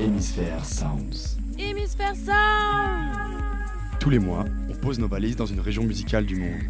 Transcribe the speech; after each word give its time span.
Hémisphère 0.00 0.64
Sounds. 0.64 1.36
Hémisphère 1.58 2.14
Sounds 2.14 2.28
Tous 3.98 4.10
les 4.10 4.20
mois, 4.20 4.44
on 4.70 4.74
pose 4.74 5.00
nos 5.00 5.08
valises 5.08 5.34
dans 5.34 5.46
une 5.46 5.58
région 5.58 5.82
musicale 5.82 6.24
du 6.24 6.36
monde. 6.36 6.60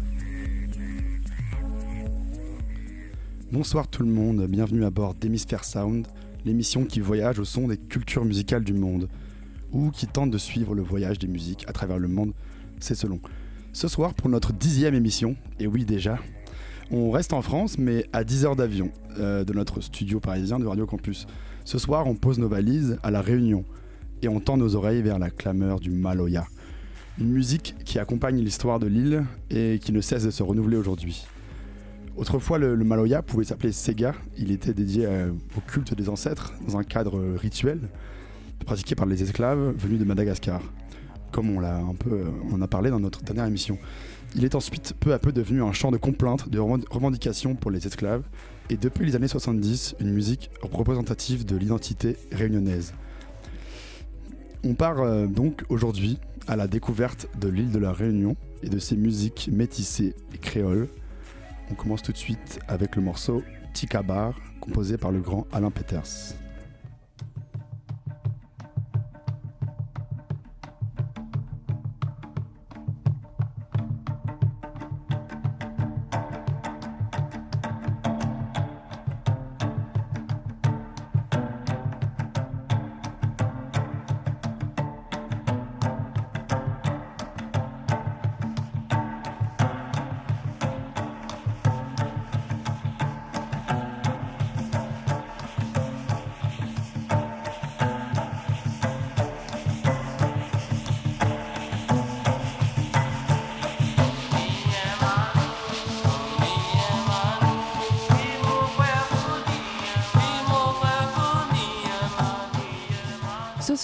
Bonsoir 3.51 3.87
tout 3.87 4.01
le 4.01 4.09
monde, 4.09 4.47
bienvenue 4.47 4.83
à 4.83 4.89
bord 4.89 5.13
d'Hémisphère 5.13 5.63
Sound, 5.63 6.07
l'émission 6.43 6.85
qui 6.85 7.01
voyage 7.01 7.37
au 7.37 7.45
son 7.45 7.67
des 7.67 7.77
cultures 7.77 8.25
musicales 8.25 8.63
du 8.63 8.73
monde, 8.73 9.07
ou 9.71 9.91
qui 9.91 10.07
tente 10.07 10.31
de 10.31 10.39
suivre 10.39 10.73
le 10.73 10.81
voyage 10.81 11.19
des 11.19 11.27
musiques 11.27 11.65
à 11.67 11.71
travers 11.71 11.99
le 11.99 12.07
monde, 12.07 12.33
c'est 12.79 12.95
selon. 12.95 13.19
Ce 13.73 13.87
soir, 13.87 14.15
pour 14.15 14.29
notre 14.29 14.53
dixième 14.53 14.95
émission, 14.95 15.35
et 15.59 15.67
oui 15.67 15.85
déjà, 15.85 16.17
on 16.89 17.11
reste 17.11 17.33
en 17.33 17.43
France, 17.43 17.77
mais 17.77 18.05
à 18.11 18.23
10 18.23 18.45
heures 18.45 18.55
d'avion 18.55 18.91
euh, 19.19 19.43
de 19.43 19.53
notre 19.53 19.81
studio 19.81 20.19
parisien 20.19 20.57
de 20.57 20.65
Radio 20.65 20.87
Campus. 20.87 21.27
Ce 21.69 21.77
soir, 21.77 22.07
on 22.07 22.15
pose 22.15 22.39
nos 22.39 22.47
valises 22.49 22.97
à 23.03 23.11
La 23.11 23.21
Réunion 23.21 23.63
et 24.23 24.27
on 24.27 24.39
tend 24.39 24.57
nos 24.57 24.73
oreilles 24.73 25.03
vers 25.03 25.19
la 25.19 25.29
clameur 25.29 25.79
du 25.79 25.91
Maloya. 25.91 26.47
Une 27.19 27.29
musique 27.29 27.75
qui 27.85 27.99
accompagne 27.99 28.39
l'histoire 28.39 28.79
de 28.79 28.87
l'île 28.87 29.23
et 29.51 29.77
qui 29.77 29.91
ne 29.91 30.01
cesse 30.01 30.23
de 30.23 30.31
se 30.31 30.41
renouveler 30.41 30.77
aujourd'hui. 30.77 31.27
Autrefois, 32.17 32.57
le, 32.57 32.75
Maloya 32.75 33.21
pouvait 33.21 33.43
s'appeler 33.43 33.71
Sega. 33.71 34.15
Il 34.35 34.51
était 34.51 34.73
dédié 34.73 35.05
euh, 35.05 35.29
au 35.55 35.61
culte 35.61 35.93
des 35.93 36.09
ancêtres 36.09 36.55
dans 36.67 36.75
un 36.75 36.83
cadre 36.83 37.35
rituel 37.35 37.81
pratiqué 38.65 38.95
par 38.95 39.05
les 39.05 39.21
esclaves 39.21 39.75
venus 39.77 39.99
de 39.99 40.05
Madagascar, 40.05 40.63
comme 41.31 41.51
on 41.51 41.59
l'a 41.59 41.77
un 41.77 41.93
peu, 41.93 42.23
euh, 42.51 42.63
a 42.63 42.67
parlé 42.67 42.89
dans 42.89 42.99
notre 42.99 43.21
dernière 43.21 43.45
émission. 43.45 43.77
Il 44.35 44.43
est 44.43 44.55
ensuite 44.55 44.95
peu 44.99 45.13
à 45.13 45.19
peu 45.19 45.31
devenu 45.31 45.61
un 45.61 45.71
chant 45.71 45.91
de 45.91 45.97
complainte, 45.97 46.49
de 46.49 46.57
revend- 46.57 46.83
revendication 46.89 47.53
pour 47.53 47.69
les 47.69 47.85
esclaves, 47.85 48.23
et 48.69 48.77
depuis 48.77 49.05
les 49.05 49.15
années 49.15 49.27
70, 49.27 49.95
une 49.99 50.11
musique 50.11 50.51
représentative 50.61 51.45
de 51.45 51.55
l'identité 51.55 52.17
réunionnaise. 52.31 52.93
On 54.63 54.75
part 54.75 54.99
euh, 54.99 55.25
donc 55.25 55.63
aujourd'hui 55.69 56.19
à 56.47 56.55
la 56.55 56.67
découverte 56.67 57.27
de 57.39 57.47
l'île 57.47 57.71
de 57.71 57.79
la 57.79 57.91
Réunion 57.91 58.35
et 58.61 58.69
de 58.69 58.79
ses 58.79 58.95
musiques 58.95 59.49
métissées 59.51 60.15
et 60.33 60.37
créoles. 60.37 60.87
On 61.71 61.75
commence 61.75 62.01
tout 62.01 62.11
de 62.11 62.17
suite 62.17 62.59
avec 62.67 62.95
le 62.95 63.01
morceau 63.01 63.43
Tikabar, 63.73 64.35
composé 64.59 64.97
par 64.97 65.11
le 65.11 65.19
grand 65.19 65.47
Alain 65.51 65.71
Peters. 65.71 66.35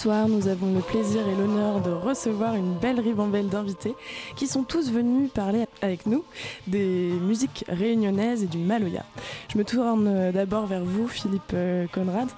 Nous 0.06 0.46
avons 0.46 0.72
le 0.72 0.80
plaisir 0.82 1.26
et 1.26 1.34
l'honneur 1.34 1.80
de 1.80 1.90
recevoir 1.90 2.54
une 2.54 2.74
belle 2.74 3.00
ribambelle 3.00 3.48
d'invités 3.48 3.96
qui 4.36 4.46
sont 4.46 4.62
tous 4.62 4.92
venus 4.92 5.28
parler 5.32 5.66
avec 5.82 6.06
nous 6.06 6.22
des 6.68 7.10
musiques 7.22 7.64
réunionnaises 7.66 8.44
et 8.44 8.46
du 8.46 8.58
Maloya. 8.58 9.04
Je 9.52 9.58
me 9.58 9.64
tourne 9.64 10.06
euh, 10.06 10.30
d'abord 10.30 10.66
vers 10.66 10.84
vous, 10.84 11.08
Philippe 11.08 11.50
euh, 11.54 11.86
Conrad. 11.92 12.28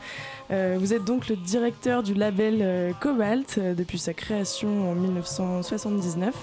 Euh, 0.50 0.78
vous 0.80 0.94
êtes 0.94 1.04
donc 1.04 1.28
le 1.28 1.36
directeur 1.36 2.02
du 2.02 2.14
label 2.14 2.94
Cobalt 3.00 3.60
depuis 3.60 3.98
sa 3.98 4.14
création 4.14 4.90
en 4.90 4.94
1979, 4.94 6.34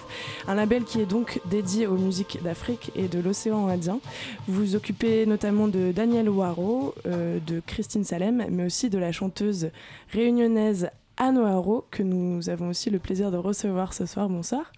un 0.47 0.53
label 0.53 0.83
qui 0.83 1.01
est 1.01 1.07
donc 1.07 1.41
dédié 1.49 1.87
aux 1.87 1.97
musiques 1.97 2.37
d'Afrique 2.43 2.91
et 2.95 3.07
de 3.07 3.19
l'océan 3.19 3.67
Indien. 3.67 3.99
Vous 4.47 4.63
vous 4.63 4.75
occupez 4.75 5.25
notamment 5.25 5.67
de 5.67 5.91
Daniel 5.91 6.29
Waro, 6.29 6.93
de 7.05 7.61
Christine 7.65 8.03
Salem, 8.03 8.45
mais 8.51 8.65
aussi 8.65 8.91
de 8.91 8.99
la 8.99 9.11
chanteuse 9.11 9.71
réunionnaise 10.13 10.91
Anne 11.17 11.37
O'Haro, 11.37 11.85
que 11.91 12.03
nous 12.03 12.49
avons 12.49 12.69
aussi 12.69 12.89
le 12.89 12.99
plaisir 12.99 13.31
de 13.31 13.37
recevoir 13.37 13.93
ce 13.93 14.05
soir. 14.05 14.27
Bonsoir. 14.29 14.71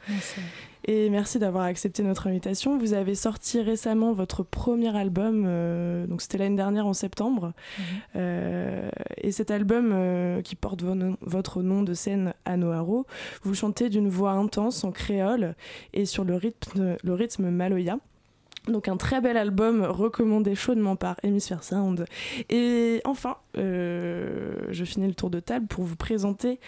Et 0.90 1.10
merci 1.10 1.38
d'avoir 1.40 1.64
accepté 1.66 2.02
notre 2.04 2.28
invitation. 2.28 2.78
Vous 2.78 2.94
avez 2.94 3.14
sorti 3.16 3.60
récemment 3.62 4.14
votre 4.14 4.44
premier 4.44 4.96
album, 4.96 5.44
euh, 5.46 6.08
donc 6.08 6.22
c'était 6.22 6.38
l'année 6.38 6.56
dernière 6.56 6.88
en 6.88 6.94
septembre. 6.94 7.52
Euh, 8.16 8.90
et 9.18 9.32
cet 9.34 9.52
album 9.52 9.92
euh, 9.94 10.42
qui 10.42 10.56
porte 10.56 10.84
vo- 10.84 11.16
votre 11.22 11.62
nom 11.62 11.84
de 11.84 11.94
scène 11.94 12.34
Anne 12.46 12.64
O'Haro, 12.64 13.06
vous 13.44 13.54
chantez 13.54 13.90
d'une 13.90 14.08
voix 14.08 14.32
intense 14.32 14.84
en 14.86 14.92
créole 14.92 15.56
et 15.94 16.06
sur 16.06 16.24
le 16.24 16.36
rythme, 16.36 16.96
le 17.04 17.14
rythme 17.14 17.50
maloya. 17.50 17.98
Donc 18.68 18.88
un 18.88 18.98
très 18.98 19.22
bel 19.22 19.38
album 19.38 19.84
recommandé 19.84 20.56
chaudement 20.56 20.96
par 20.96 21.16
Hemisphere 21.24 21.64
Sound. 21.64 22.06
Et 22.50 23.02
enfin, 23.06 23.38
euh, 23.58 24.56
je 24.70 24.84
finis 24.84 25.08
le 25.08 25.14
tour 25.14 25.30
de 25.30 25.40
table 25.40 25.68
pour 25.68 25.84
vous 25.84 25.96
présenter 25.96 26.60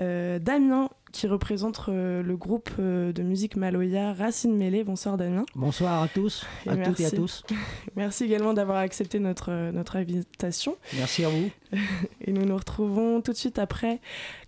euh, 0.00 0.38
Damien 0.38 0.90
qui 1.12 1.26
représente 1.26 1.82
euh, 1.88 2.22
le 2.22 2.36
groupe 2.36 2.70
de 2.78 3.22
musique 3.22 3.56
Maloya 3.56 4.12
Racine 4.12 4.54
Mêlée. 4.56 4.84
Bonsoir 4.84 5.16
Damien. 5.16 5.46
Bonsoir 5.54 6.02
à 6.02 6.08
tous, 6.08 6.46
Et 6.66 6.70
à 6.70 6.76
toutes 6.76 7.00
et 7.00 7.06
à 7.06 7.10
merci. 7.10 7.16
tous. 7.16 7.42
Merci 7.96 8.24
également 8.24 8.52
d'avoir 8.52 8.78
accepté 8.78 9.18
notre, 9.18 9.70
notre 9.70 9.96
invitation. 9.96 10.76
Merci 10.94 11.24
à 11.24 11.30
vous. 11.30 11.50
Et 12.20 12.32
nous 12.32 12.44
nous 12.44 12.56
retrouvons 12.56 13.22
tout 13.22 13.32
de 13.32 13.36
suite 13.36 13.58
après 13.58 14.00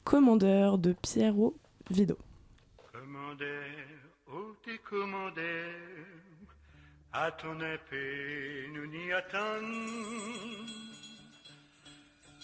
Commandeur 0.05 0.77
de 0.77 0.95
Pierrot 1.01 1.55
Vido. 1.91 2.19
Commandeur, 2.93 3.65
oh 4.31 4.55
tes 4.63 4.79
commandeurs, 4.79 5.88
à 7.25 7.33
ton 7.33 7.57
épée 7.61 8.71
nous 8.75 8.87
n'y 8.87 9.13
attendons. 9.13 10.67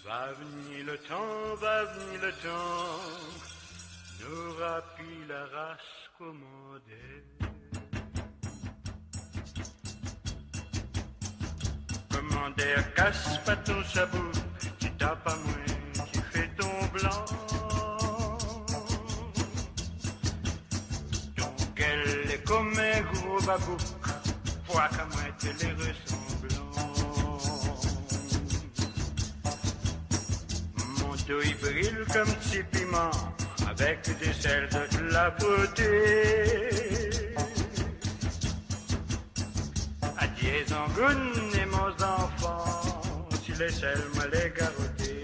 Va 0.05 0.33
venir 0.33 0.87
le 0.87 0.99
temps, 0.99 1.55
va 1.61 1.85
venir 1.85 2.21
le 2.23 2.33
temps, 2.45 3.01
nous 4.21 4.55
rapille 4.59 5.25
la 5.29 5.43
race 5.55 6.01
commandée. 6.19 7.23
Commandeur, 12.11 12.95
casse 12.95 13.39
pas 13.45 13.57
ton 13.57 13.83
sabot, 13.85 14.33
tu 14.81 14.91
t'as 14.99 15.17
pas 15.17 15.37
moins, 15.37 16.05
tu 16.13 16.21
fais 16.33 16.51
ton 16.59 16.75
blanc. 16.93 17.25
Donc 21.37 21.77
elle 21.77 22.31
est 22.33 22.45
comme 22.45 22.77
un 22.77 23.01
gros 23.13 23.41
babou, 23.47 23.77
vois 24.75 24.89
qu'à 24.89 25.07
moi 25.13 25.23
te 25.39 25.47
les 25.47 25.73
ressemblant. 25.73 26.71
Mon 30.99 31.15
dos 31.29 31.43
il 31.45 31.57
brille 31.59 32.05
comme 32.13 32.33
petit 32.35 32.63
piment, 32.73 33.17
avec 33.71 33.99
des 34.19 34.35
ailes 34.49 34.69
de 34.95 35.01
la 35.13 35.31
beauté. 35.31 35.93
Adieu 40.19 40.67
Zangoun 40.67 41.23
et 41.55 41.67
mes 41.67 41.97
enfants, 42.03 42.83
si 43.45 43.53
les 43.53 43.71
selles 43.71 44.09
me 44.17 44.25
les 44.33 44.51
garroter. 44.59 45.23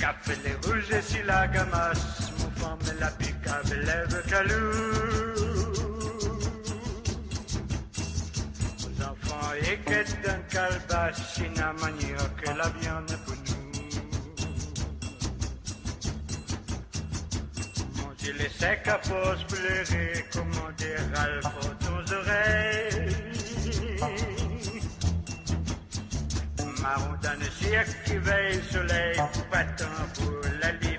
Café 0.00 0.34
les 0.44 0.54
rouges 0.64 0.90
et 0.90 1.02
si 1.02 1.22
la 1.22 1.46
gamasse, 1.48 2.04
mon 2.06 2.15
la 3.00 3.06
avec 3.06 3.78
lève 3.84 4.22
calou. 4.28 4.72
Aux 8.84 9.02
enfants 9.02 9.52
et 9.60 9.78
quête 9.78 10.16
d'un 10.22 10.40
calebasse, 10.50 11.38
une 11.38 11.62
manioc 11.80 12.36
que 12.42 12.50
la 12.50 12.68
viande 12.80 13.18
pour 13.24 13.36
nous. 13.46 13.66
Manger 18.02 18.32
les 18.32 18.48
secs 18.48 18.88
à 18.88 18.98
pause 18.98 19.44
pleurer, 19.48 20.24
comment 20.32 20.70
dire 20.76 21.04
Ralph 21.14 21.46
aux 21.64 22.12
oreilles. 22.12 23.16
Marron 26.82 27.16
le 27.40 27.50
cirque 27.50 27.96
qui 28.04 28.16
veille 28.18 28.62
soleil, 28.70 29.16
battant 29.50 29.84
pour 30.14 30.40
la 30.60 30.72
liberté. 30.72 30.95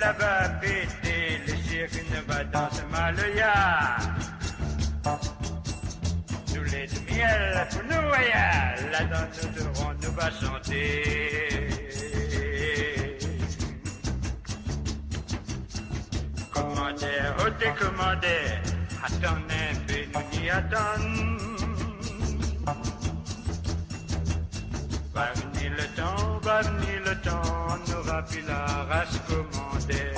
La 0.00 0.14
poudre 0.14 0.24
de 0.24 0.30
fidèle 0.30 0.32
là-bas 0.34 0.48
pété, 0.60 1.40
les 1.46 2.90
Maloya. 2.90 3.96
Nous 6.54 6.64
lait 6.64 6.86
de 6.86 6.98
miel 7.12 7.68
pour 7.70 7.82
nous 7.82 8.08
voyages, 8.08 8.84
là-dedans 8.92 9.28
nous 9.42 9.50
devrons 9.50 9.94
nous 10.02 10.12
va 10.12 10.30
chanter. 10.30 11.68
Commandeur, 16.52 17.36
oh 17.40 17.50
décommandeur, 17.58 18.60
attends 19.04 19.36
un 19.36 19.72
nous 20.14 20.40
n'y 20.40 20.50
attendons. 20.50 21.36
Va 25.12 25.26
le 25.34 25.44
va 25.60 25.68
le 25.76 25.86
temps, 25.96 26.79
plus 28.22 28.42
la 28.46 28.64
race 28.84 29.18
commandée. 29.28 30.12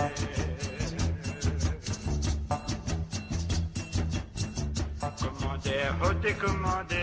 Commandeur, 5.21 5.97
oh 6.05 6.13
décommandeur. 6.23 6.99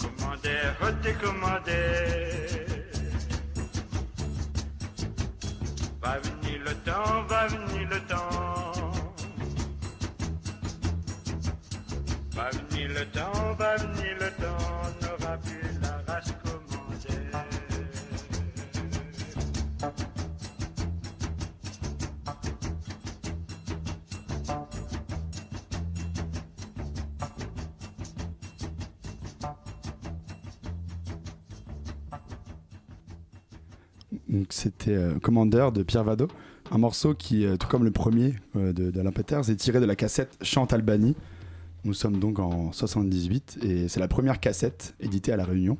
Commandeur, 0.00 0.76
oh 0.82 0.92
décommandeur. 1.02 1.72
Va 6.02 6.18
venir 6.18 6.60
le 6.64 6.74
temps, 6.74 7.22
va 7.28 7.46
venir 7.46 7.88
le 7.88 8.00
temps. 8.00 8.92
Va 12.32 12.50
venir 12.50 12.88
le 12.88 13.04
temps, 13.06 13.54
va 13.58 13.76
venir 13.76 13.91
Commander 35.32 35.68
de 35.72 35.82
Pierre 35.82 36.04
Vado, 36.04 36.28
un 36.70 36.76
morceau 36.76 37.14
qui, 37.14 37.46
euh, 37.46 37.56
tout 37.56 37.66
comme 37.66 37.84
le 37.84 37.90
premier 37.90 38.34
euh, 38.54 38.74
d'Alain 38.74 39.12
Peters, 39.12 39.48
est 39.48 39.56
tiré 39.56 39.80
de 39.80 39.86
la 39.86 39.96
cassette 39.96 40.36
Chante 40.42 40.74
Albanie. 40.74 41.16
Nous 41.84 41.94
sommes 41.94 42.18
donc 42.18 42.38
en 42.38 42.70
78 42.70 43.60
et 43.62 43.88
c'est 43.88 43.98
la 43.98 44.08
première 44.08 44.40
cassette 44.40 44.94
éditée 45.00 45.32
à 45.32 45.38
La 45.38 45.46
Réunion. 45.46 45.78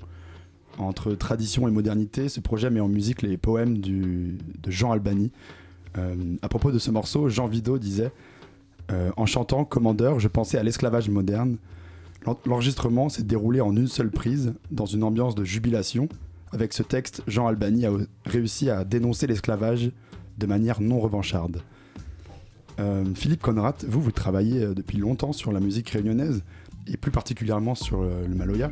Entre 0.78 1.12
tradition 1.12 1.68
et 1.68 1.70
modernité, 1.70 2.30
ce 2.30 2.40
projet 2.40 2.70
met 2.70 2.80
en 2.80 2.88
musique 2.88 3.20
les 3.20 3.36
poèmes 3.36 3.76
de 3.76 4.30
Jean 4.68 4.90
Albani. 4.92 5.30
Euh, 5.98 6.14
à 6.40 6.48
propos 6.48 6.72
de 6.72 6.78
ce 6.78 6.90
morceau, 6.90 7.28
Jean 7.28 7.46
Vido 7.46 7.76
disait 7.76 8.10
euh, 8.90 9.10
En 9.18 9.26
chantant 9.26 9.66
Commander, 9.66 10.14
je 10.16 10.28
pensais 10.28 10.56
à 10.56 10.62
l'esclavage 10.62 11.10
moderne. 11.10 11.58
L'en- 12.24 12.38
L'enregistrement 12.46 13.10
s'est 13.10 13.22
déroulé 13.22 13.60
en 13.60 13.76
une 13.76 13.86
seule 13.86 14.10
prise, 14.10 14.54
dans 14.70 14.86
une 14.86 15.02
ambiance 15.02 15.34
de 15.34 15.44
jubilation. 15.44 16.08
Avec 16.52 16.74
ce 16.74 16.82
texte, 16.82 17.22
Jean 17.26 17.46
Albani 17.46 17.86
a 17.86 17.92
réussi 18.26 18.68
à 18.68 18.84
dénoncer 18.84 19.26
l'esclavage 19.26 19.90
de 20.36 20.46
manière 20.46 20.80
non 20.82 21.00
revancharde. 21.00 21.62
Euh, 22.78 23.04
Philippe 23.14 23.42
Conrad, 23.42 23.74
vous, 23.86 24.00
vous 24.00 24.12
travaillez 24.12 24.62
euh, 24.62 24.74
depuis 24.74 24.98
longtemps 24.98 25.32
sur 25.32 25.52
la 25.52 25.60
musique 25.60 25.90
réunionnaise, 25.90 26.42
et 26.86 26.96
plus 26.96 27.10
particulièrement 27.10 27.74
sur 27.74 28.02
euh, 28.02 28.26
le 28.26 28.34
Maloya, 28.34 28.70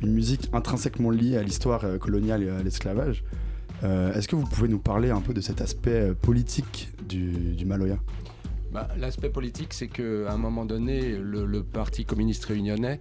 une 0.00 0.12
musique 0.12 0.48
intrinsèquement 0.52 1.10
liée 1.10 1.36
à 1.36 1.42
l'histoire 1.42 1.98
coloniale 1.98 2.42
et 2.42 2.50
à 2.50 2.62
l'esclavage. 2.62 3.24
Est-ce 3.82 4.26
que 4.26 4.34
vous 4.34 4.44
pouvez 4.44 4.68
nous 4.68 4.80
parler 4.80 5.10
un 5.10 5.20
peu 5.20 5.32
de 5.32 5.40
cet 5.40 5.60
aspect 5.60 6.12
politique 6.20 6.90
du, 7.08 7.64
Maloya? 7.64 7.98
Bah, 8.72 8.88
L'aspect 8.96 9.28
politique, 9.28 9.72
c'est 9.72 9.86
qu'à 9.88 10.32
un 10.32 10.36
moment 10.36 10.64
donné, 10.64 11.16
le 11.16 11.62
Parti 11.62 12.04
communiste 12.04 12.44
réunionnais 12.44 13.00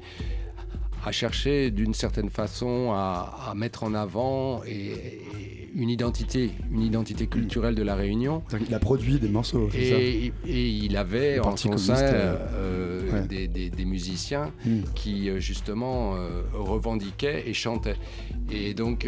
a 1.08 1.12
cherché 1.12 1.72
d'une 1.72 1.94
certaine 1.94 2.30
façon 2.30 2.92
à, 2.94 3.48
à 3.50 3.54
mettre 3.56 3.84
en 3.84 3.94
avant 3.94 4.62
et, 4.66 4.88
et 4.92 5.70
une 5.76 5.90
identité, 5.90 6.52
une 6.72 6.82
identité 6.82 7.28
culturelle 7.28 7.76
de 7.76 7.84
la 7.84 7.96
Réunion. 7.96 8.42
Qu'il 8.66 8.74
a 8.74 8.80
produit 8.80 9.18
des 9.20 9.30
morceaux, 9.30 9.70
ça 9.72 9.78
Et, 9.78 10.32
et 10.46 10.68
il 10.68 10.98
avait 10.98 11.40
en 11.40 11.56
son 11.56 11.78
sein 11.78 11.96
euh, 11.96 12.36
euh, 12.54 13.12
ouais. 13.12 13.28
des, 13.28 13.48
des- 13.48 13.70
des 13.70 13.86
musiciens 13.86 14.52
Hmm. 14.66 14.82
qui 14.96 15.30
euh, 15.30 15.40
justement 15.40 16.16
euh, 16.16 16.42
revendiquaient 16.54 17.44
et 17.48 17.54
chantaient. 17.54 17.98
Et 18.52 18.74
donc 18.74 19.06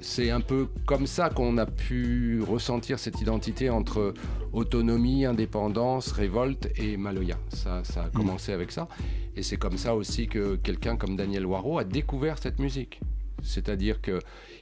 c'est 0.00 0.30
un 0.30 0.40
peu 0.40 0.68
comme 0.86 1.06
ça 1.06 1.30
qu'on 1.30 1.58
a 1.58 1.66
pu 1.66 2.42
ressentir 2.42 2.98
cette 2.98 3.20
identité 3.20 3.70
entre 3.70 4.14
autonomie, 4.52 5.24
indépendance, 5.26 6.12
révolte 6.12 6.68
et 6.76 6.96
Maloya. 6.96 7.36
Ça, 7.48 7.82
ça 7.84 8.04
a 8.04 8.06
Hmm. 8.08 8.12
commencé 8.12 8.52
avec 8.52 8.72
ça. 8.72 8.88
Et 9.36 9.42
c'est 9.42 9.56
comme 9.56 9.76
ça 9.78 9.94
aussi 9.94 10.26
que 10.26 10.56
quelqu'un 10.56 10.96
comme 10.96 11.16
Daniel 11.16 11.46
Waro 11.46 11.78
a 11.78 11.84
découvert 11.84 12.38
cette 12.38 12.58
musique. 12.58 13.00
C'est-à-dire 13.42 14.00
que 14.00 14.18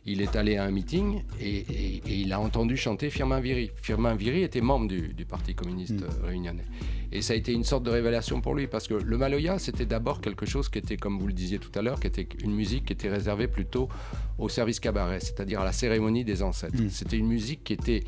il 0.06 0.22
est 0.22 0.36
allé 0.36 0.56
à 0.56 0.64
un 0.64 0.70
meeting 0.70 1.22
et, 1.40 1.56
et- 1.58 2.02
et 2.06 2.14
il 2.20 2.32
a 2.32 2.40
entendu 2.40 2.76
chanter 2.76 3.10
Firmin 3.10 3.40
Viry. 3.40 3.70
Firmin 3.76 4.14
Viry 4.14 4.42
était 4.42 4.60
membre 4.60 4.88
du, 4.88 5.08
du 5.14 5.25
Parti 5.26 5.54
communiste 5.54 6.00
Mm. 6.00 6.25
réunionnais. 6.26 6.64
Et 7.12 7.20
ça 7.22 7.32
a 7.32 7.36
été 7.36 7.52
une 7.52 7.64
sorte 7.64 7.84
de 7.84 7.90
révélation 7.90 8.40
pour 8.40 8.54
lui, 8.54 8.66
parce 8.66 8.86
que 8.86 8.94
le 8.94 9.16
Maloya, 9.19 9.58
c'était 9.58 9.86
d'abord 9.86 10.20
quelque 10.20 10.44
chose 10.46 10.69
qui 10.69 10.78
était, 10.78 10.96
comme 10.96 11.19
vous 11.19 11.26
le 11.26 11.32
disiez 11.32 11.58
tout 11.58 11.72
à 11.78 11.82
l'heure, 11.82 12.00
qui 12.00 12.06
était 12.06 12.28
une 12.42 12.52
musique 12.54 12.86
qui 12.86 12.92
était 12.92 13.08
réservée 13.08 13.48
plutôt 13.48 13.88
au 14.38 14.48
service 14.48 14.78
cabaret, 14.81 15.20
c'est-à-dire 15.20 15.60
à 15.60 15.64
la 15.64 15.72
cérémonie 15.72 16.24
des 16.24 16.42
ancêtres. 16.42 16.81
Mm. 16.81 16.90
C'était 16.90 17.16
une 17.19 17.28
musique 17.28 17.64
qui 17.64 17.72
était 17.74 18.04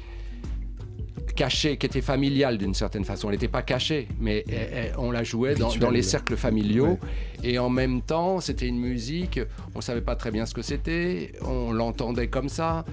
cachée, 1.34 1.76
qui 1.76 1.86
était 1.86 2.00
familiale 2.00 2.58
d'une 2.58 2.74
certaine 2.74 3.04
façon. 3.04 3.28
Elle 3.28 3.34
n'était 3.36 3.48
pas 3.48 3.62
cachée, 3.62 4.08
mais 4.20 4.44
elle- 4.48 4.54
elle- 4.72 4.94
on 4.98 5.10
la 5.10 5.24
jouait 5.24 5.54
dans, 5.54 5.90
les 5.90 6.02
cercles 6.02 6.36
familiaux. 6.36 6.98
Ouais. 7.42 7.50
Et 7.52 7.58
en 7.58 7.70
même 7.70 8.02
temps, 8.02 8.40
c'était 8.40 8.66
une 8.66 8.78
musique, 8.78 9.40
on 9.74 9.78
ne 9.78 9.82
savait 9.82 10.02
pas 10.02 10.14
très 10.16 10.30
bien 10.30 10.44
ce 10.46 10.52
que 10.54 10.62
c'était, 10.62 11.32
on 11.42 11.72
l'entendait 11.72 12.28
comme 12.28 12.48
ça. 12.50 12.84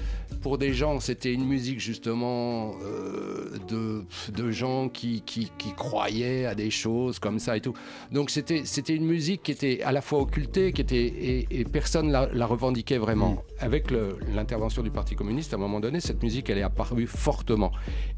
Pour 0.41 0.57
des 0.57 0.71
gens, 0.74 1.00
c'était 1.00 1.33
une 1.33 1.45
musique 1.45 1.79
justement 1.81 2.74
euh, 2.83 3.57
de, 3.68 4.06
de 4.31 4.51
gens 4.51 4.88
qui, 4.88 5.21
qui, 5.25 5.51
qui 5.57 5.73
croyaient 5.73 6.45
à 6.45 6.56
des 6.56 6.69
choses 6.69 7.19
comme 7.19 7.39
ça 7.39 7.57
et 7.57 7.62
tout. 7.62 7.73
Donc 8.12 8.30
c'était 8.30 8.62
c'était 8.63 8.95
une 8.95 9.06
musique 9.06 9.44
qui 9.44 9.51
était 9.51 9.81
à 9.83 9.91
la 9.91 10.01
fois 10.01 10.19
occultée, 10.21 10.71
qui 10.71 10.81
était, 10.81 10.95
et, 11.06 11.47
et 11.52 11.63
personne 11.66 12.11
la, 12.11 12.30
la 12.31 12.45
revendiquait 12.45 12.97
vraiment. 12.99 13.44
Avec 13.59 13.92
l'intervention 14.33 14.83
du 14.83 14.92
Parti 14.92 15.16
communiste, 15.16 15.52
à 15.54 15.57
un 15.57 15.59
moment 15.59 15.80
donné, 15.80 15.99
cette 15.99 16.21
musique, 16.23 16.49
elle 16.49 16.59
est 16.59 16.63
apparue 16.63 17.07
fortement. 17.07 17.71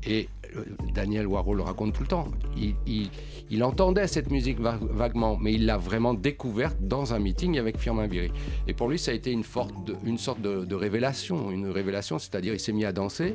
Et 0.08 0.29
euh, 0.56 0.63
Daniel 0.94 1.27
Waro 1.27 1.53
le 1.53 1.62
raconte 1.63 1.94
tout 1.94 2.01
le 2.03 2.08
temps. 2.08 2.27
Il, 2.58 2.75
il- 2.88 3.10
il 3.51 3.63
entendait 3.63 4.06
cette 4.06 4.29
musique 4.29 4.60
va- 4.60 4.77
vaguement, 4.79 5.36
mais 5.41 5.53
il 5.56 5.65
l'a 5.65 5.77
vraiment 5.79 6.13
découverte 6.13 6.77
dans 6.82 7.13
un 7.15 7.20
meeting 7.20 7.58
avec 7.58 7.77
Firmin 7.79 8.06
Viry. 8.08 8.32
Et 8.68 8.74
pour 8.74 8.88
lui, 8.89 9.00
ça 9.00 9.10
a 9.10 9.13
été 9.15 9.32
une, 9.32 9.44
forte 9.44 9.74
de- 9.86 9.96
une 10.06 10.20
sorte 10.20 10.39
de, 10.41 10.65
de 10.65 10.75
révélation. 10.75 11.50
Une 11.51 11.68
révélation, 11.70 12.20
c'est-à-dire 12.20 12.53
il 12.53 12.60
s'est 12.60 12.72
mis 12.74 12.86
à 12.86 12.91
danser 12.91 13.34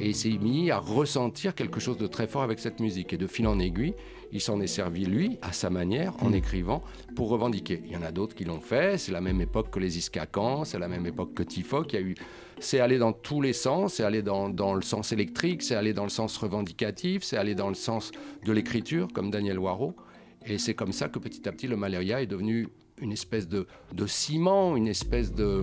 et 0.00 0.08
il 0.08 0.14
s'est 0.14 0.30
mis 0.40 0.70
à 0.70 0.78
ressentir 0.78 1.54
quelque 1.54 1.80
chose 1.80 1.98
de 1.98 2.06
très 2.06 2.26
fort 2.28 2.42
avec 2.42 2.60
cette 2.60 2.78
musique. 2.80 3.12
Et 3.12 3.16
de 3.18 3.26
fil 3.26 3.46
en 3.48 3.58
aiguille, 3.58 3.94
il 4.32 4.40
s'en 4.40 4.60
est 4.60 4.66
servi, 4.68 5.04
lui, 5.04 5.38
à 5.42 5.52
sa 5.52 5.68
manière, 5.68 6.12
en 6.22 6.32
écrivant, 6.32 6.82
pour 7.16 7.28
revendiquer. 7.28 7.82
Il 7.86 7.92
y 7.92 7.96
en 7.96 8.02
a 8.02 8.12
d'autres 8.12 8.34
qui 8.36 8.44
l'ont 8.44 8.60
fait. 8.60 8.98
C'est 8.98 9.12
la 9.12 9.20
même 9.20 9.40
époque 9.40 9.70
que 9.70 9.80
les 9.80 9.98
Iskakans, 9.98 10.64
c'est 10.64 10.78
la 10.78 10.88
même 10.88 11.06
époque 11.06 11.34
que 11.34 11.42
Tifo, 11.42 11.82
qui 11.82 11.96
a 11.96 12.00
eu 12.00 12.14
c'est 12.58 12.80
aller 12.80 12.98
dans 12.98 13.12
tous 13.12 13.40
les 13.42 13.52
sens, 13.52 13.94
c'est 13.94 14.02
aller 14.04 14.22
dans, 14.22 14.48
dans 14.48 14.74
le 14.74 14.82
sens 14.82 15.12
électrique, 15.12 15.62
c'est 15.62 15.74
aller 15.74 15.92
dans 15.92 16.04
le 16.04 16.08
sens 16.10 16.36
revendicatif, 16.38 17.22
c'est 17.22 17.36
aller 17.36 17.54
dans 17.54 17.68
le 17.68 17.74
sens 17.74 18.12
de 18.44 18.52
l'écriture, 18.52 19.08
comme 19.12 19.30
Daniel 19.30 19.58
Waro. 19.58 19.94
Et 20.46 20.58
c'est 20.58 20.74
comme 20.74 20.92
ça 20.92 21.08
que 21.08 21.18
petit 21.18 21.48
à 21.48 21.52
petit, 21.52 21.66
le 21.66 21.76
Malaria 21.76 22.22
est 22.22 22.26
devenu 22.26 22.68
une 23.02 23.12
espèce 23.12 23.46
de, 23.48 23.66
de 23.92 24.06
ciment, 24.06 24.76
une 24.76 24.86
espèce 24.88 25.32
de... 25.34 25.62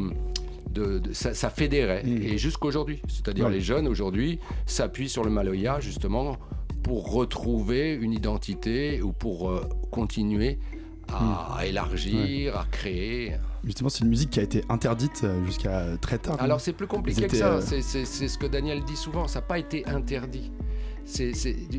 de- 0.69 0.99
de- 0.99 1.13
ça, 1.13 1.33
ça 1.33 1.49
fédérait, 1.49 2.03
Mm. 2.03 2.21
et 2.21 2.37
jusqu'aujourd'hui. 2.37 3.01
C'est-à-dire 3.07 3.45
Ouais. 3.45 3.51
les 3.53 3.61
jeunes 3.61 3.87
aujourd'hui 3.87 4.39
s'appuient 4.65 5.09
sur 5.09 5.23
le 5.23 5.29
Maloya 5.31 5.79
justement 5.79 6.37
pour 6.83 7.11
retrouver 7.13 7.93
une 7.93 8.11
identité 8.11 9.01
ou 9.01 9.13
pour 9.13 9.49
euh, 9.49 9.61
continuer 9.89 10.59
à, 11.07 11.57
à 11.59 11.65
élargir, 11.65 12.57
à 12.57 12.65
créer. 12.69 13.33
Justement, 13.63 13.89
c'est 13.89 14.03
une 14.03 14.09
musique 14.09 14.29
qui 14.31 14.39
a 14.39 14.43
été 14.43 14.63
interdite 14.69 15.21
euh, 15.23 15.43
jusqu'à 15.45 15.85
très 16.01 16.17
tard. 16.17 16.35
Alors 16.41 16.59
c'est 16.59 16.73
plus 16.73 16.87
compliqué 16.87 17.27
que 17.27 17.37
ça. 17.37 17.53
euh, 17.53 17.61
C'est- 17.61 17.81
ce 18.27 18.37
que 18.37 18.45
Daniel 18.47 18.83
dit 18.83 18.95
souvent. 18.97 19.27
Ça 19.27 19.39
n'a 19.39 19.45
pas 19.45 19.57
été 19.59 19.85
interdit. 19.87 20.51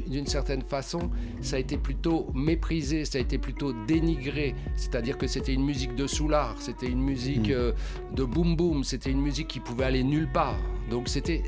D'une 0.07 0.27
certaine 0.27 0.63
façon, 0.63 1.11
ça 1.41 1.57
a 1.57 1.59
été 1.59 1.79
plutôt 1.79 2.27
méprisé, 2.35 3.05
ça 3.07 3.17
a 3.19 3.21
été 3.23 3.39
plutôt 3.39 3.73
dénigré. 3.87 4.55
C'est-à-dire 4.77 5.17
que 5.17 5.27
c'était 5.27 5.55
une 5.55 5.65
musique 5.65 5.95
de 5.95 6.07
soulard, 6.07 6.57
c'était 6.61 6.89
une 6.89 7.01
musique 7.01 7.49
Mm. 7.49 7.53
euh, 7.53 7.73
de 8.15 8.25
boom 8.25 8.55
boom, 8.57 8.85
c'était 8.85 9.11
une 9.11 9.21
musique 9.23 9.49
qui 9.49 9.61
pouvait 9.61 9.85
aller 9.85 10.05
nulle 10.05 10.31
part. 10.31 10.59
Donc 10.91 11.09
c'était 11.09 11.43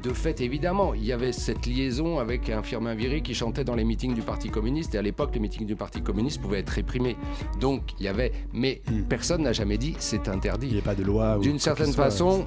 de 0.00 0.10
fait, 0.10 0.40
évidemment, 0.40 0.94
il 0.94 1.04
y 1.04 1.12
avait 1.12 1.32
cette 1.32 1.66
liaison 1.66 2.18
avec 2.18 2.48
un 2.48 2.62
Firmin 2.62 2.94
Viry 2.94 3.22
qui 3.22 3.34
chantait 3.34 3.64
dans 3.64 3.74
les 3.74 3.84
meetings 3.84 4.14
du 4.14 4.22
Parti 4.22 4.48
communiste. 4.48 4.94
Et 4.94 4.98
à 4.98 5.02
l'époque, 5.02 5.30
les 5.34 5.40
meetings 5.40 5.66
du 5.66 5.76
Parti 5.76 6.00
communiste 6.02 6.40
pouvaient 6.40 6.60
être 6.60 6.70
réprimés. 6.70 7.16
Donc, 7.60 7.82
il 7.98 8.04
y 8.06 8.08
avait. 8.08 8.32
Mais 8.52 8.80
Hmm. 8.90 9.02
personne 9.02 9.42
n'a 9.42 9.52
jamais 9.52 9.78
dit 9.78 9.94
c'est 9.98 10.16
Il 10.26 10.30
n'y 10.30 10.36
interdit. 10.36 10.78
a 10.78 10.82
pas 10.82 10.94
de 10.94 11.02
loi. 11.02 11.38
D'une 11.40 11.58
certaine 11.58 11.92
soit, 11.92 12.04
façon, 12.04 12.46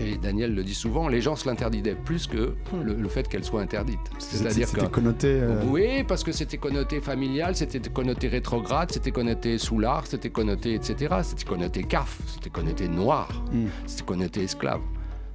Et 0.00 0.16
Daniel 0.18 0.54
le 0.54 0.62
dit 0.62 0.74
souvent, 0.74 1.08
les 1.08 1.20
gens 1.20 1.34
se 1.36 1.48
l'interdisaient 1.48 1.96
plus 1.96 2.26
que 2.26 2.54
le, 2.84 2.94
le 2.94 3.08
fait 3.08 3.26
qu'elle 3.28 3.44
soit 3.44 3.60
interdite. 3.60 3.98
C'est-à-dire 4.18 4.70
que. 4.70 4.80
C'était 4.80 4.90
connoté. 4.92 5.26
euh, 5.28 5.62
Oui, 5.66 6.04
parce 6.06 6.22
que 6.22 6.32
c'était 6.32 6.58
connoté 6.58 7.00
familial, 7.00 7.56
c'était 7.56 7.80
connoté 7.90 8.28
rétrograde, 8.28 8.92
c'était 8.92 9.10
connoté 9.10 9.58
soulard, 9.58 10.06
c'était 10.06 10.30
connoté 10.30 10.74
etc. 10.74 11.16
C'était 11.22 11.44
connoté 11.44 11.82
CAF, 11.82 12.20
c'était 12.26 12.50
connoté 12.50 12.88
noir, 12.88 13.28
Hmm. 13.52 13.66
c'était 13.86 14.04
connoté 14.04 14.42
esclave. 14.42 14.80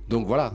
Donc 0.09 0.27
voilà. 0.27 0.53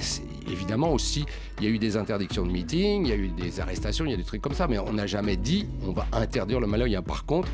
C'est- 0.00 0.22
Évidemment 0.50 0.92
aussi, 0.92 1.24
il 1.58 1.64
y 1.64 1.66
a 1.68 1.70
eu 1.70 1.78
des 1.78 1.96
interdictions 1.96 2.44
de 2.44 2.52
meeting, 2.52 3.06
il 3.06 3.08
y 3.08 3.12
a 3.12 3.16
eu 3.16 3.28
des 3.28 3.60
arrestations, 3.60 4.04
il 4.04 4.10
y 4.10 4.14
a 4.14 4.16
des 4.18 4.24
trucs 4.24 4.42
comme 4.42 4.52
ça, 4.52 4.66
mais 4.68 4.78
on 4.78 4.92
n'a 4.92 5.06
jamais 5.06 5.36
dit 5.36 5.66
on 5.86 5.92
va 5.92 6.06
interdire 6.12 6.60
le 6.60 6.66
Maloya. 6.66 7.00
Par 7.00 7.24
contre, 7.24 7.48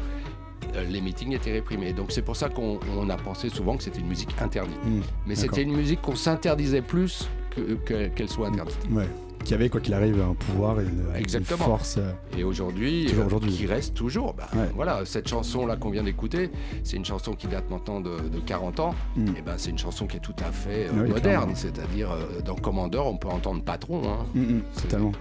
euh, 0.75 0.85
les 0.89 1.01
meetings 1.01 1.33
étaient 1.33 1.53
réprimés. 1.53 1.93
Donc 1.93 2.11
c'est 2.11 2.23
pour 2.23 2.35
ça 2.35 2.49
qu'on 2.49 2.81
on 2.99 3.09
a 3.09 3.17
pensé 3.17 3.49
souvent 3.49 3.77
que 3.77 3.85
c'était 3.85 4.01
une 4.01 4.09
musique 4.09 4.31
interdite. 4.41 4.77
hmm, 4.85 5.01
Mais 5.27 5.37
c'était 5.37 5.63
une 5.63 5.75
musique 5.77 6.03
qu'on 6.03 6.17
s'interdisait 6.17 6.83
plus 6.83 7.29
que- 7.55 7.75
que- 7.85 8.09
qu'elle 8.09 8.29
soit 8.29 8.49
interdite. 8.49 8.77
Ouais. 8.91 9.09
Qui 9.45 9.55
avait, 9.55 9.69
quoi 9.69 9.81
qu'il 9.81 9.95
arrive, 9.95 10.21
un 10.21 10.35
pouvoir 10.35 10.81
et 10.81 10.85
une, 10.85 11.45
force. 11.45 11.97
euh, 11.99 12.13
Et 12.39 12.45
aujourd'hui, 12.45 13.09
euh, 13.13 13.25
aujourd'hui. 13.27 13.51
qui 13.51 13.67
reste 13.67 13.95
toujours. 13.95 14.35
Bah, 14.35 14.49
Ouais. 14.55 14.69
Voilà, 14.75 15.05
cette 15.07 15.29
chanson-là 15.29 15.77
qu'on 15.77 15.91
vient 15.91 16.05
d'écouter, 16.05 16.51
c'est 16.85 16.97
une 16.97 17.05
chanson 17.05 17.33
qui 17.33 17.47
date 17.47 17.69
maintenant 17.71 18.01
de, 18.01 18.11
de 18.29 18.39
40 18.39 18.81
ans. 18.81 18.95
Mm. 19.17 19.27
Et 19.39 19.43
ben, 19.43 19.55
c'est 19.57 19.71
une 19.71 19.79
chanson 19.79 20.07
qui 20.07 20.19
est 20.19 20.21
tout 20.21 20.35
à 20.47 20.53
fait 20.53 20.87
euh, 20.87 20.93
Ah 20.93 21.01
oui, 21.05 21.11
moderne. 21.11 21.53
C'est-à-dire, 21.55 22.11
euh, 22.13 22.41
dans 22.45 22.55
Commandeur, 22.55 23.07
on 23.07 23.17
peut 23.17 23.29
entendre 23.29 23.63
Patron. 23.65 24.03
hein. 24.05 24.27
hmm, 24.35 24.41
hmm, 24.41 24.61
totalement. 24.83 25.13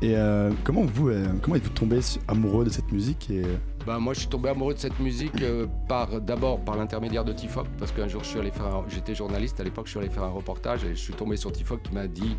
Et 0.00 0.16
euh, 0.16 0.50
comment 0.64 0.82
vous, 0.82 1.10
comment 1.42 1.56
êtes-vous 1.56 1.70
tombé 1.70 1.98
amoureux 2.28 2.64
de 2.64 2.70
cette 2.70 2.90
musique 2.92 3.30
et 3.30 3.42
Ben, 3.88 3.98
moi, 4.00 4.12
je 4.12 4.18
suis 4.20 4.28
tombé 4.28 4.50
amoureux 4.50 4.74
de 4.74 4.78
cette 4.78 5.00
musique 5.00 5.40
euh, 5.40 5.66
par 5.88 6.20
d'abord 6.20 6.60
par 6.60 6.76
l'intermédiaire 6.76 7.24
de 7.24 7.32
Tifoc, 7.32 7.66
parce 7.78 7.90
qu'un 7.90 8.06
jour, 8.06 8.22
je 8.22 8.28
suis 8.28 8.38
allé 8.38 8.50
faire, 8.50 8.66
un- 8.66 8.84
j'étais 8.90 9.14
journaliste 9.14 9.60
à 9.60 9.64
l'époque, 9.64 9.86
je 9.86 9.92
suis 9.92 9.98
allé 9.98 10.10
faire 10.10 10.24
un 10.24 10.28
reportage 10.30 10.84
et 10.84 10.90
je 10.90 11.00
suis 11.00 11.14
tombé 11.14 11.38
sur 11.38 11.50
Tifoc 11.52 11.82
qui 11.84 11.94
m'a 11.94 12.06
dit, 12.06 12.36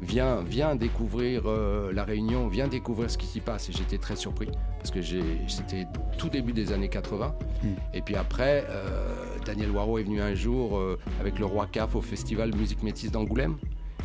viens, 0.00 0.42
viens 0.42 0.76
découvrir 0.76 1.42
euh, 1.46 1.92
la 1.92 2.04
Réunion, 2.04 2.46
viens 2.46 2.68
découvrir 2.68 3.10
ce 3.10 3.18
qui 3.18 3.26
s'y 3.26 3.40
passe. 3.40 3.68
Et 3.68 3.72
j'étais 3.72 3.98
très 3.98 4.14
surpris 4.14 4.46
parce 4.78 4.92
que 4.92 5.00
c'était 5.48 5.88
tout 6.18 6.28
début 6.28 6.52
des 6.52 6.70
années 6.70 6.88
80. 6.88 7.34
Mm. 7.64 7.66
Et 7.94 8.00
puis 8.00 8.14
après, 8.14 8.64
euh, 8.70 9.16
Daniel 9.44 9.72
Waro 9.72 9.98
est 9.98 10.04
venu 10.04 10.20
un 10.22 10.36
jour 10.36 10.80
avec 11.20 11.40
le 11.40 11.46
Roi 11.46 11.66
CAF 11.66 11.96
au 11.96 12.00
festival 12.00 12.54
Musique 12.54 12.84
Métisse 12.84 13.10
d'Angoulême. 13.10 13.56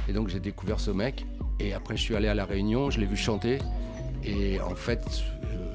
Et 0.10 0.14
donc 0.14 0.30
j'ai 0.30 0.40
découvert 0.40 0.80
ce 0.80 0.90
mec. 0.90 1.28
Et 1.60 1.74
après, 1.74 1.96
je 1.96 2.02
suis 2.02 2.16
allé 2.16 2.28
à 2.28 2.34
la 2.34 2.46
Réunion, 2.46 2.90
je 2.90 3.00
l'ai 3.00 3.06
vu 3.06 3.16
chanter. 3.18 3.60
Et 4.24 4.60
en 4.62 4.74
fait, 4.74 5.06
euh, 5.44 5.67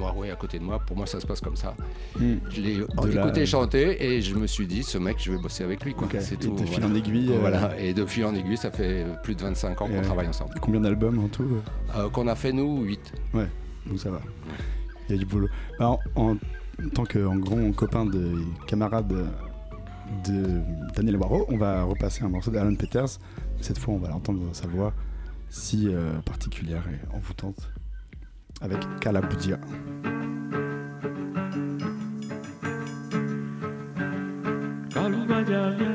Waro 0.00 0.24
est 0.24 0.30
à 0.30 0.36
côté 0.36 0.58
de 0.58 0.64
moi. 0.64 0.78
Pour 0.78 0.96
moi, 0.96 1.06
ça 1.06 1.20
se 1.20 1.26
passe 1.26 1.40
comme 1.40 1.56
ça. 1.56 1.74
Hmm, 2.18 2.36
Je 2.50 2.60
l'ai 2.60 2.76
la- 2.76 3.22
écouté 3.22 3.46
chanter 3.46 4.04
et 4.04 4.20
je 4.22 4.34
me 4.34 4.46
suis 4.46 4.66
dit, 4.66 4.82
ce 4.82 4.98
mec, 4.98 5.16
je 5.20 5.32
vais 5.32 5.38
bosser 5.38 5.64
avec 5.64 5.84
lui. 5.84 5.94
Quoi. 5.94 6.08
C'est 6.20 6.36
tout. 6.36 6.54
de 6.54 6.64
fil 6.66 6.84
en 6.84 6.94
aiguille, 6.94 7.32
euh, 7.32 7.38
Voilà. 7.40 7.78
Et 7.80 7.94
de 7.94 8.04
fil 8.06 8.24
en 8.24 8.34
aiguille, 8.34 8.56
ça 8.56 8.70
fait 8.70 9.04
plus 9.22 9.34
de 9.34 9.42
25 9.42 9.80
ans 9.80 9.86
qu'on 9.86 9.94
ouais. 9.94 10.02
travaille 10.02 10.28
ensemble. 10.28 10.54
Combien 10.60 10.80
d'albums 10.80 11.18
en 11.18 11.28
tout 11.28 11.42
euh 11.44 11.60
Euh, 11.98 12.08
qu'on 12.10 12.26
a 12.28 12.34
fait, 12.34 12.52
nous, 12.52 12.82
8. 12.82 13.12
Donc 13.86 13.98
ça 13.98 14.10
va. 14.10 14.20
Il 15.08 15.12
y 15.12 15.14
a 15.14 15.18
du 15.18 15.26
boulot. 15.26 15.48
Alors, 15.78 15.98
en, 16.14 16.36
tant 16.94 17.04
que 17.04 17.24
en 17.26 17.36
grand 17.36 17.72
copain 17.72 18.04
de 18.06 18.34
camarade 18.66 19.12
de 20.26 20.60
Daniel 20.94 21.16
Waro, 21.16 21.46
on 21.48 21.56
va 21.56 21.82
repasser 21.84 22.22
un 22.24 22.28
morceau 22.28 22.50
d'Alan 22.50 22.74
Peters. 22.74 23.18
Cette 23.60 23.78
fois, 23.78 23.94
on 23.94 23.98
va 23.98 24.08
l'entendre 24.08 24.40
sa 24.52 24.66
voix 24.66 24.92
si 25.48 25.88
particulière 26.24 26.84
et 26.88 27.16
envoûtante 27.16 27.70
avec 28.60 28.78
Kalaboudia. 29.00 29.58
Le 35.50 35.89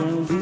rhum 0.00 0.30
n'a 0.30 0.39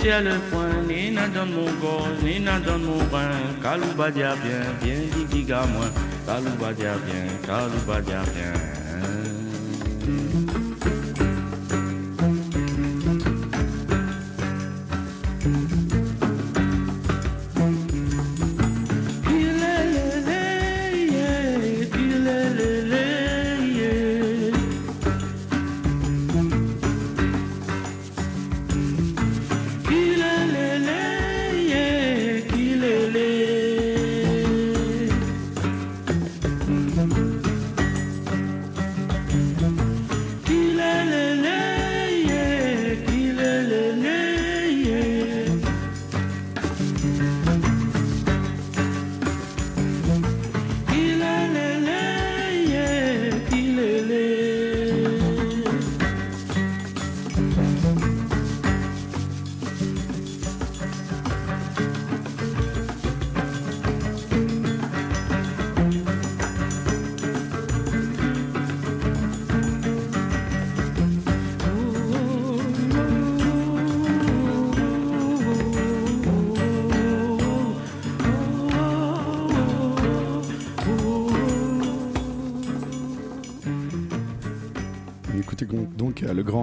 ciels 0.00 0.40
point, 0.50 0.82
Nina 0.88 1.28
donne 1.28 1.52
mon 1.52 1.70
gorge, 1.80 2.22
Nina 2.22 2.58
donne 2.58 2.84
mon 2.84 3.04
pain. 3.10 3.30
Kaloubadia 3.62 4.34
bien, 4.42 4.64
bien 4.82 5.00
digiga 5.14 5.66
moins. 5.66 5.92
Kaloubadia 6.26 6.94
bien, 7.04 7.26
Kaloubadia 7.46 8.22
bien. 8.34 8.70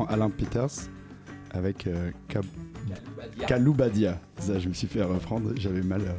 Alain 0.06 0.30
Peters 0.30 0.90
avec 1.52 1.88
euh, 1.88 2.12
Kaloubadia. 3.48 4.20
Ça, 4.40 4.60
je 4.60 4.68
me 4.70 4.74
suis 4.74 4.88
fait 4.88 5.04
reprendre, 5.04 5.52
j'avais 5.56 5.82
mal 5.82 6.02
euh, 6.02 6.14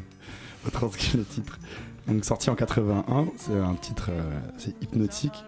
retranscrit 0.65 1.19
le 1.19 1.25
titre. 1.25 1.59
Donc 2.07 2.25
sorti 2.25 2.51
en 2.51 2.55
81, 2.55 3.27
c'est 3.37 3.53
un 3.53 3.75
titre, 3.75 4.11
euh, 4.11 4.41
c'est 4.57 4.75
hypnotique. 4.83 5.45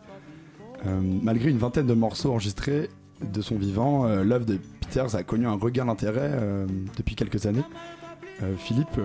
Euh, 0.86 1.00
malgré 1.22 1.50
une 1.50 1.58
vingtaine 1.58 1.86
de 1.86 1.94
morceaux 1.94 2.30
enregistrés 2.30 2.88
de 3.22 3.40
son 3.42 3.56
vivant, 3.56 4.06
euh, 4.06 4.24
l'œuvre 4.24 4.46
de 4.46 4.58
ça 4.90 5.06
a 5.18 5.22
connu 5.22 5.46
un 5.46 5.54
regain 5.54 5.84
d'intérêt 5.84 6.32
euh, 6.32 6.66
depuis 6.96 7.14
quelques 7.14 7.46
années. 7.46 7.62
Philippe, 8.56 8.98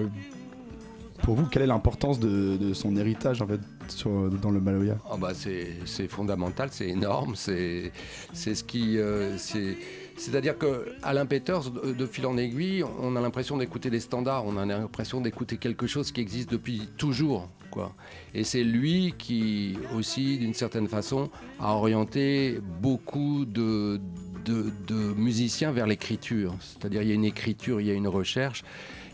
pour 1.21 1.35
vous, 1.35 1.45
quelle 1.45 1.63
est 1.63 1.67
l'importance 1.67 2.19
de, 2.21 2.55
de 2.55 2.73
son 2.73 2.95
héritage 2.95 3.41
en 3.41 3.47
fait? 3.47 3.59
Sur- 3.91 4.29
dans 4.29 4.51
le 4.51 4.59
Maloya 4.59 4.97
Ah 5.11 5.17
bah 5.17 5.31
c'est 5.33 6.07
fondamental, 6.07 6.69
c'est 6.71 6.87
énorme, 6.89 7.35
c'est 7.35 7.91
ce 8.33 8.63
qui 8.63 8.97
euh, 8.97 9.37
c'est 9.37 9.77
c'est-à-dire 10.17 10.57
que 10.57 10.85
Alain 11.03 11.25
Peters, 11.25 11.69
de, 11.71 12.05
fil 12.05 12.25
en 12.25 12.37
aiguille, 12.37 12.85
on 13.01 13.17
a 13.17 13.21
l'impression 13.21 13.57
d'écouter 13.57 13.89
des 13.89 13.99
standards, 13.99 14.45
on 14.45 14.55
a 14.55 14.65
l'impression 14.65 15.19
d'écouter 15.19 15.57
quelque 15.57 15.87
chose 15.87 16.13
qui 16.13 16.21
existe 16.21 16.49
depuis 16.49 16.87
toujours, 16.97 17.49
quoi. 17.69 17.93
Et 18.33 18.45
c'est 18.45 18.63
lui 18.63 19.13
qui 19.17 19.77
aussi, 19.93 20.37
d'une 20.37 20.53
certaine 20.53 20.87
façon, 20.87 21.29
a 21.59 21.73
orienté 21.73 22.59
beaucoup 22.81 23.43
de 23.43 23.99
de, 24.45 24.71
de 24.87 24.95
musiciens 25.17 25.71
vers 25.73 25.85
l'écriture. 25.87 26.55
C'est-à-dire 26.61 27.01
il 27.01 27.09
y 27.09 27.11
a 27.11 27.15
une 27.15 27.25
écriture, 27.25 27.81
il 27.81 27.87
y 27.87 27.91
a 27.91 27.93
une 27.93 28.07
recherche, 28.07 28.63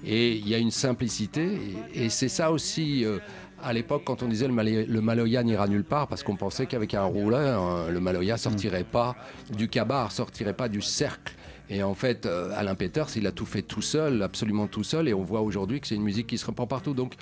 et 0.05 0.33
il 0.35 0.47
y 0.47 0.53
a 0.53 0.59
une 0.59 0.69
simplicité, 0.71 1.57
et, 1.95 2.05
et 2.05 2.09
c'est 2.09 2.29
ça 2.29 2.51
aussi. 2.51 3.05
euh, 3.05 3.17
à 3.63 3.73
l'époque, 3.73 4.03
quand 4.05 4.23
on 4.23 4.27
disait 4.27 4.47
le, 4.47 5.01
Maloya 5.01 5.43
n'ira 5.43 5.67
nulle 5.67 5.83
part, 5.83 6.07
parce 6.07 6.23
qu'on 6.23 6.35
pensait 6.35 6.65
qu'avec 6.65 6.93
un 6.93 7.03
rouleur, 7.03 7.63
euh, 7.63 7.91
le 7.91 7.99
Maloya 7.99 8.37
sortirait 8.37 8.83
pas 8.83 9.15
du 9.55 9.67
cabar, 9.67 10.11
sortirait 10.11 10.53
pas 10.53 10.69
du 10.69 10.81
cercle. 10.81 11.33
Et 11.69 11.83
en 11.83 11.93
fait, 11.93 12.25
euh, 12.25 12.51
Alain 12.55 12.75
Peters, 12.75 13.07
il 13.15 13.27
a 13.27 13.31
tout 13.31 13.45
fait 13.45 13.61
tout 13.61 13.81
seul, 13.81 14.21
absolument 14.23 14.67
tout 14.67 14.83
seul, 14.83 15.07
et 15.07 15.13
on 15.13 15.23
voit 15.23 15.41
aujourd'hui 15.41 15.79
que 15.79 15.87
c'est 15.87 15.95
une 15.95 16.03
musique 16.03 16.27
qui 16.27 16.37
se 16.37 16.45
reprend 16.45 16.67
partout. 16.67 16.93
Donc, 16.93 17.15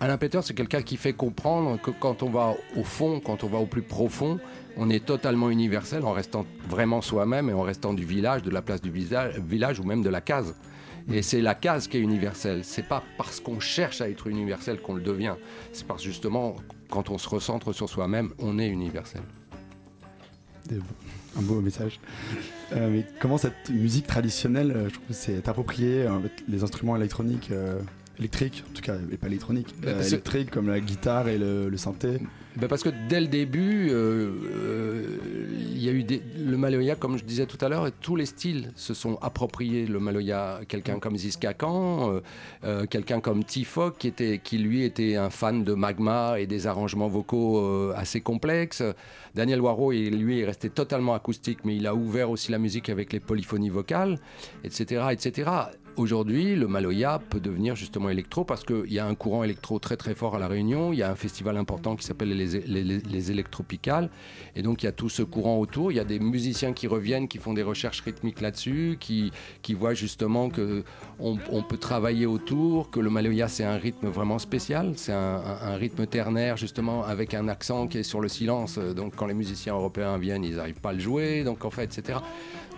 Alain 0.00 0.18
Peters, 0.18 0.44
c'est 0.44 0.54
quelqu'un 0.54 0.82
qui 0.82 0.96
fait 0.96 1.12
comprendre 1.12 1.80
que 1.80 1.90
quand 1.90 2.22
on 2.22 2.30
va 2.30 2.54
au 2.76 2.84
fond, 2.84 3.20
quand 3.20 3.44
on 3.44 3.48
va 3.48 3.58
au 3.58 3.66
plus 3.66 3.82
profond, 3.82 4.38
on 4.76 4.90
est 4.90 5.04
totalement 5.04 5.50
universel 5.50 6.04
en 6.04 6.12
restant 6.12 6.46
vraiment 6.68 7.00
soi-même 7.00 7.48
et 7.48 7.52
en 7.52 7.62
restant 7.62 7.94
du 7.94 8.04
village, 8.04 8.42
de 8.42 8.50
la 8.50 8.60
place 8.60 8.82
du 8.82 8.90
village 8.90 9.80
ou 9.80 9.84
même 9.84 10.02
de 10.02 10.10
la 10.10 10.20
case. 10.20 10.54
Et 11.12 11.22
c'est 11.22 11.40
la 11.40 11.54
case 11.54 11.86
qui 11.86 11.98
est 11.98 12.00
universelle. 12.00 12.64
C'est 12.64 12.88
pas 12.88 13.02
parce 13.18 13.40
qu'on 13.40 13.60
cherche 13.60 14.00
à 14.00 14.08
être 14.08 14.26
universel 14.26 14.80
qu'on 14.80 14.94
le 14.94 15.02
devient. 15.02 15.34
C'est 15.72 15.86
parce 15.86 16.02
justement, 16.02 16.56
quand 16.88 17.10
on 17.10 17.18
se 17.18 17.28
recentre 17.28 17.74
sur 17.74 17.88
soi-même, 17.88 18.30
on 18.38 18.58
est 18.58 18.68
universel. 18.68 19.22
Un 21.36 21.42
beau 21.42 21.60
message. 21.60 22.00
Euh, 22.72 22.88
mais 22.90 23.04
comment 23.20 23.38
cette 23.38 23.68
musique 23.68 24.06
traditionnelle, 24.06 24.70
euh, 24.70 24.88
je 24.88 24.94
trouve 24.94 25.06
que 25.08 25.12
c'est 25.12 25.46
approprié, 25.48 26.02
euh, 26.02 26.14
avec 26.14 26.32
les 26.48 26.62
instruments 26.62 26.96
électroniques, 26.96 27.48
euh, 27.50 27.80
électriques, 28.18 28.64
en 28.70 28.74
tout 28.74 28.82
cas, 28.82 28.96
et 29.12 29.16
pas 29.16 29.26
électroniques, 29.26 29.74
Bah, 29.82 29.88
euh, 29.88 29.94
parce 29.94 30.06
que- 30.08 30.12
électriques 30.14 30.50
comme 30.50 30.68
la 30.68 30.80
guitare 30.80 31.28
et 31.28 31.38
le, 31.38 31.68
le 31.68 31.76
synthé. 31.76 32.18
Ben 32.56 32.68
parce 32.68 32.84
que 32.84 32.90
dès 33.08 33.20
le 33.20 33.26
début, 33.26 33.88
euh, 33.90 34.30
euh, 34.64 35.06
il 35.58 35.82
y 35.82 35.88
a 35.88 35.92
eu 35.92 36.04
des, 36.04 36.22
le 36.38 36.56
Maloya, 36.56 36.94
comme 36.94 37.18
je 37.18 37.24
disais 37.24 37.46
tout 37.46 37.58
à 37.64 37.68
l'heure, 37.68 37.88
tous 38.00 38.14
les 38.14 38.26
styles 38.26 38.70
se 38.76 38.94
sont 38.94 39.18
appropriés 39.22 39.86
le 39.86 39.98
Maloya. 39.98 40.60
Quelqu'un 40.68 41.00
comme 41.00 41.16
Ziska 41.16 41.52
Khan, 41.54 42.20
euh, 42.62 42.86
quelqu'un 42.86 43.18
comme 43.20 43.42
Tifok, 43.42 43.98
qui, 43.98 44.06
était, 44.06 44.38
qui 44.42 44.58
lui 44.58 44.84
était 44.84 45.16
un 45.16 45.30
fan 45.30 45.64
de 45.64 45.74
magma 45.74 46.38
et 46.38 46.46
des 46.46 46.68
arrangements 46.68 47.08
vocaux 47.08 47.90
assez 47.96 48.20
complexes. 48.20 48.84
Daniel 49.34 49.60
Waro, 49.60 49.90
lui, 49.90 50.38
est 50.40 50.44
resté 50.44 50.70
totalement 50.70 51.14
acoustique, 51.14 51.58
mais 51.64 51.74
il 51.74 51.88
a 51.88 51.94
ouvert 51.96 52.30
aussi 52.30 52.52
la 52.52 52.58
musique 52.58 52.88
avec 52.88 53.12
les 53.12 53.18
polyphonies 53.18 53.68
vocales, 53.70 54.18
etc. 54.62 55.06
etc. 55.10 55.50
Aujourd'hui, 55.96 56.56
le 56.56 56.66
Maloya 56.66 57.20
peut 57.30 57.38
devenir 57.38 57.76
justement 57.76 58.08
électro 58.10 58.44
parce 58.44 58.64
qu'il 58.64 58.92
y 58.92 58.98
a 58.98 59.06
un 59.06 59.14
courant 59.14 59.44
électro 59.44 59.78
très 59.78 59.96
très 59.96 60.16
fort 60.16 60.34
à 60.34 60.40
La 60.40 60.48
Réunion. 60.48 60.92
Il 60.92 60.98
y 60.98 61.04
a 61.04 61.10
un 61.10 61.14
festival 61.14 61.56
important 61.56 61.94
qui 61.94 62.04
s'appelle 62.04 62.30
les, 62.30 62.46
les, 62.66 62.82
les- 62.82 62.98
les 62.98 63.30
Électropicales. 63.30 64.10
Et 64.56 64.62
donc 64.62 64.82
il 64.82 64.86
y 64.86 64.88
a 64.88 64.92
tout 64.92 65.08
ce 65.08 65.22
courant 65.22 65.58
autour. 65.60 65.92
Il 65.92 65.94
y 65.94 66.00
a 66.00 66.04
des 66.04 66.18
musiciens 66.18 66.72
qui 66.72 66.88
reviennent, 66.88 67.28
qui 67.28 67.38
font 67.38 67.54
des 67.54 67.62
recherches 67.62 68.00
rythmiques 68.00 68.40
là-dessus, 68.40 68.96
qui, 68.98 69.30
voient 69.74 69.94
justement 69.94 70.50
que 70.50 70.82
on, 71.20 71.38
on 71.52 71.62
peut 71.62 71.76
travailler 71.78 72.26
autour, 72.26 72.90
que 72.90 72.98
le 72.98 73.10
Maloya 73.10 73.46
c'est 73.46 73.64
un 73.64 73.76
rythme 73.76 74.08
vraiment 74.08 74.40
spécial. 74.40 74.94
C'est 74.96 75.12
un 75.12 75.76
rythme 75.76 76.06
ternaire 76.06 76.56
justement 76.56 77.04
avec 77.04 77.34
un 77.34 77.46
accent 77.46 77.86
qui 77.86 77.98
est 77.98 78.02
sur 78.02 78.20
le 78.20 78.28
silence. 78.28 78.78
Donc 78.78 79.14
quand 79.14 79.26
les 79.26 79.34
musiciens 79.34 79.74
européens 79.74 80.18
viennent, 80.18 80.42
ils 80.42 80.56
n'arrivent 80.56 80.80
pas 80.80 80.90
à 80.90 80.94
le 80.94 80.98
jouer. 80.98 81.44
Donc 81.44 81.64
en 81.64 81.70
fait, 81.70 81.84
etc. 81.84 82.18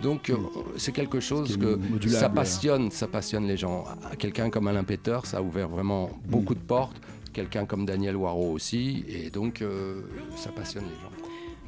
Donc 0.01 0.29
euh, 0.29 0.37
c'est 0.77 0.91
quelque 0.91 1.19
chose 1.19 1.57
que 1.57 2.09
ça 2.09 2.29
passionne, 2.29 2.91
ça 2.91 3.07
passionne 3.07 3.47
les 3.47 3.57
gens. 3.57 3.85
Quelqu'un 4.19 4.49
comme 4.49 4.67
Alain 4.67 4.83
Peter, 4.83 5.19
ça 5.23 5.37
a 5.37 5.41
ouvert 5.41 5.67
vraiment 5.67 6.09
beaucoup 6.25 6.55
de 6.55 6.59
portes. 6.59 6.95
Quelqu'un 7.33 7.65
comme 7.65 7.85
Daniel 7.85 8.15
Waro 8.15 8.51
aussi, 8.51 9.05
et 9.07 9.29
donc 9.29 9.61
euh, 9.61 10.01
ça 10.35 10.49
passionne 10.49 10.85
les 10.85 11.01
gens. 11.01 11.16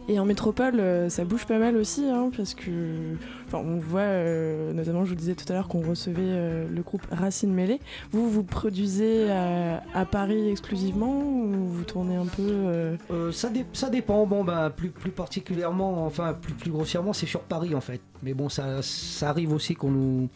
Et 0.08 0.20
en 0.20 0.26
métropole, 0.26 0.80
euh, 0.80 1.10
ça 1.10 1.24
bouge 1.24 1.46
pas 1.46 1.60
mal 1.60 1.76
aussi, 1.78 2.04
hein, 2.10 2.32
parce 2.36 2.56
que, 2.56 3.16
on 3.54 3.78
voit, 3.78 4.00
euh, 4.02 4.74
notamment, 4.74 5.06
je 5.06 5.10
vous 5.10 5.16
disais 5.16 5.36
tout 5.36 5.46
à 5.50 5.54
l'heure 5.54 5.68
qu'on 5.68 5.82
recevait 5.88 6.22
euh, 6.24 6.68
le 6.68 6.82
groupe 6.82 7.06
Racine 7.12 7.54
Mêlée. 7.54 7.80
Vous, 8.12 8.28
vous 8.28 8.44
produisez 8.44 9.30
à, 9.30 10.06
Paris 10.06 10.50
exclusivement 10.50 11.20
ou 11.20 11.68
vous 11.68 11.84
tournez 11.84 12.16
un 12.16 12.26
peu 12.26 12.98
ça, 13.32 13.50
dé- 13.50 13.66
ça 13.74 13.90
dépend. 13.90 14.26
Bon, 14.26 14.44
ben, 14.44 14.72
plus, 14.72 14.90
particulièrement, 15.12 16.06
enfin, 16.06 16.34
plus, 16.34 16.72
grossièrement, 16.72 17.14
c'est 17.14 17.28
sur 17.28 17.42
Paris 17.42 17.76
en 17.76 17.82
fait. 17.82 18.02
Mais 18.24 18.34
bon, 18.34 18.50
ça, 18.50 18.80
arrive 19.22 19.54
aussi 19.54 19.76
qu'on 19.76 19.92
nous, 19.92 20.30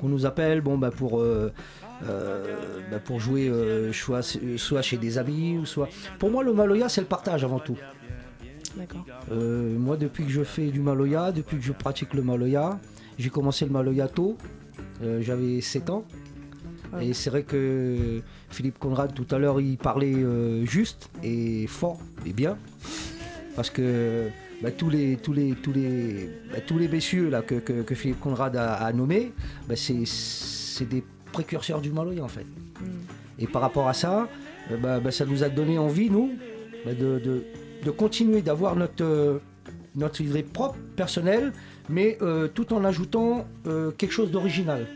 qu'on 0.00 0.08
nous 0.08 0.24
appelle 0.24 0.62
bon, 0.62 0.78
bah, 0.78 0.90
pour, 0.90 1.22
bah, 1.22 2.98
pour 3.04 3.20
jouer 3.20 3.52
soit, 3.92 4.22
soit 4.56 4.82
chez 4.82 4.96
des 4.96 5.18
amis, 5.18 5.58
ou 5.58 5.66
soit. 5.66 5.88
Pour 6.18 6.30
moi, 6.30 6.42
le 6.42 6.54
Maloya, 6.54 6.88
c'est 6.88 7.02
le 7.02 7.06
partage 7.06 7.44
avant 7.44 7.58
tout. 7.58 7.76
D'accord. 8.76 9.04
Euh, 9.30 9.76
moi, 9.78 9.96
depuis 9.96 10.24
que 10.24 10.30
je 10.30 10.42
fais 10.44 10.68
du 10.70 10.80
Maloya, 10.80 11.32
depuis 11.32 11.56
que 11.58 11.62
je 11.62 11.72
pratique 11.72 12.14
le 12.14 12.22
Maloya, 12.22 12.78
j'ai 13.18 13.28
commencé 13.30 13.64
le 13.64 13.70
Maloya 13.70 14.08
tôt. 14.08 14.36
Euh, 15.02 15.20
J'avais 15.20 15.60
7 15.60 15.90
ans. 15.90 16.04
Ouais. 16.92 17.08
Et 17.08 17.12
c'est 17.14 17.30
vrai 17.30 17.42
que 17.42 18.20
Philippe 18.50 18.78
Conrad, 18.78 19.14
tout 19.14 19.26
à 19.34 19.38
l'heure, 19.38 19.60
il 19.60 19.76
parlait 19.78 20.14
euh, 20.14 20.64
juste 20.66 21.10
et 21.22 21.66
fort 21.66 22.00
et 22.26 22.32
bien. 22.32 22.56
Parce 23.56 23.68
que 23.70 24.28
bah, 24.62 24.70
tous, 24.70 24.88
les, 24.90 25.16
tous, 25.16 25.32
les, 25.32 25.52
tous, 25.52 25.72
les, 25.72 26.30
bah, 26.50 26.60
tous 26.66 26.78
les 26.78 26.88
messieurs 26.88 27.28
là, 27.30 27.42
que, 27.42 27.56
que- 27.56 27.82
que 27.82 27.94
Philippe 27.94 28.20
Conrad 28.20 28.56
a, 28.56 28.74
a 28.74 28.92
nommés, 28.92 29.32
bah, 29.68 29.74
c'est 29.76 30.88
des 30.88 31.02
précurseurs 31.32 31.80
du 31.80 31.90
Maloya 31.90 32.24
en 32.24 32.28
fait. 32.28 32.46
Et 33.38 33.46
par 33.46 33.62
rapport 33.62 33.88
à 33.88 33.94
ça, 33.94 34.28
ça 35.10 35.24
nous 35.26 35.42
a 35.44 35.48
donné 35.48 35.78
envie, 35.78 36.10
nous, 36.10 36.30
de, 36.86 37.18
de- 37.18 37.44
de 37.84 37.90
continuer 37.90 38.42
d'avoir 38.42 38.76
notre, 38.76 39.04
euh, 39.04 39.38
notre 39.94 40.20
idée 40.20 40.42
propre, 40.42 40.76
personnelle, 40.96 41.52
mais 41.88 42.18
euh, 42.22 42.48
tout 42.48 42.72
en 42.72 42.84
ajoutant 42.84 43.46
euh, 43.66 43.90
quelque 43.92 44.12
chose 44.12 44.30
d'original. 44.30 44.86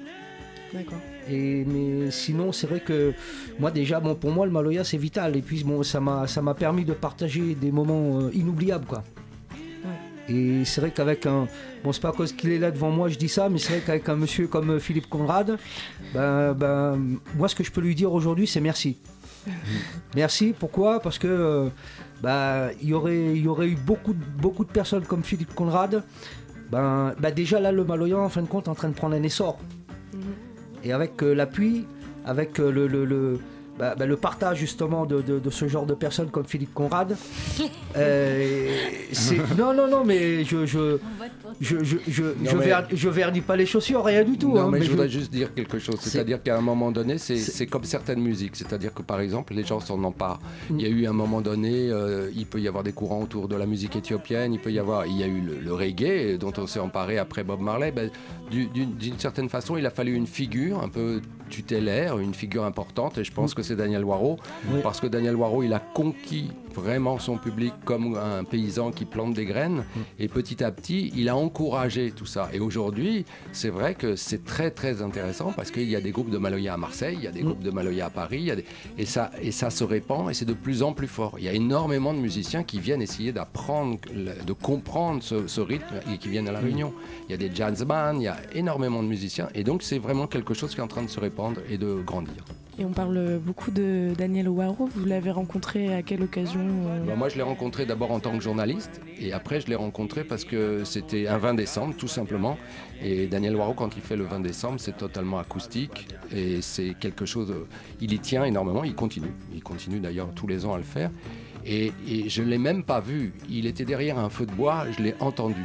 D'accord. 0.72 0.99
Et, 1.29 1.64
mais 1.64 2.11
sinon, 2.11 2.53
c'est 2.53 2.66
vrai 2.66 2.81
que 2.81 3.12
moi, 3.59 3.70
déjà, 3.70 4.01
bon, 4.01 4.14
pour 4.14 4.31
moi, 4.31 4.46
le 4.46 4.53
Maloya, 4.53 4.85
c'est 4.85 4.96
vital. 4.96 5.37
Et 5.37 5.42
puis, 5.42 5.64
bon, 5.64 5.83
ça 5.83 6.01
m'a 6.01 6.27
ça 6.27 6.40
m'a 6.42 6.55
permis 6.55 6.85
de 6.85 6.92
partager 6.92 7.55
des 7.55 7.72
moments 7.72 8.20
euh, 8.20 8.31
inoubliables, 8.33 8.87
quoi. 8.87 9.03
Et 10.29 10.64
c'est 10.64 10.81
vrai 10.81 10.90
qu'avec 10.90 11.25
un. 11.27 11.46
Bon, 11.85 11.92
c'est 11.92 12.03
pas 12.03 12.12
cause 12.12 12.33
qu'il 12.33 12.51
est 12.51 12.59
là 12.59 12.70
devant 12.72 12.90
moi, 12.90 13.09
je 13.09 13.16
dis 13.16 13.29
ça, 13.29 13.49
mais 13.49 13.59
c'est 13.59 13.75
vrai 13.75 13.83
qu'avec 13.85 14.09
un 14.09 14.16
monsieur 14.16 14.49
comme 14.49 14.81
Philippe 14.81 15.09
Conrad, 15.09 15.57
ben, 16.12 16.53
ben, 16.53 16.99
moi, 17.37 17.49
ce 17.49 17.55
que 17.55 17.62
je 17.62 17.70
peux 17.70 17.81
lui 17.81 17.94
dire 17.94 18.12
aujourd'hui, 18.12 18.46
c'est 18.49 18.61
merci. 18.61 18.96
merci, 20.16 20.55
pourquoi? 20.59 21.01
Parce 21.01 21.18
que. 21.18 21.70
Bah, 22.22 22.68
il 22.83 22.88
y 22.88 22.94
aurait, 22.94 23.35
il 23.37 23.42
y 23.42 23.48
aurait 23.48 23.68
eu 23.68 23.76
beaucoup, 23.76 24.12
de- 24.12 24.24
beaucoup 24.40 24.64
de 24.64 24.70
personnes 24.70 25.05
comme 25.05 25.22
Philippe 25.22 25.55
Conrad. 25.55 26.02
Ben, 26.70 27.14
ben 27.20 27.33
déjà 27.33 27.61
là, 27.61 27.70
le 27.72 27.85
Maloya, 27.85 28.18
en 28.18 28.29
fin 28.29 28.42
de 28.42 28.46
compte, 28.48 28.66
est 28.66 28.70
en 28.70 28.74
train 28.74 28.88
de 28.88 28.94
prendre 28.94 29.14
un 29.14 29.22
essor. 29.22 29.59
Et 30.83 30.92
avec 30.92 31.22
euh, 31.22 31.35
l'appui, 31.35 31.87
avec 32.24 32.59
euh, 32.59 32.70
le, 32.70 32.87
le, 32.87 33.05
le, 33.05 33.38
bah, 33.79 33.95
bah, 33.99 34.07
le 34.07 34.17
partage 34.17 34.59
justement 34.59 35.07
de, 35.07 35.21
de- 35.21 35.39
de 35.39 35.51
ce 35.51 35.69
genre 35.69 35.87
de 35.87 35.95
personnes 35.95 36.31
comme 36.31 36.45
Philippe 36.47 36.73
Conrad, 36.75 37.17
euh, 37.97 38.69
c'est- 39.12 39.57
non, 39.57 39.75
non, 39.75 39.89
non, 39.89 40.05
mais 40.05 40.45
je, 40.45 40.67
je, 40.67 40.99
je, 41.61 41.83
je, 41.85 41.97
je, 42.09 42.23
Non, 42.23 42.33
je 42.51 42.57
mais- 42.57 42.65
ver- 42.67 42.89
je 42.93 43.09
vernis 43.09 43.41
pas 43.41 43.57
les 43.57 43.67
chaussures, 43.67 44.05
rien 44.05 44.25
du 44.25 44.39
tout. 44.39 44.53
Non, 44.55 44.62
hein, 44.67 44.69
mais, 44.73 44.81
je 44.81 44.85
je- 44.87 44.91
voudrais 44.91 45.09
juste 45.09 45.33
dire 45.33 45.53
quelque 45.55 45.79
chose. 45.79 45.97
C'est- 46.01 46.11
C'est-à-dire 46.11 46.43
qu'à 46.43 46.57
un 46.57 46.61
moment 46.61 46.91
donné, 46.91 47.19
c'est 47.19 47.37
C'est- 47.37 47.51
c'est 47.53 47.67
comme 47.67 47.85
certaines 47.85 48.21
musiques. 48.21 48.57
C'est-à-dire 48.57 48.93
que 48.95 49.03
par 49.03 49.21
exemple, 49.21 49.55
les 49.55 49.65
gens 49.65 49.81
s'en 49.81 50.03
emparent. 50.05 50.41
Mm. 50.71 50.81
Il 50.81 50.83
y 50.83 50.87
a 50.87 50.89
eu 50.91 51.07
un 51.07 51.12
moment 51.12 51.41
donné, 51.41 51.91
euh, 51.91 52.31
il 52.35 52.47
peut 52.47 52.61
y 52.61 52.69
avoir 52.69 52.85
des 52.85 52.93
courants 52.93 53.23
autour 53.23 53.49
de 53.49 53.57
la 53.57 53.67
musique 53.67 53.97
éthiopienne. 53.97 54.53
Il 54.53 54.61
peut 54.61 54.73
y 54.73 54.79
avoir, 54.79 55.07
il 55.07 55.17
y 55.19 55.23
a 55.23 55.27
eu 55.27 55.41
le, 55.41 55.59
le 55.61 55.73
reggae 55.75 56.39
dont 56.39 56.53
on 56.59 56.67
s'est 56.67 56.81
emparé 56.81 57.19
après 57.19 57.45
Bob 57.45 57.61
Marley. 57.61 57.93
Ben, 57.93 58.11
du- 58.51 58.67
D'une 58.67 58.95
d'une 58.95 59.19
certaine 59.19 59.49
façon, 59.49 59.77
il 59.77 59.87
a 59.87 59.91
fallu 59.91 60.15
une 60.15 60.27
figure 60.27 60.83
un 60.83 60.89
peu 60.89 61.21
tutélaire, 61.48 62.18
une 62.18 62.35
figure 62.35 62.64
importante. 62.64 63.18
Et 63.18 63.24
je 63.24 63.32
pense 63.32 63.54
que 63.54 63.62
c'est 63.62 63.76
Daniel 63.76 64.04
Waro, 64.04 64.38
Oui. 64.70 64.80
parce 64.82 65.00
que 65.00 65.06
Daniel 65.06 65.37
Waro, 65.37 65.62
il 65.62 65.72
a 65.72 65.78
conquis 65.80 66.50
vraiment 66.81 67.19
son 67.19 67.37
public 67.39 67.73
comme 67.85 68.17
un 68.17 68.45
paysan 68.45 68.91
qui 68.91 69.05
plante 69.05 69.35
des 69.35 69.45
graines. 69.45 69.85
Et 70.19 70.29
petit 70.29 70.62
à 70.62 70.71
petit, 70.71 71.12
il 71.17 71.29
a 71.29 71.37
encouragé 71.37 72.12
tout 72.15 72.27
ça. 72.27 72.49
Et 72.53 72.61
aujourd'hui, 72.61 73.25
c'est 73.53 73.69
vrai 73.71 73.95
que 73.95 74.17
c'est 74.17 74.45
très 74.45 74.71
très 74.71 75.03
intéressant 75.03 75.53
parce 75.53 75.71
qu'il 75.71 75.89
y 75.89 75.97
a 75.97 76.01
des 76.01 76.11
groupes 76.11 76.31
de 76.31 76.39
Maloya 76.39 76.75
à 76.75 76.77
Marseille, 76.77 77.17
il 77.19 77.25
y 77.25 77.27
a 77.27 77.33
des 77.33 77.43
groupes 77.43 77.62
de 77.62 77.71
Maloya 77.71 78.07
à 78.07 78.11
Paris, 78.11 78.39
il 78.41 78.45
y 78.47 78.51
a 78.51 78.57
des- 78.57 78.65
et, 78.99 79.07
ça, 79.07 79.31
et 79.41 79.53
ça 79.53 79.71
se 79.71 79.85
répand 79.85 80.31
et 80.31 80.35
c'est 80.35 80.45
de 80.45 80.53
plus 80.53 80.83
en 80.83 80.93
plus 80.93 81.09
fort. 81.09 81.37
Il 81.39 81.45
y 81.45 81.49
a 81.49 81.53
énormément 81.53 82.12
de 82.15 82.19
musiciens 82.19 82.62
qui 82.62 82.79
viennent 82.81 83.03
essayer 83.03 83.33
d'apprendre, 83.33 83.99
de 84.47 84.53
comprendre 84.53 85.23
ce, 85.23 85.47
ce 85.47 85.61
rythme 85.61 86.01
et 86.12 86.19
qui 86.19 86.29
viennent 86.29 86.49
à 86.49 86.53
la 86.53 86.61
Réunion. 86.61 86.93
Il 87.29 87.33
y 87.33 87.35
a 87.35 87.39
des 87.39 87.51
jazz 87.55 87.85
bands, 87.85 88.15
il 88.17 88.23
y 88.23 88.29
a 88.29 88.37
énormément 88.55 89.03
de 89.03 89.09
musiciens 89.09 89.49
et 89.55 89.65
donc 89.65 89.83
c'est 89.83 89.99
vraiment 89.99 90.27
quelque 90.27 90.55
chose 90.55 90.73
qui 90.75 90.81
est 90.81 90.85
en 90.85 90.89
train 90.89 91.03
de 91.03 91.09
se 91.11 91.21
répandre 91.21 91.61
et 91.71 91.79
de 91.79 91.95
grandir. 92.05 92.45
Et 92.79 92.85
on 92.85 92.91
parle 92.91 93.41
beaucoup 93.43 93.71
de 93.71 94.12
Daniel 94.19 94.51
Waro. 94.51 94.91
Vous 94.95 95.07
l'avez 95.07 95.31
rencontré 95.31 95.95
à 95.95 96.03
quelle 96.03 96.23
occasion 96.23 96.61
euh 96.61 97.05
Bah, 97.07 97.15
moi, 97.17 97.31
je 97.31 97.37
l'ai 97.37 97.43
rencontré 97.43 97.87
d'abord 97.87 98.11
en 98.11 98.21
tant 98.21 98.37
que 98.37 98.43
journaliste, 98.43 99.01
et 99.19 99.33
après, 99.33 99.62
je 99.62 99.69
l'ai 99.69 99.75
rencontré 99.75 100.25
parce 100.25 100.45
que 100.45 100.85
c'était 100.85 101.27
un 101.27 101.39
20 101.39 101.55
décembre, 101.55 101.95
tout 101.97 102.09
simplement. 102.09 102.59
Et 103.03 103.29
Daniel 103.29 103.57
Waro, 103.57 103.73
quand 103.73 103.97
il 103.97 104.03
fait 104.03 104.17
le 104.17 104.25
20 104.25 104.41
décembre, 104.41 104.79
c'est 104.79 104.97
totalement 104.97 105.39
acoustique, 105.39 106.07
et 106.35 106.61
c'est 106.61 106.95
quelque 107.01 107.25
chose. 107.25 107.55
Il 108.03 108.12
y 108.12 108.19
tient 108.19 108.45
énormément, 108.45 108.85
il 108.85 108.95
continue. 108.95 109.33
Il 109.55 109.62
continue 109.62 109.99
d'ailleurs 109.99 110.29
tous 110.35 110.47
les 110.47 110.67
ans 110.67 110.75
à 110.75 110.79
le 110.79 110.85
faire. 110.85 111.11
Et, 111.65 111.93
et 112.07 112.29
je 112.29 112.43
ne 112.43 112.49
l'ai 112.49 112.59
même 112.59 112.85
pas 112.85 113.01
vu. 113.01 113.33
Il 113.49 113.67
était 113.67 113.87
derrière 113.87 114.19
un 114.19 114.29
feu 114.29 114.45
de 114.45 114.53
bois, 114.53 114.85
je 114.97 115.03
l'ai 115.03 115.15
entendu. 115.21 115.65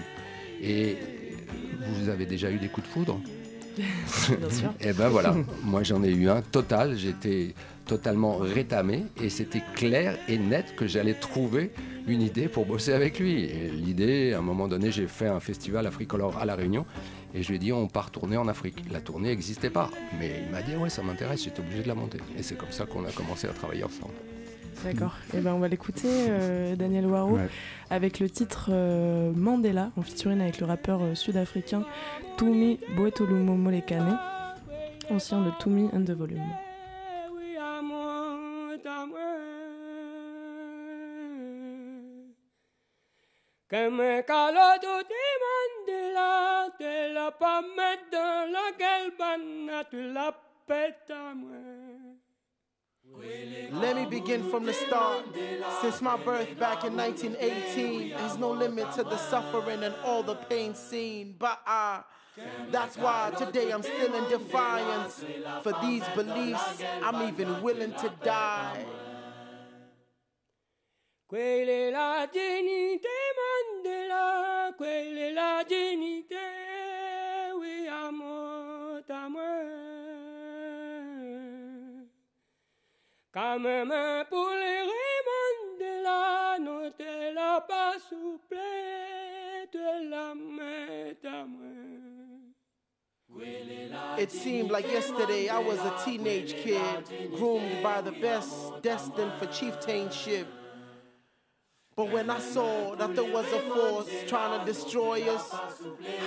Et 0.64 0.96
vous 1.94 2.08
avez 2.08 2.26
déjà 2.26 2.50
eu 2.52 2.58
des 2.58 2.70
coups 2.70 2.88
de 2.88 2.92
foudre? 2.92 3.20
Et 4.82 4.94
ben 4.94 5.10
voilà, 5.10 5.36
moi 5.64 5.84
j'en 5.84 6.04
ai 6.04 6.12
eu 6.12 6.30
un 6.30 6.42
total, 6.42 6.98
j'étais 6.98 7.54
totalement 7.86 8.38
rétamé 8.38 9.04
et 9.22 9.30
c'était 9.30 9.64
clair 9.76 10.18
et 10.28 10.38
net 10.38 10.76
que 10.76 10.88
j'allais 10.88 11.14
trouver 11.14 11.72
une 12.08 12.22
idée 12.22 12.48
pour 12.48 12.66
bosser 12.66 12.94
avec 12.94 13.20
lui. 13.20 13.48
L'idée, 13.74 14.34
à 14.34 14.40
un 14.40 14.42
moment 14.42 14.68
donné, 14.68 14.92
j'ai 14.92 15.08
fait 15.08 15.28
un 15.28 15.40
festival 15.40 15.86
africolore 15.88 16.38
à 16.38 16.46
La 16.46 16.56
Réunion 16.56 16.86
et 17.34 17.44
je 17.44 17.50
lui 17.50 17.56
ai 17.56 17.60
dit 17.60 17.74
on 17.74 17.88
part 17.88 18.12
tourner 18.12 18.38
en 18.38 18.48
Afrique. 18.48 18.84
La 18.92 19.02
tournée 19.02 19.30
n'existait 19.30 19.70
pas, 19.70 19.90
mais 20.20 20.44
il 20.46 20.52
m'a 20.52 20.62
dit 20.62 20.76
ouais 20.76 20.90
ça 20.90 21.04
m'intéresse, 21.04 21.44
j'étais 21.44 21.60
obligé 21.60 21.84
de 21.84 21.88
la 21.88 21.96
monter. 21.96 22.20
Et 22.38 22.44
c'est 22.44 22.56
comme 22.56 22.72
ça 22.72 22.86
qu'on 22.86 23.06
a 23.06 23.12
commencé 23.12 23.48
à 23.48 23.52
travailler 23.52 23.84
ensemble. 23.84 24.14
D'accord. 24.84 25.14
Et 25.36 25.40
ben 25.40 25.54
on 25.54 25.60
va 25.60 25.68
l'écouter, 25.68 26.08
euh, 26.30 26.76
Daniel 26.76 27.06
Waro, 27.06 27.36
Ouais. 27.36 27.50
avec 27.90 28.20
le 28.20 28.30
titre 28.30 28.70
euh, 28.72 29.32
Mandela, 29.36 29.92
en 29.96 30.02
featuring 30.02 30.42
avec 30.42 30.60
le 30.60 30.66
rappeur 30.66 31.02
euh, 31.04 31.14
sud-africain 31.16 31.84
Tumi 32.38 32.80
Boetolumo 32.96 33.54
Molekane, 33.54 34.18
ancien 35.10 35.42
de 35.42 35.52
Tumi 35.60 35.90
and 35.94 36.06
the 36.06 36.12
Volume. 36.12 36.42
Que 43.70 43.90
me 43.90 44.22
calo 44.24 44.60
Mandela, 45.42 46.70
te 46.78 47.14
la 47.14 47.32
la 49.70 49.84
tu 49.90 50.02
la. 50.14 50.34
Let 53.72 53.96
me 53.96 54.06
begin 54.06 54.50
from 54.50 54.66
the 54.66 54.74
start. 54.74 55.26
Since 55.82 56.02
my 56.02 56.18
birth 56.18 56.60
back 56.60 56.84
in 56.84 56.96
1918, 56.96 58.10
there's 58.10 58.38
no 58.38 58.52
limit 58.52 58.92
to 58.94 59.04
the 59.04 59.18
suffering 59.18 59.84
and 59.84 59.96
all 60.04 60.24
the 60.24 60.36
pain 60.36 60.76
seen. 60.76 61.36
But 61.40 61.60
I, 61.66 62.04
that's 62.70 62.98
why 62.98 63.32
today 63.38 63.72
I'm 63.72 63.82
still 63.82 64.14
in 64.14 64.30
defiance. 64.30 65.24
For 65.64 65.74
these 65.82 66.04
beliefs, 66.16 66.84
I'm 67.02 67.28
even 67.28 67.62
willing 67.62 67.94
to 67.94 68.14
die. 68.24 68.86
Quella 71.26 71.72
è 71.72 71.90
la 71.92 72.28
dignità 72.30 73.08
Mandela, 73.40 74.74
quella 74.76 75.22
è 75.22 75.32
la 75.32 75.64
dignità, 75.66 76.21
Pour 83.34 83.60
les 83.60 83.86
Mandela, 85.26 86.58
non 86.60 86.92
te 86.92 87.34
la 87.34 87.62
pas 87.62 87.98
souple, 88.10 88.58
la. 90.10 90.34
It 94.18 94.32
seemed 94.32 94.70
like 94.70 94.86
yesterday 94.92 95.48
I 95.48 95.60
was 95.60 95.80
a 95.80 95.94
teenage 96.04 96.54
kid, 96.56 96.82
groomed 97.38 97.82
by 97.82 98.02
the 98.02 98.12
best, 98.12 98.82
destined 98.82 99.32
for 99.40 99.46
chieftainship. 99.46 100.48
But 101.96 102.12
when 102.12 102.30
I 102.30 102.40
saw 102.40 102.96
that 102.96 103.16
there 103.16 103.32
was 103.32 103.46
a 103.54 103.60
force 103.60 104.10
trying 104.28 104.60
to 104.60 104.66
destroy 104.66 105.24
us, 105.34 105.56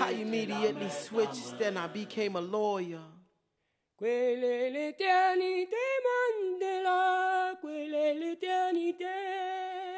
I 0.01 0.13
immediately 0.13 0.89
switched 0.89 1.61
and 1.61 1.79
I 1.79 1.87
became 1.87 2.37
a 2.37 2.41
lawyer. 2.41 3.14
Quella 4.05 4.47
è 4.47 4.69
l'éternité 4.69 5.77
Mandela, 6.05 7.57
quella 7.59 7.97
è 7.97 8.13
l'éternité, 8.13 9.07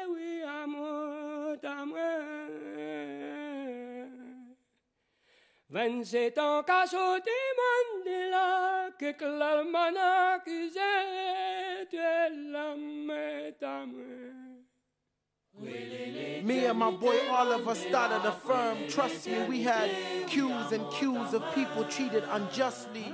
oui, 0.07 0.41
amour, 0.43 1.57
à 1.61 1.85
moi. 1.85 1.97
27 5.69 6.37
ans 6.37 6.63
qu'a 6.63 6.85
sauté 6.85 7.31
Mandela, 7.59 8.91
que 8.97 9.25
l'almanach 9.25 10.45
la 12.45 12.71
à 13.61 13.85
moi. 13.85 14.05
Me 16.43 16.65
and 16.65 16.79
my 16.79 16.91
boy 16.91 17.17
Oliver 17.29 17.75
started 17.75 18.25
a 18.25 18.31
firm. 18.31 18.87
Trust 18.87 19.27
me, 19.27 19.49
we 19.49 19.63
had 19.63 19.89
queues 20.27 20.71
and 20.71 20.89
queues 20.91 21.33
of 21.33 21.43
people 21.53 21.83
treated 21.83 22.23
unjustly. 22.31 23.13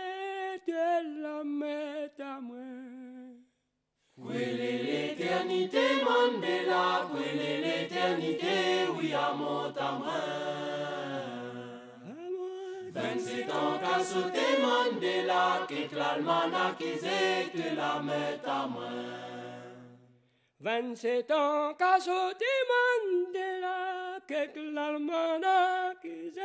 quella 0.65 1.43
è 7.43 7.57
l'éternité, 7.59 8.87
oui, 8.95 9.13
amour, 9.13 9.73
à 9.77 9.91
moi. 9.93 10.11
27 12.93 13.49
ans 13.51 13.79
qu'a 13.79 14.03
sauté 14.03 14.57
Mandela, 14.61 15.65
que 15.67 15.95
l'almanach 15.95 16.71
accusait 16.71 17.49
de 17.53 17.75
la 17.75 18.01
mettre 18.01 18.49
à 18.49 18.67
moi. 18.67 18.89
Vingt-sept 20.59 21.31
ans 21.31 21.73
qu'a 21.73 21.99
sauté 21.99 22.45
Mandela, 22.69 24.19
que 24.27 24.59
l'almanach 24.73 25.95
accusait 25.95 26.41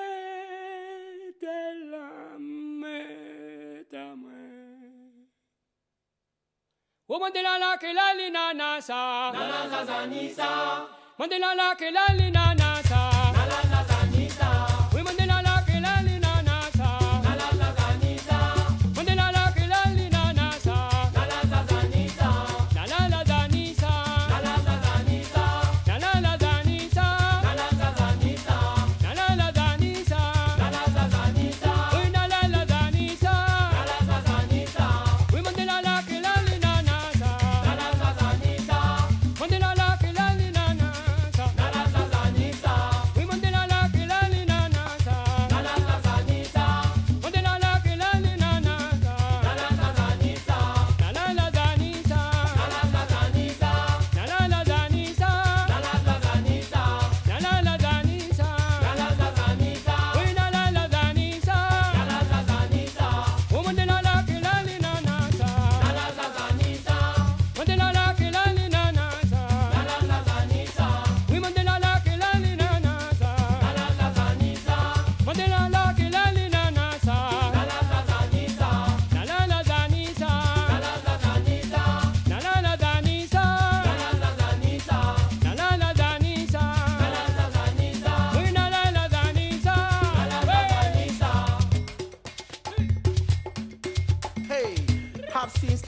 de 1.41 1.91
la 1.91 2.39
mettre 2.39 3.97
à 3.97 4.15
moi. 4.15 4.31
Oh 7.09 7.21
Mandela 7.21 7.57
la 7.57 7.79
que 7.79 7.95
la 7.95 8.15
lina 8.15 8.53
nasa, 8.53 9.31
nana 9.33 9.69
zazanisa. 9.71 10.89
Mandela 11.17 11.55
la 11.55 11.77
que 11.77 11.93
la 11.93 12.05
lina 12.15 12.53
nasa, 12.53 12.57
nana 12.57 12.76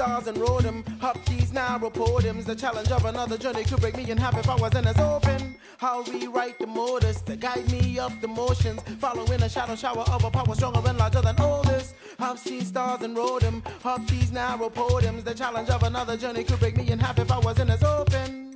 stars 0.08 0.26
and 0.26 0.38
rode 0.38 0.62
them 0.62 0.84
up 1.02 1.22
these 1.26 1.52
narrow 1.52 1.90
podiums. 1.90 2.44
The 2.44 2.54
challenge 2.54 2.90
of 2.90 3.04
another 3.04 3.36
journey 3.36 3.64
could 3.64 3.80
break 3.80 3.96
me 3.96 4.10
in 4.10 4.16
half 4.16 4.36
if 4.38 4.48
I 4.48 4.56
wasn't 4.56 4.86
as 4.86 4.98
open. 4.98 5.56
I'll 5.80 6.02
rewrite 6.04 6.58
the 6.58 6.66
motors 6.66 7.20
to 7.22 7.36
guide 7.36 7.70
me 7.70 7.98
up 7.98 8.12
the 8.20 8.28
motions. 8.28 8.80
Following 9.00 9.42
a 9.42 9.48
shadow 9.48 9.76
shower 9.76 10.04
of 10.14 10.24
a 10.24 10.30
power 10.30 10.54
stronger 10.54 10.82
and 10.88 10.98
larger 10.98 11.20
than 11.20 11.36
all 11.40 11.62
this. 11.62 11.94
I've 12.18 12.38
seen 12.38 12.64
stars 12.64 13.02
and 13.02 13.16
rode 13.16 13.42
them 13.42 13.62
up 13.84 14.06
these 14.06 14.32
narrow 14.32 14.70
podiums. 14.70 15.24
The 15.24 15.34
challenge 15.34 15.68
of 15.68 15.82
another 15.82 16.16
journey 16.16 16.44
could 16.44 16.58
break 16.58 16.76
me 16.76 16.90
in 16.90 16.98
half 16.98 17.18
if 17.18 17.30
I 17.30 17.38
wasn't 17.38 17.70
as 17.70 17.82
open. 17.82 18.47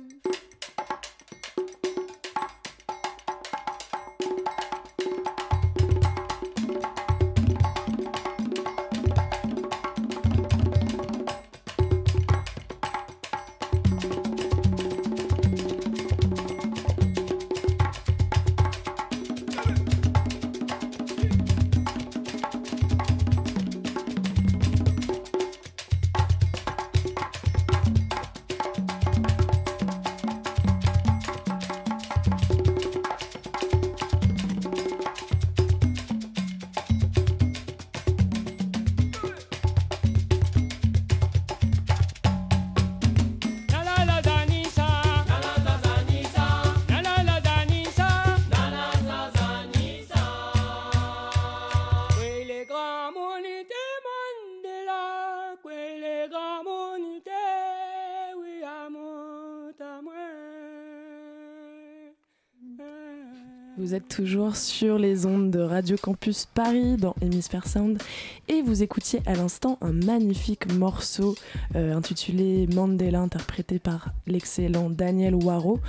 Toujours 64.13 64.55
sur 64.55 64.99
les 64.99 65.25
ondes 65.25 65.49
de 65.49 65.59
Radio 65.59 65.97
Campus 65.97 66.45
Paris 66.45 66.97
dans 66.97 67.15
Hémisphère 67.19 67.67
Sound 67.67 67.99
et 68.47 68.61
vous 68.61 68.83
écoutiez 68.83 69.21
à 69.25 69.33
l'instant 69.33 69.79
un 69.81 69.91
magnifique 69.91 70.71
morceau 70.71 71.35
euh, 71.75 71.95
intitulé 71.95 72.67
Mandela 72.75 73.21
interprété 73.21 73.79
par 73.79 74.09
l'excellent 74.27 74.91
Daniel 74.91 75.33
Waro 75.33 75.79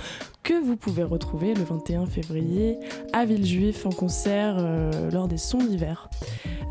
que 0.41 0.53
vous 0.53 0.75
pouvez 0.75 1.03
retrouver 1.03 1.53
le 1.53 1.63
21 1.63 2.07
février 2.07 2.79
à 3.13 3.25
Villejuif 3.25 3.85
en 3.85 3.91
concert 3.91 4.55
euh, 4.57 5.11
lors 5.11 5.27
des 5.27 5.37
sons 5.37 5.63
d'hiver. 5.63 6.09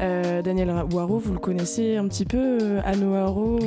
Euh, 0.01 0.43
Daniel 0.43 0.71
Waro, 0.93 1.19
vous 1.19 1.33
le 1.33 1.39
connaissez 1.39 1.97
un 1.97 2.09
petit 2.09 2.25
peu, 2.25 2.81
Anno 2.85 3.13
Waro 3.13 3.59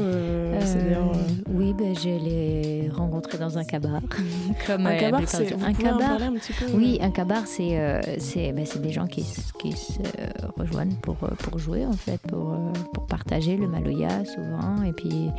Oui, 1.49 1.73
ben, 1.73 1.95
je 1.95 2.09
l'ai 2.23 2.89
rencontré 2.89 3.37
dans 3.37 3.57
un 3.57 3.63
cabaret. 3.63 4.01
Comme 4.67 4.87
un 4.87 4.97
cabaret, 4.97 5.25
c'est 5.25 5.53
un 5.53 5.73
cabaret. 5.73 6.25
Un 6.25 6.33
petit 6.33 6.53
peu, 6.53 6.65
oui, 6.73 6.99
un 7.01 7.11
cabaret, 7.11 7.45
c'est 7.45 8.17
c'est 8.19 8.51
ben, 8.51 8.65
des 8.81 8.91
gens 8.91 9.07
qui, 9.07 9.25
qui 9.59 9.71
se 9.71 9.99
rejoignent 10.57 10.95
pour, 11.01 11.15
pour 11.15 11.59
jouer 11.59 11.85
en 11.85 11.93
fait, 11.93 12.19
pour, 12.27 12.55
pour 12.93 13.05
partager 13.07 13.55
le 13.55 13.67
maloya 13.67 14.25
souvent, 14.25 14.83
et 14.83 14.91
puis 14.91 15.29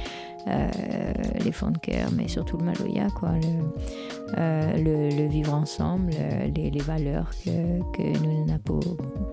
les 1.45 1.53
fonds 1.53 1.71
de 1.71 1.79
cœur, 1.79 2.09
mais 2.17 2.29
surtout 2.29 2.57
le 2.57 2.65
maloya, 2.65 3.09
quoi. 3.15 3.33
Le, 3.33 4.83
le, 4.83 5.09
le, 5.17 5.27
vivre 5.29 5.55
ensemble, 5.55 6.13
les, 6.55 6.71
les 6.71 6.81
valeurs 6.81 7.31
que, 7.45 7.81
que 7.93 8.19
nous 8.25 8.47
avons 8.51 8.81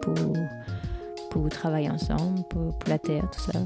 pour, 0.02 0.34
pour, 1.41 1.50
travailler 1.50 1.89
ensemble, 1.89 2.43
pour, 2.50 2.78
pour, 2.78 2.89
la 2.89 2.98
terre, 2.98 3.30
tout 3.32 3.52
ça. 3.52 3.60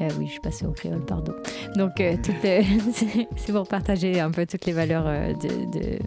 Ah 0.00 0.08
oui, 0.18 0.26
je 0.26 0.32
suis 0.32 0.40
passée 0.40 0.66
au 0.66 0.72
créole, 0.72 1.04
pardon. 1.04 1.32
Donc, 1.76 2.00
euh, 2.00 2.16
c'est 3.36 3.52
pour 3.52 3.66
partager 3.66 4.20
un 4.20 4.30
peu 4.30 4.44
toutes 4.46 4.66
les 4.66 4.72
valeurs 4.72 5.04
de, 5.04 5.48
de, 5.72 5.98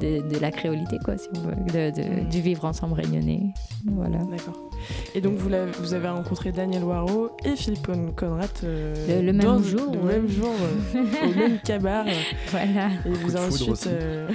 de, 0.00 0.28
de 0.28 0.38
la 0.38 0.50
créolité, 0.50 0.98
quoi, 1.04 1.16
si 1.16 1.28
on 1.36 1.40
veut, 1.40 1.92
du 2.30 2.40
vivre 2.40 2.64
ensemble 2.64 2.94
réunionnais. 2.94 3.54
Voilà. 3.86 4.18
D'accord. 4.18 4.70
Et 5.14 5.20
donc 5.20 5.34
vous, 5.36 5.52
avez, 5.52 5.70
vous 5.72 5.94
avez 5.94 6.08
rencontré 6.08 6.52
Daniel 6.52 6.82
Waro 6.82 7.30
et 7.44 7.56
Philippe 7.56 7.88
Conrad 8.16 8.50
euh, 8.64 9.22
le, 9.22 9.32
même 9.32 9.62
jour, 9.62 9.92
le 9.92 10.00
même 10.00 10.28
jour 10.28 10.52
euh, 10.94 11.02
au 11.24 11.38
même 11.38 11.58
cabaret. 11.60 12.12
Voilà. 12.50 12.88
Et 13.06 13.10
vous 13.10 13.36
avez 13.36 13.46
ensuite. 13.46 13.86
Euh... 13.88 14.28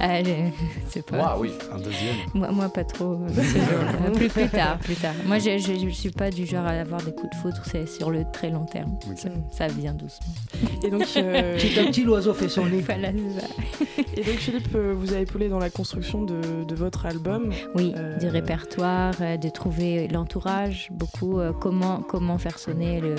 Allez, 0.00 0.52
c'est 0.88 1.04
pas. 1.04 1.18
Ah 1.20 1.36
oui, 1.38 1.52
un 1.72 1.78
deuxième. 1.78 2.16
Moi, 2.34 2.50
moi 2.50 2.68
pas 2.68 2.84
trop. 2.84 3.18
Euh, 3.32 4.10
plus, 4.10 4.28
plus 4.28 4.48
tard, 4.48 4.78
plus 4.78 4.94
tard. 4.94 5.14
Moi, 5.26 5.38
je, 5.38 5.58
je, 5.58 5.88
suis 5.90 6.10
pas 6.10 6.30
du 6.30 6.46
genre 6.46 6.66
à 6.66 6.70
avoir 6.70 7.02
des 7.02 7.12
coups 7.12 7.30
de 7.30 7.36
foudre. 7.36 7.62
C'est 7.64 7.86
sur 7.86 8.10
le 8.10 8.24
très 8.32 8.50
long 8.50 8.64
terme. 8.64 8.96
Ça, 9.16 9.28
ça, 9.50 9.66
vient 9.68 9.92
doucement. 9.92 10.34
Et 10.82 10.90
donc, 10.90 11.06
euh... 11.16 11.56
petit 11.56 11.78
à 11.78 11.84
petit, 11.84 12.04
l'oiseau 12.04 12.34
fait 12.34 12.48
son 12.48 12.66
nid. 12.66 12.80
Voilà, 12.80 13.10
Et 13.10 14.22
donc, 14.22 14.36
Philippe, 14.38 14.74
vous 14.74 15.12
avez 15.12 15.22
épaulé 15.22 15.48
dans 15.48 15.58
la 15.58 15.70
construction 15.70 16.22
de, 16.22 16.64
de 16.66 16.74
votre 16.74 17.06
album. 17.06 17.52
Oui, 17.74 17.94
du 18.20 18.28
répertoire, 18.28 19.14
de 19.20 19.48
trouver 19.48 19.81
l'entourage, 20.10 20.88
beaucoup 20.92 21.38
euh, 21.38 21.52
comment, 21.52 22.02
comment 22.02 22.38
faire 22.38 22.58
sonner 22.58 23.00
le, 23.00 23.14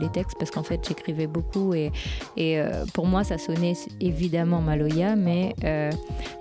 les, 0.00 0.08
textes, 0.08 0.36
parce 0.38 0.50
qu'en 0.50 0.62
fait 0.62 0.86
j'écrivais 0.86 1.26
beaucoup 1.26 1.74
et, 1.74 1.90
euh, 2.38 2.84
pour 2.94 3.06
moi 3.06 3.24
ça 3.24 3.38
sonnait 3.38 3.74
évidemment 4.00 4.60
Maloya, 4.60 5.16
mais 5.16 5.54
euh, 5.64 5.90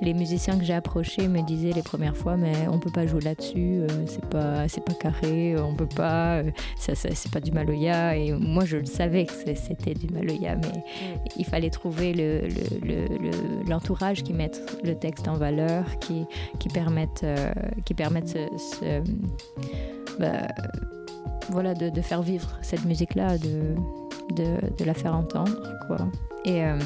les 0.02 0.14
musiciens 0.14 0.58
que 0.58 0.64
j'ai 0.64 0.74
approchés 0.74 1.28
me 1.28 1.42
disaient 1.42 1.72
les 1.72 1.82
premières 1.82 2.16
fois, 2.16 2.38
mais 2.38 2.54
on 2.70 2.80
peut 2.80 2.92
pas 2.92 3.08
jouer 3.08 3.22
là-dessus, 3.22 3.82
c'est 4.08 4.26
pas, 4.26 4.68
c'est 4.68 4.84
pas 4.84 4.94
carré, 4.94 5.56
on 5.58 5.74
peut 5.74 5.88
pas, 5.88 6.42
ça, 6.78 6.96
ça 6.96 7.10
c'est 7.14 7.32
pas 7.32 7.40
du 7.40 7.52
Maloya, 7.52 8.16
et 8.18 8.32
moi 8.32 8.66
je 8.66 8.78
le 8.78 8.86
savais 8.86 9.26
que 9.26 9.34
c'était 9.56 9.94
du 9.94 10.08
Maloya, 10.14 10.56
mais 10.56 10.84
il 11.38 11.46
fallait 11.46 11.70
trouver 11.70 12.14
l'entourage 13.68 14.20
le, 14.20 14.24
le, 14.24 14.24
le, 14.24 14.26
qui 14.26 14.34
mette 14.34 14.80
le 14.84 14.96
texte 14.96 15.28
en 15.28 15.34
valeur, 15.34 15.84
qui, 16.00 16.26
permette, 16.70 17.26
qui 17.86 17.94
permette 17.94 18.30
ce 18.30 19.02
bah, 20.20 20.48
voilà, 21.50 21.74
de, 21.74 22.02
faire 22.02 22.22
vivre 22.22 22.58
cette 22.62 22.86
musique-là, 22.86 23.38
de, 23.38 23.76
la 24.84 24.94
faire 24.94 25.16
entendre. 25.16 25.56
Quoi. 25.88 25.98
Et, 26.46 26.64
euh, 26.64 26.80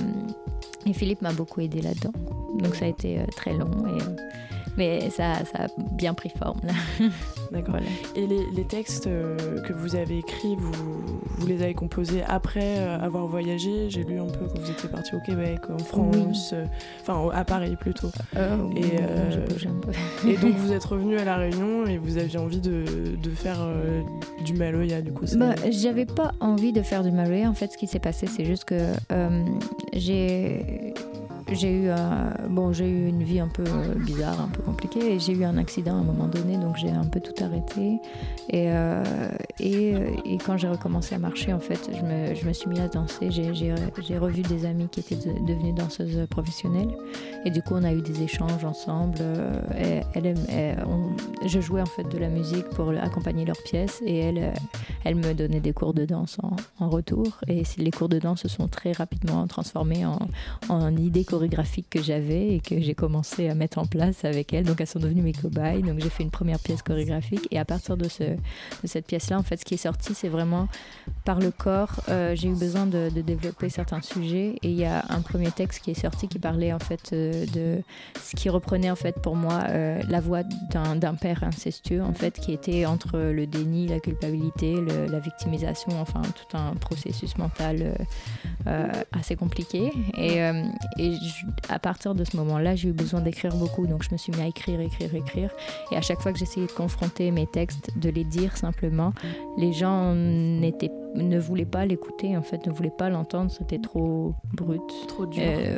et 0.86 0.94
Philippe 0.94 1.22
m'a 1.22 1.34
beaucoup 1.34 1.62
aidé 1.62 1.82
là-dedans. 1.82 2.14
Donc 2.58 2.76
ça 2.76 2.86
a 2.86 2.88
été 2.88 3.20
euh, 3.20 3.26
très 3.36 3.54
long. 3.54 3.70
Mais 4.78 5.10
ça, 5.10 5.34
a 5.34 5.68
bien 5.92 6.14
pris 6.14 6.30
forme. 6.30 6.62
D'accord. 7.52 7.76
Voilà. 7.76 7.86
Et 8.16 8.28
les, 8.28 8.46
les 8.56 8.64
textes 8.64 9.08
euh, 9.08 9.62
que 9.62 9.74
vous 9.74 9.96
avez 9.96 10.20
écrits, 10.20 10.56
vous, 10.56 10.72
vous 11.38 11.48
les 11.48 11.62
avez 11.64 11.74
composés 11.74 12.24
après 12.28 12.78
euh, 12.78 13.00
avoir 13.00 13.28
voyagé? 13.28 13.90
J'ai 13.90 14.04
lu 14.04 14.20
un 14.20 14.28
peu 14.28 14.46
que 14.46 14.60
vous 14.60 14.70
étiez 14.70 14.90
parti 14.90 15.16
au 15.16 15.20
Québec, 15.20 15.60
en 15.70 15.78
France, 15.80 16.50
oui. 16.52 16.58
euh, 16.60 16.66
enfin 17.02 17.30
à 17.34 17.44
Paris 17.44 17.76
plutôt. 17.80 18.10
Et, 18.36 18.38
oui, 18.38 20.32
et 20.32 20.38
donc 20.38 20.56
vous 20.58 20.72
êtes 20.74 20.84
revenu 20.84 21.18
à 21.18 21.26
La 21.26 21.38
Réunion 21.38 21.86
et 21.86 21.98
vous 21.98 22.18
aviez 22.18 22.38
envie 22.40 22.62
de, 22.62 22.84
de 23.22 23.30
faire 23.32 23.60
du 24.46 24.54
Maloya 24.54 25.02
du 25.02 25.12
coup 25.12 25.26
bah, 25.36 25.56
J'avais 25.70 26.06
pas 26.06 26.34
envie 26.40 26.72
de 26.72 26.82
faire 26.82 27.04
du 27.04 27.12
Maloya. 27.12 27.50
En 27.50 27.54
fait, 27.54 27.72
ce 27.72 27.78
qui 27.78 27.88
s'est 27.88 28.00
passé, 28.00 28.28
c'est 28.28 28.46
juste 28.46 28.66
que 28.66 28.94
j'ai 29.94 30.94
j'ai 31.52 31.72
eu, 31.72 31.90
un, 31.90 32.34
bon, 32.50 32.74
j'ai 32.74 32.90
eu 32.90 33.08
une 33.08 33.24
vie 33.24 33.40
un 33.40 33.48
peu 33.48 33.64
bizarre, 33.96 34.40
un 34.42 34.48
peu 34.48 34.62
compliquée, 34.62 35.14
et 35.14 35.20
j'ai 35.20 35.34
eu 35.34 35.44
un 35.44 35.58
accident 35.58 35.96
à 35.96 36.00
un 36.00 36.04
moment 36.04 36.28
donné, 36.28 36.58
donc 36.58 36.78
j'ai 36.78 36.90
un 36.90 37.06
peu 37.06 37.20
tout 37.20 37.44
arrêté. 37.44 38.00
Et, 38.50 38.66
euh, 38.68 39.04
et, 39.60 40.38
quand 40.46 40.58
j'ai 40.58 40.68
recommencé 40.68 41.16
à 41.16 41.20
marcher, 41.20 41.54
en 41.54 41.60
fait, 41.60 41.90
je 41.94 42.02
me, 42.02 42.36
je 42.36 42.46
me 42.46 42.54
suis 42.54 42.70
mis 42.70 42.80
à 42.80 42.88
danser. 42.88 43.30
J'ai 43.32 44.18
revu 44.18 44.42
des 44.42 44.66
amis 44.66 44.88
qui 44.90 45.02
étaient 45.02 45.16
de, 45.16 45.46
devenus 45.46 45.76
danseuses 45.76 46.26
professionnelles, 46.30 46.96
et 47.46 47.52
du 47.52 47.62
coup, 47.62 47.76
on 47.76 47.84
a 47.84 47.94
eu 47.94 48.02
des 48.02 48.24
échanges 48.24 48.66
ensemble. 48.66 49.18
Et, 49.78 50.02
elle, 50.14 50.36
elle, 50.50 50.84
je 51.46 51.60
jouais 51.60 51.82
en 51.82 51.86
fait 51.86 52.04
de 52.04 52.18
la 52.18 52.30
musique 52.30 52.68
pour 52.70 52.90
accompagner 52.90 53.46
leurs 53.46 53.62
pièces, 53.64 54.02
et 54.06 54.18
elle, 54.18 54.54
elle 55.04 55.16
me 55.16 55.34
donnait 55.34 55.60
des 55.60 55.74
cours 55.74 55.94
de 55.94 56.06
danse 56.06 56.38
en, 56.80 56.90
retour. 56.90 57.40
Et 57.48 57.64
les 57.78 57.92
cours 57.92 58.10
de 58.10 58.20
danse 58.20 58.42
se 58.42 58.48
sont 58.48 58.68
très 58.68 58.92
rapidement 58.94 59.46
transformés 59.48 60.06
en, 60.06 60.20
en 60.70 60.96
idées 60.96 61.26
que 61.90 62.02
j'avais 62.02 62.56
et 62.56 62.60
que 62.60 62.80
j'ai 62.80 62.96
commencé 62.96 63.50
à 63.50 63.56
mettre 63.56 63.78
en 63.78 63.86
place 63.86 64.26
avec 64.26 64.54
elles. 64.54 64.66
Donc 64.66 64.82
elles 64.82 64.88
sont 64.88 65.00
devenues 65.00 65.22
mes 65.22 65.34
cobayes. 65.34 65.82
Donc 65.82 66.00
j'ai 66.00 66.10
fait 66.10 66.24
une 66.24 66.32
première 66.32 66.60
pièce 66.60 66.82
chorégraphique 66.82 67.48
et 67.52 67.60
à 67.60 67.66
partir 67.66 67.98
de, 67.98 68.08
ce, 68.08 68.24
de 68.24 68.38
cette 68.86 69.06
pièce-là, 69.06 69.38
en 69.38 69.44
fait, 69.44 69.58
ce 69.58 69.66
qui 69.66 69.76
est 69.76 69.78
sorti, 69.78 70.14
c'est 70.14 70.30
vraiment 70.30 70.68
par 71.26 71.40
le 71.40 71.52
corps. 71.52 72.02
Euh, 72.10 72.36
j'ai 72.36 72.50
eu 72.50 72.56
besoin 72.56 72.86
de, 72.86 73.10
développer 73.10 73.70
certains 73.70 74.02
sujets 74.02 74.56
et 74.64 74.70
il 74.70 74.78
y 74.78 74.86
a 74.86 75.04
un 75.10 75.22
premier 75.22 75.52
texte 75.52 75.84
qui 75.84 75.92
est 75.92 76.00
sorti 76.00 76.28
qui 76.28 76.40
parlait 76.40 76.72
en 76.72 76.80
fait 76.80 77.12
euh, 77.12 77.46
de 77.48 77.84
ce 78.22 78.36
qui 78.36 78.50
reprenait 78.50 78.90
en 78.90 78.96
fait 78.96 79.22
pour 79.22 79.36
moi 79.36 79.64
euh, 79.68 80.02
la 80.08 80.22
voix 80.22 80.44
d'un 80.44 81.16
père 81.16 81.44
incestueux 81.44 82.02
en 82.02 82.14
fait 82.14 82.40
qui 82.40 82.54
était 82.54 82.86
entre 82.86 83.18
le 83.18 83.46
déni, 83.46 83.88
la 83.88 84.00
culpabilité, 84.00 84.76
la 85.10 85.20
victimisation, 85.20 86.00
enfin 86.00 86.22
tout 86.22 86.58
un 86.58 86.74
processus 86.76 87.38
mental 87.38 87.96
assez 89.12 89.36
compliqué. 89.36 89.92
Et, 90.18 90.38
et 90.98 91.18
à 91.70 91.80
partir 91.80 92.16
de 92.16 92.24
ce 92.24 92.38
moment-là, 92.38 92.76
j'ai 92.76 92.90
eu 92.90 92.94
besoin 92.94 93.22
d'écrire 93.22 93.56
beaucoup. 93.56 93.88
Donc 93.88 94.04
je 94.04 94.10
me 94.12 94.18
suis 94.18 94.32
mis 94.32 94.42
à 94.42 94.48
écrire, 94.48 94.80
écrire, 94.80 95.14
écrire. 95.14 95.52
Et 95.92 95.98
à 95.98 96.02
chaque 96.02 96.22
fois 96.22 96.32
que 96.32 96.40
j'essayais 96.40 96.68
de 96.68 96.72
confronter 96.72 97.32
mes 97.32 97.48
textes, 97.48 97.90
de 97.98 98.10
les 98.10 98.24
dire 98.24 98.58
simplement, 98.58 99.14
les 99.58 99.74
gens 99.74 100.14
n'étaient 100.16 100.92
ne 101.16 101.40
voulaient 101.40 101.66
pas 101.66 101.86
l'écouter, 101.86 102.36
en 102.38 102.42
fait, 102.42 102.66
ne 102.68 102.72
voulaient 102.72 102.90
pas 102.96 103.10
l'entendre, 103.10 103.52
c'était 103.52 103.80
trop 103.80 104.34
brut. 104.54 104.82
Trop 105.08 105.26
dur. 105.26 105.42
Euh, 105.44 105.78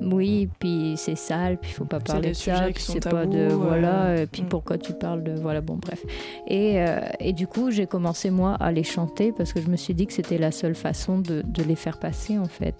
Mm. 0.00 0.12
Oui, 0.12 0.48
puis 0.58 0.94
c'est 0.96 1.16
sale, 1.16 1.58
puis 1.58 1.70
il 1.70 1.74
faut 1.74 1.84
pas 1.84 2.00
parler 2.00 2.30
de 2.30 2.34
ça, 2.34 2.68
puis 2.72 2.82
c'est 2.82 3.08
pas 3.08 3.26
de 3.26 3.48
voilà, 3.48 4.06
euh, 4.06 4.26
puis 4.30 4.42
mm. 4.42 4.48
pourquoi 4.48 4.78
tu 4.78 4.92
parles 4.92 5.22
de 5.22 5.32
voilà, 5.32 5.60
bon 5.60 5.76
bref. 5.76 6.04
Et, 6.46 6.80
euh, 6.80 7.00
et 7.20 7.32
du 7.32 7.46
coup, 7.46 7.70
j'ai 7.70 7.86
commencé 7.86 8.30
moi 8.30 8.54
à 8.54 8.72
les 8.72 8.84
chanter 8.84 9.32
parce 9.32 9.52
que 9.52 9.60
je 9.60 9.68
me 9.68 9.76
suis 9.76 9.94
dit 9.94 10.06
que 10.06 10.12
c'était 10.12 10.38
la 10.38 10.52
seule 10.52 10.74
façon 10.74 11.18
de, 11.18 11.42
de 11.44 11.62
les 11.62 11.74
faire 11.74 11.98
passer 11.98 12.38
en 12.38 12.46
fait. 12.46 12.74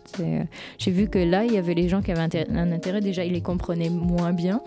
J'ai 0.78 0.90
vu 0.90 1.08
que 1.08 1.18
là, 1.18 1.44
il 1.44 1.52
y 1.52 1.58
avait 1.58 1.74
les 1.74 1.88
gens 1.88 2.02
qui 2.02 2.12
avaient 2.12 2.26
intér- 2.26 2.50
un 2.54 2.72
intérêt, 2.72 3.00
déjà 3.00 3.24
ils 3.24 3.32
les 3.32 3.42
comprenaient 3.42 3.90
moins 3.90 4.32
bien. 4.32 4.60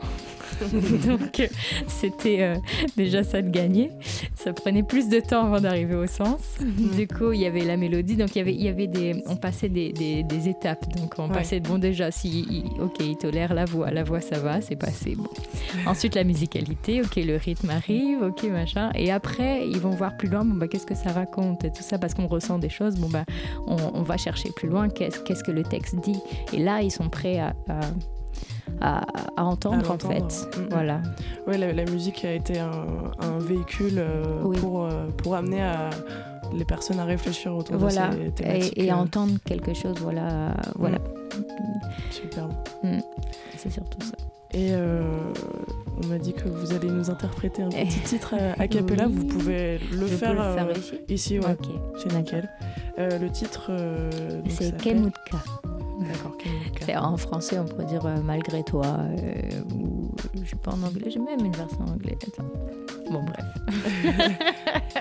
Donc 1.08 1.50
c'était 1.88 2.54
déjà 2.98 3.24
ça 3.24 3.42
de 3.42 3.50
gagner. 3.50 3.90
Ça 4.36 4.54
prenait 4.54 4.84
plus 4.84 5.10
de 5.10 5.20
temps 5.20 5.46
avant 5.46 5.62
d'arriver 5.62 5.96
au 5.96 6.08
sens. 6.08 6.58
Du 6.90 7.08
coup, 7.08 7.32
il 7.32 7.42
y 7.42 7.46
avait 7.46 7.64
la 7.66 7.78
mélodie, 7.78 8.16
donc 8.16 8.36
il 8.36 8.40
y 8.40 8.42
avait, 8.42 8.54
il 8.54 8.62
y 8.64 8.68
avait 8.68 8.88
des, 8.88 9.24
on 9.28 9.36
passait 9.36 9.70
des, 9.70 9.92
des, 9.94 10.24
des 10.24 10.50
étapes. 10.50 10.86
Donc 10.98 11.14
on 11.18 11.28
Ouais. 11.28 11.34
passait 11.36 11.60
bon 11.60 11.78
déjà 11.78 12.12
si, 12.12 12.46
il- 12.50 12.82
ok, 12.82 12.96
il 13.00 13.16
tolère 13.18 13.54
la 13.54 13.66
voix, 13.66 13.92
la 13.92 14.04
voix 14.04 14.22
ça 14.22 14.40
va, 14.40 14.62
c'est 14.62 14.76
passé. 14.76 15.16
Bon. 15.16 15.28
Ensuite 15.86 16.16
la 16.16 16.24
musicalité, 16.24 17.02
ok, 17.02 17.16
le 17.18 17.38
rythme 17.38 17.70
arrive, 17.70 18.22
ok 18.24 18.44
machin. 18.52 18.92
Et 18.96 19.12
après 19.12 19.68
ils 19.68 19.80
vont 19.80 19.92
voir 19.92 20.18
plus 20.18 20.28
loin, 20.30 20.44
bon 20.44 20.56
bah 20.56 20.68
qu'est-ce 20.68 20.86
que 20.86 20.96
ça 20.96 21.12
raconte 21.12 21.64
et 21.66 21.72
tout 21.72 21.84
ça 21.84 21.98
parce 21.98 22.14
qu'on 22.14 22.28
ressent 22.28 22.58
des 22.60 22.70
choses. 22.70 22.96
Bon 22.96 23.10
bah 23.10 23.24
on, 23.68 23.78
on 23.94 24.02
va 24.04 24.18
chercher 24.18 24.50
plus 24.56 24.68
loin, 24.70 24.90
qu'est-ce 24.90 25.20
qu'est-ce 25.22 25.44
que 25.44 25.52
le 25.52 25.64
texte 25.64 25.96
dit. 26.04 26.20
Et 26.54 26.58
là 26.60 26.82
ils 26.82 26.92
sont 26.92 27.10
prêts 27.10 27.40
à, 27.40 27.54
à, 27.70 27.80
à- 28.82 29.04
à 29.38 29.44
entendre 29.44 29.90
À 29.90 29.94
en 29.94 29.98
fait. 29.98 30.20
l'entendre. 30.20 30.28
Mm, 30.58 30.62
mm. 30.62 30.68
Voilà. 30.72 31.02
Ouais, 31.48 31.58
la, 31.58 31.74
la 31.74 31.86
musique 31.86 32.24
a 32.26 32.34
été 32.34 32.60
un, 32.60 32.72
un 33.20 33.38
véhicule 33.40 33.96
euh, 33.98 34.24
Oui. 34.44 34.58
pour, 34.60 34.86
euh, 34.86 35.08
pour 35.18 35.36
amener 35.36 35.62
à, 35.62 35.90
les 36.54 36.66
personnes 36.66 37.00
à 37.00 37.06
réfléchir 37.06 37.56
autour 37.56 37.78
Voilà, 37.78 38.10
de 38.10 38.26
ces 38.26 38.32
thématiques. 38.32 38.78
et, 38.78 38.86
et 38.86 38.90
à 38.92 38.96
euh, 38.96 39.00
entendre 39.00 39.34
quelque 39.46 39.74
chose, 39.74 39.96
voilà, 40.02 40.54
voilà. 40.76 40.98
Superbe. 42.10 42.52
C'est 43.58 43.72
surtout 43.72 44.02
ça. 44.06 44.14
Et 44.54 44.72
euh, 44.74 45.02
on 46.04 46.08
m'a 46.08 46.18
dit 46.18 46.34
que 46.34 46.50
vous 46.50 46.74
allez 46.74 46.90
nous 46.90 47.10
interpréter 47.10 47.62
un 47.64 47.70
petit 47.70 48.00
titre 48.04 48.34
à, 48.34 48.62
a 48.62 48.68
cappella. 48.68 49.08
Oui. 49.08 49.14
Vous 49.16 49.24
pouvez 49.26 49.80
le 49.94 50.08
Je 50.08 50.16
faire, 50.16 50.32
peux 50.32 50.38
le 50.38 50.54
faire 50.54 50.68
euh, 50.68 50.98
ici 51.08 51.40
ouais. 51.40 51.46
Ok. 51.52 51.68
C'est 51.98 52.14
nickel. 52.14 52.50
Euh, 53.00 53.18
le 53.18 53.30
titre, 53.30 53.68
euh, 53.70 54.10
C'est 54.50 54.76
Kemutka. 54.78 55.38
D'accord, 56.02 57.06
en 57.06 57.18
français, 57.18 57.60
on 57.60 57.66
pourrait 57.66 57.86
dire 57.86 58.06
euh, 58.06 58.18
malgré 58.24 58.64
toi, 58.64 58.86
euh, 58.86 59.76
ou 59.76 60.12
je 60.44 60.50
sais 60.50 60.56
pas 60.56 60.72
en 60.72 60.84
anglais, 60.84 61.10
j'ai 61.10 61.20
même 61.20 61.46
une 61.46 61.52
version 61.52 61.82
en 61.82 61.92
anglais. 61.92 62.18
Attends. 62.28 62.50
Bon, 63.12 63.24
bref. 63.24 63.46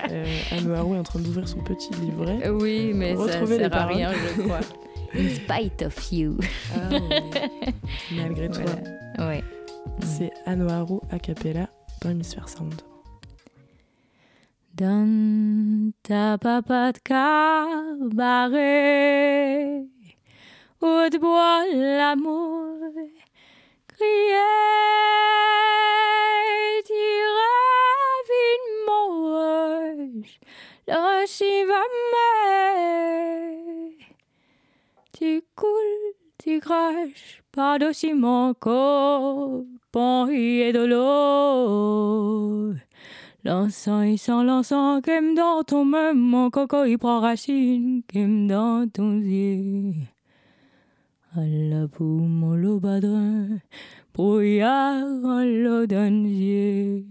Euh, 0.09 0.25
est 0.51 0.99
en 0.99 1.03
train 1.03 1.19
d'ouvrir 1.19 1.47
son 1.47 1.59
petit 1.59 1.93
livret. 1.93 2.49
Oui, 2.49 2.91
mais 2.93 3.15
ça 3.15 3.45
sert 3.45 3.73
à 3.73 3.85
rien, 3.85 4.11
je 4.11 4.41
crois. 4.41 4.59
In 5.15 5.29
spite 5.29 5.81
of 5.83 6.11
you. 6.11 6.37
Ah, 6.73 6.89
oui. 6.91 7.73
Malgré 8.11 8.49
toi. 8.49 8.63
Voilà. 9.17 9.29
Ouais. 9.29 9.43
C'est 10.03 10.31
Anne 10.45 10.69
Harouet 10.69 11.01
a 11.11 11.19
cappella 11.19 11.69
dans 12.01 12.09
Hémisphère 12.09 12.49
Sound. 12.49 12.81
Dans 14.73 15.91
ta 16.03 16.37
où 20.81 21.09
de 21.09 21.17
bois 21.17 21.63
l'amour, 21.71 22.77
crier, 23.87 24.51
tirer 26.83 27.61
une 28.53 28.71
moche, 28.87 30.39
le 30.87 31.25
tu 35.13 35.43
coules, 35.55 36.15
tu 36.43 36.59
craches, 36.59 37.43
par-dessus 37.51 38.15
mon 38.15 38.53
corps, 38.55 39.63
il 40.29 40.61
est 40.61 40.73
de 40.73 40.83
l'eau. 40.83 42.73
L'encens, 43.43 44.05
il 44.07 44.17
sent 44.17 44.43
l'encens 44.43 45.01
qui 45.03 45.11
me 45.11 45.35
dans 45.35 45.63
ton 45.63 45.85
même, 45.85 46.17
mon 46.17 46.49
coco, 46.49 46.85
il 46.85 46.97
prend 46.97 47.19
racine, 47.19 48.01
qui 48.07 48.19
me 48.19 48.47
dans 48.47 48.87
ton 48.89 49.17
yeux. 49.19 49.93
À 51.33 51.45
la 51.45 51.87
poum, 51.87 52.27
mon 52.27 52.55
lobadrin, 52.55 53.61
brouillard, 54.13 55.05
en 55.23 55.45
l'eau 55.45 55.85
d'un 55.85 56.25
yeux. 56.25 57.05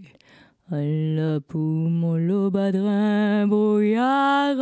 À 0.71 0.77
la 0.77 1.41
poum, 1.41 1.91
mon 1.91 2.17
lobadrin, 2.17 3.47
brouillard, 3.47 4.59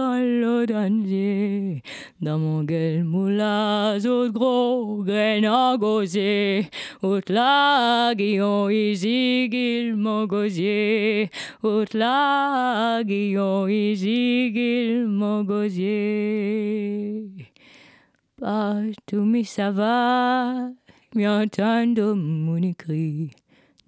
d'un 0.64 1.03
yeux. 1.03 1.81
Dans 2.21 2.38
mon 2.38 2.62
gueule, 2.62 3.03
moulage, 3.03 4.07
au 4.07 4.31
gros, 4.31 5.03
graine 5.03 5.49
en 5.49 5.77
gosier. 5.77 6.68
La 7.29 8.12
guillon, 8.16 8.68
qu'il 8.68 9.97
mon 9.97 10.27
gosier. 10.27 11.31
Out 11.64 11.94
la 11.94 13.03
guillon, 13.05 13.66
qu'il 13.66 15.09
mon 15.09 15.42
gosier. 15.42 17.47
Partout, 18.40 19.24
mais 19.24 19.42
ça 19.42 19.72
va, 19.72 20.70
m'entendre 21.16 22.14
mon 22.14 22.57
écrit. 22.57 23.33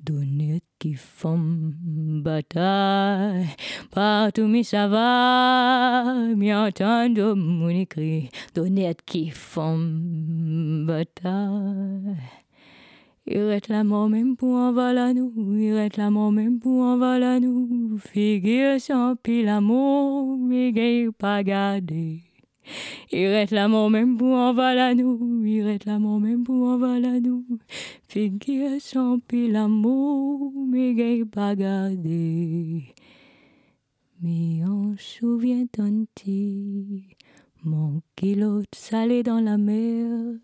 Donner 0.02 0.60
qui 0.80 0.94
font 0.94 1.38
bataille. 1.78 3.46
Partout, 3.92 4.48
mais 4.48 4.64
ça 4.64 4.88
va, 4.88 6.02
m'entendre 6.34 7.34
mon 7.34 7.68
écrit. 7.68 8.28
Donner 8.52 8.96
qui 9.06 9.30
font 9.30 9.78
bataille. 10.84 12.16
Il 13.26 13.42
réclame 13.42 14.08
même 14.08 14.34
pour 14.34 14.56
en 14.56 14.76
à 14.76 15.12
nous, 15.12 15.32
il 15.56 15.74
réclame 15.74 16.34
même 16.34 16.58
pour 16.58 16.82
en 16.82 17.00
à 17.00 17.38
nous. 17.38 17.98
Figure 17.98 18.80
sans 18.80 19.14
pile 19.14 19.44
l'amour, 19.44 20.38
mais 20.38 21.06
pas 21.16 21.44
garder. 21.44 22.29
Il 23.12 23.26
réclame 23.26 23.90
même 23.90 24.16
pour 24.16 24.34
en 24.34 24.94
nous, 24.94 25.44
il 25.44 25.62
réclame 25.62 26.20
même 26.20 26.44
pour 26.44 26.62
en 26.66 26.78
nous. 26.78 27.44
Figure 28.08 28.80
sans 28.80 29.18
pile 29.18 29.52
l'amour, 29.52 30.52
mais 30.68 30.94
gagne 30.94 31.24
pas 31.24 31.54
garder. 31.54 32.84
Mais 34.22 34.62
on 34.68 34.94
souvient 34.98 35.66
petit, 35.66 37.16
mon 37.64 38.02
kilo 38.16 38.62
salé 38.72 39.22
dans 39.22 39.40
la 39.40 39.56
mer. 39.56 40.34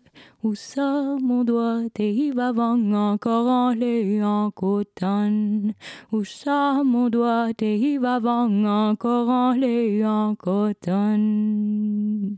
Où 0.43 0.55
ça, 0.55 1.15
mon 1.21 1.43
doigt, 1.43 1.81
et 1.99 2.11
il 2.11 2.33
va 2.33 2.51
encore 2.51 3.47
en 3.47 3.71
lait 3.71 4.23
en 4.23 4.51
coton. 4.51 5.73
Où 6.11 6.23
ça, 6.23 6.81
mon 6.83 7.09
doigt, 7.09 7.49
et 7.59 7.75
il 7.75 7.99
va 7.99 8.19
encore 8.19 9.29
en 9.29 9.53
lait 9.53 10.05
en 10.05 10.35
coton. 10.35 12.37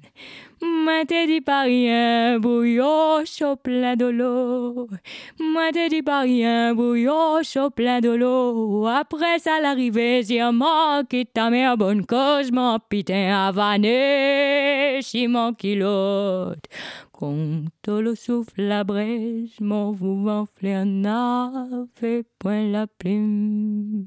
Moi 0.62 1.05
te 1.05 1.26
dis 1.26 1.39
pas 1.39 1.62
rien, 1.62 2.38
bouillon 2.38 3.24
chaud 3.24 3.55
plein 3.55 3.95
de 3.95 4.05
l'eau. 4.05 4.88
Moi 5.39 5.72
te 5.72 5.89
dis 5.89 6.01
pas 6.01 6.22
rien, 6.22 6.74
bouillon 6.74 7.41
chaud 7.43 7.70
plein 7.70 8.01
de 8.01 8.10
l'eau. 8.10 8.86
Après 8.86 9.39
ça 9.39 9.62
l'arrivée, 9.62 10.22
si 10.24 10.39
manque 10.41 11.16
ta 11.34 11.49
mère 11.49 11.78
bonne 11.78 12.05
cause, 12.05 12.51
mon 12.51 12.78
pitin 12.80 13.47
avané, 13.47 14.99
si 15.01 15.28
mon 15.28 15.53
kilote. 15.53 16.66
Quand 17.14 17.64
le 17.88 18.16
souffle 18.16 18.62
la 18.62 18.84
brèche, 18.84 19.60
mon 19.62 19.91
vous 19.91 20.28
enflé 20.28 20.74
un 20.74 21.05
ave, 21.05 22.24
point 22.38 22.64
la 22.64 22.88
plume. 22.88 24.05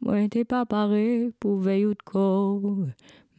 Moi 0.00 0.28
t'es 0.30 0.44
pas 0.44 0.66
paré 0.66 1.30
pour 1.40 1.58
veiller 1.58 1.86
de 1.86 1.96
corps, 2.04 2.60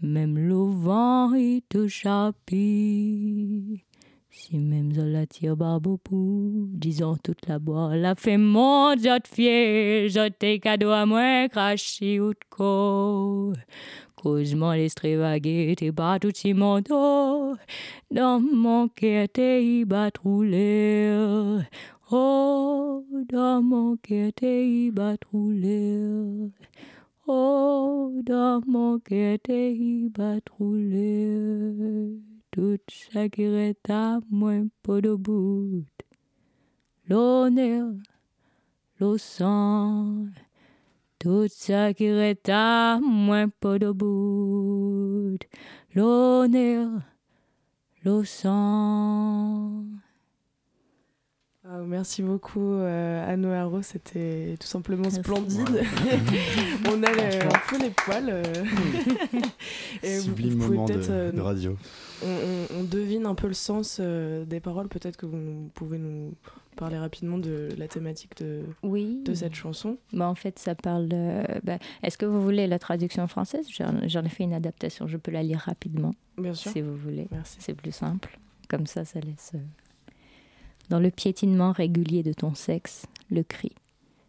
même 0.02 0.38
le 0.38 0.56
vent 0.56 1.34
il 1.34 1.62
te 1.68 1.88
chapit. 1.88 3.84
Si 4.30 4.58
même 4.60 4.92
la 4.96 5.26
tire 5.26 5.58
barbopou, 5.58 6.70
disons 6.72 7.18
toute 7.18 7.48
la 7.48 7.58
boire, 7.58 7.96
la 7.96 8.14
fait 8.14 8.38
mon 8.38 8.96
jot 8.96 9.26
fier, 9.26 10.08
je 10.10 10.30
t'ai 10.30 10.60
cadeau 10.60 10.92
à 10.92 11.08
moi, 11.08 11.50
craché 11.50 12.20
ou 12.20 12.34
de 12.34 12.40
co. 12.50 13.54
Cause 14.16 14.54
mon 14.54 14.72
l'esprit 14.72 15.16
vagué, 15.16 15.74
t'es 15.76 15.92
pas 15.92 16.20
tout 16.20 16.32
si 16.34 16.54
mon 16.54 16.82
dos, 16.82 17.56
dans 18.12 18.40
mon 18.40 18.88
cœur 18.90 19.28
t'es 19.34 19.86
bat 19.86 20.12
rouler. 20.24 21.60
Oh, 22.12 23.04
dans 23.32 23.62
mon 23.62 23.98
cœur 23.98 24.32
t'es 24.36 24.92
bat 24.92 25.18
rouler. 25.32 26.52
Dans 27.28 28.62
mon 28.66 29.00
cœur 29.00 29.38
t'es 29.44 30.08
bat 30.10 30.40
rouler. 30.58 32.22
Tout 32.52 32.78
est 33.16 33.90
à 33.90 34.20
moi 34.30 34.54
pas 34.82 35.02
de 35.02 35.14
bout. 35.14 35.84
L'honneur, 37.10 37.92
le 39.00 39.18
sang, 39.18 40.28
tout 41.20 41.48
est 41.70 42.50
à 42.50 43.00
moi 43.02 43.46
pas 43.60 43.78
de 43.78 43.92
bout. 43.92 45.38
L'honneur, 45.94 47.02
le 48.04 48.24
sang. 48.24 49.84
Ah, 51.70 51.80
merci 51.86 52.22
beaucoup 52.24 52.62
euh, 52.76 53.34
Anno 53.34 53.50
Haro, 53.50 53.82
c'était 53.82 54.56
tout 54.58 54.68
simplement 54.68 55.02
Merci. 55.04 55.18
splendide. 55.20 55.68
On 56.88 57.04
a 57.04 57.12
le- 57.12 57.46
un 57.46 57.60
peu 57.70 57.78
les 57.78 57.90
poils. 57.90 58.30
euh. 58.30 58.44
Et 60.02 60.16
vous- 60.18 60.24
Sublime 60.24 60.54
vous 60.54 60.58
pouvez 60.66 60.76
moment 60.78 60.86
de, 60.88 60.94
peut-être, 60.94 61.10
euh, 61.10 61.32
de 61.34 61.42
radio. 61.42 61.76
on, 62.24 62.28
on- 62.28 62.80
on 62.80 62.84
devine 62.84 63.26
un 63.26 63.36
peu 63.36 63.48
le 63.48 63.54
sens 63.54 63.98
euh, 64.00 64.46
des 64.46 64.62
paroles. 64.62 64.88
Peut-être 64.88 65.18
que 65.18 65.26
vous 65.26 65.36
nous- 65.36 65.70
pouvez 65.74 65.98
nous 65.98 66.36
parler 66.78 66.98
rapidement 66.98 67.38
de 67.38 67.68
la 67.78 67.90
thématique 67.90 68.38
de, 68.38 68.62
Oui. 68.84 69.22
de 69.26 69.34
cette 69.34 69.56
chanson. 69.56 69.98
Bah, 70.14 70.30
en 70.30 70.36
fait, 70.36 70.60
ça 70.60 70.74
parle. 70.74 71.10
bah, 71.66 71.80
Est-ce 72.02 72.18
que 72.18 72.26
vous 72.26 72.42
voulez 72.42 72.68
la 72.68 72.80
traduction 72.80 73.28
française? 73.28 73.68
J'en 73.78 74.08
j'en 74.08 74.24
ai 74.24 74.30
fait 74.30 74.44
une 74.44 74.54
adaptation. 74.54 75.06
Je 75.08 75.18
peux 75.18 75.32
la 75.32 75.44
lire 75.44 75.60
rapidement, 75.66 76.14
Bien 76.38 76.54
sûr. 76.54 76.72
si 76.72 76.80
vous 76.82 76.96
voulez. 76.96 77.28
Merci. 77.32 77.58
C'est 77.60 77.74
plus 77.74 77.92
simple. 77.92 78.40
Comme 78.70 78.86
ça, 78.86 79.04
ça 79.04 79.20
laisse. 79.20 79.52
Dans 80.90 81.00
le 81.00 81.12
piétinement 81.12 81.74
régulier 81.74 82.24
de 82.24 82.32
ton 82.32 82.56
sexe, 82.56 83.08
le 83.30 83.44
cri. 83.44 83.74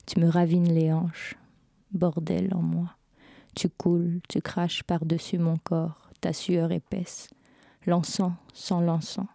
Tu 0.06 0.18
me 0.18 0.28
ravines 0.28 0.72
les 0.72 0.92
hanches. 0.92 1.36
Bordel 1.92 2.52
en 2.52 2.62
moi. 2.62 2.96
Tu 3.54 3.68
coules, 3.68 4.20
tu 4.28 4.40
craches 4.40 4.82
par-dessus 4.82 5.38
mon 5.38 5.56
corps, 5.56 6.10
ta 6.20 6.32
sueur 6.32 6.72
épaisse. 6.72 7.30
L'encens 7.86 8.32
sans 8.52 8.80
l'encens. 8.80 9.28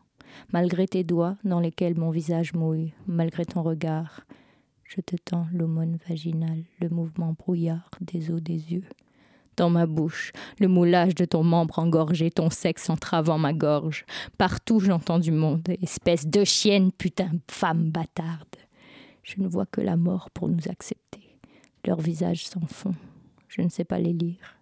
Malgré 0.51 0.85
tes 0.87 1.05
doigts 1.05 1.37
dans 1.45 1.61
lesquels 1.61 1.97
mon 1.97 2.09
visage 2.09 2.53
mouille, 2.53 2.93
malgré 3.07 3.45
ton 3.45 3.63
regard, 3.63 4.25
je 4.83 4.99
te 4.99 5.15
tends 5.15 5.47
l'aumône 5.53 5.97
vaginale, 6.07 6.63
le 6.81 6.89
mouvement 6.89 7.33
brouillard 7.33 7.89
des 8.01 8.31
os 8.31 8.41
des 8.41 8.73
yeux. 8.73 8.85
Dans 9.55 9.69
ma 9.69 9.85
bouche, 9.85 10.31
le 10.59 10.67
moulage 10.67 11.15
de 11.15 11.25
ton 11.25 11.43
membre 11.43 11.79
engorgé, 11.79 12.31
ton 12.31 12.49
sexe 12.49 12.89
entravant 12.89 13.37
ma 13.37 13.53
gorge. 13.53 14.05
Partout 14.37 14.79
j'entends 14.79 15.19
du 15.19 15.31
monde, 15.31 15.67
espèce 15.81 16.27
de 16.27 16.43
chienne, 16.43 16.91
putain, 16.91 17.31
femme 17.49 17.91
bâtarde. 17.91 18.55
Je 19.21 19.41
ne 19.41 19.47
vois 19.47 19.65
que 19.65 19.81
la 19.81 19.95
mort 19.95 20.29
pour 20.31 20.49
nous 20.49 20.67
accepter. 20.69 21.37
Leurs 21.85 22.01
visages 22.01 22.45
font. 22.67 22.95
Je 23.47 23.61
ne 23.61 23.69
sais 23.69 23.83
pas 23.83 23.99
les 23.99 24.13
lire. 24.13 24.57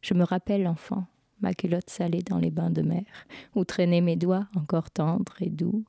Je 0.00 0.14
me 0.14 0.24
rappelle, 0.24 0.66
enfant, 0.66 1.04
ma 1.40 1.52
culotte 1.52 1.90
salée 1.90 2.22
dans 2.22 2.38
les 2.38 2.50
bains 2.50 2.70
de 2.70 2.82
mer, 2.82 3.04
où 3.54 3.64
traînaient 3.64 4.00
mes 4.00 4.16
doigts 4.16 4.48
encore 4.56 4.90
tendres 4.90 5.36
et 5.40 5.50
doux. 5.50 5.84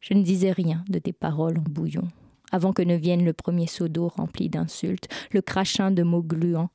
Je 0.00 0.14
ne 0.14 0.22
disais 0.22 0.52
rien 0.52 0.84
de 0.88 0.98
tes 0.98 1.12
paroles 1.12 1.58
en 1.58 1.62
bouillon, 1.62 2.08
avant 2.54 2.72
que 2.72 2.82
ne 2.82 2.94
vienne 2.94 3.24
le 3.24 3.32
premier 3.32 3.66
seau 3.66 3.88
d'eau 3.88 4.06
rempli 4.06 4.48
d'insultes, 4.48 5.08
le 5.32 5.42
crachin 5.42 5.90
de 5.90 6.04
mots 6.04 6.22
gluants, 6.22 6.70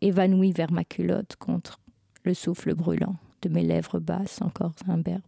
évanoui 0.00 0.50
vers 0.50 0.72
ma 0.72 0.82
culotte 0.82 1.36
contre 1.36 1.78
le 2.24 2.32
souffle 2.32 2.74
brûlant 2.74 3.16
de 3.42 3.50
mes 3.50 3.62
lèvres 3.62 4.00
basses 4.00 4.40
encore 4.40 4.72
imberbes. 4.88 5.20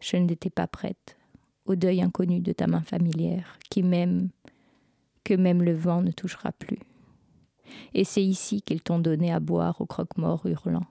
Je 0.00 0.16
n'étais 0.16 0.50
pas 0.50 0.66
prête 0.66 1.16
au 1.64 1.76
deuil 1.76 2.02
inconnu 2.02 2.40
de 2.40 2.50
ta 2.50 2.66
main 2.66 2.80
familière, 2.80 3.56
qui 3.70 3.84
m'aime, 3.84 4.30
que 5.22 5.34
même 5.34 5.62
le 5.62 5.74
vent 5.74 6.02
ne 6.02 6.10
touchera 6.10 6.50
plus. 6.50 6.80
Et 7.94 8.02
c'est 8.02 8.24
ici 8.24 8.62
qu'ils 8.62 8.82
t'ont 8.82 8.98
donné 8.98 9.32
à 9.32 9.38
boire 9.38 9.80
au 9.80 9.86
croque-mort 9.86 10.44
hurlant. 10.44 10.86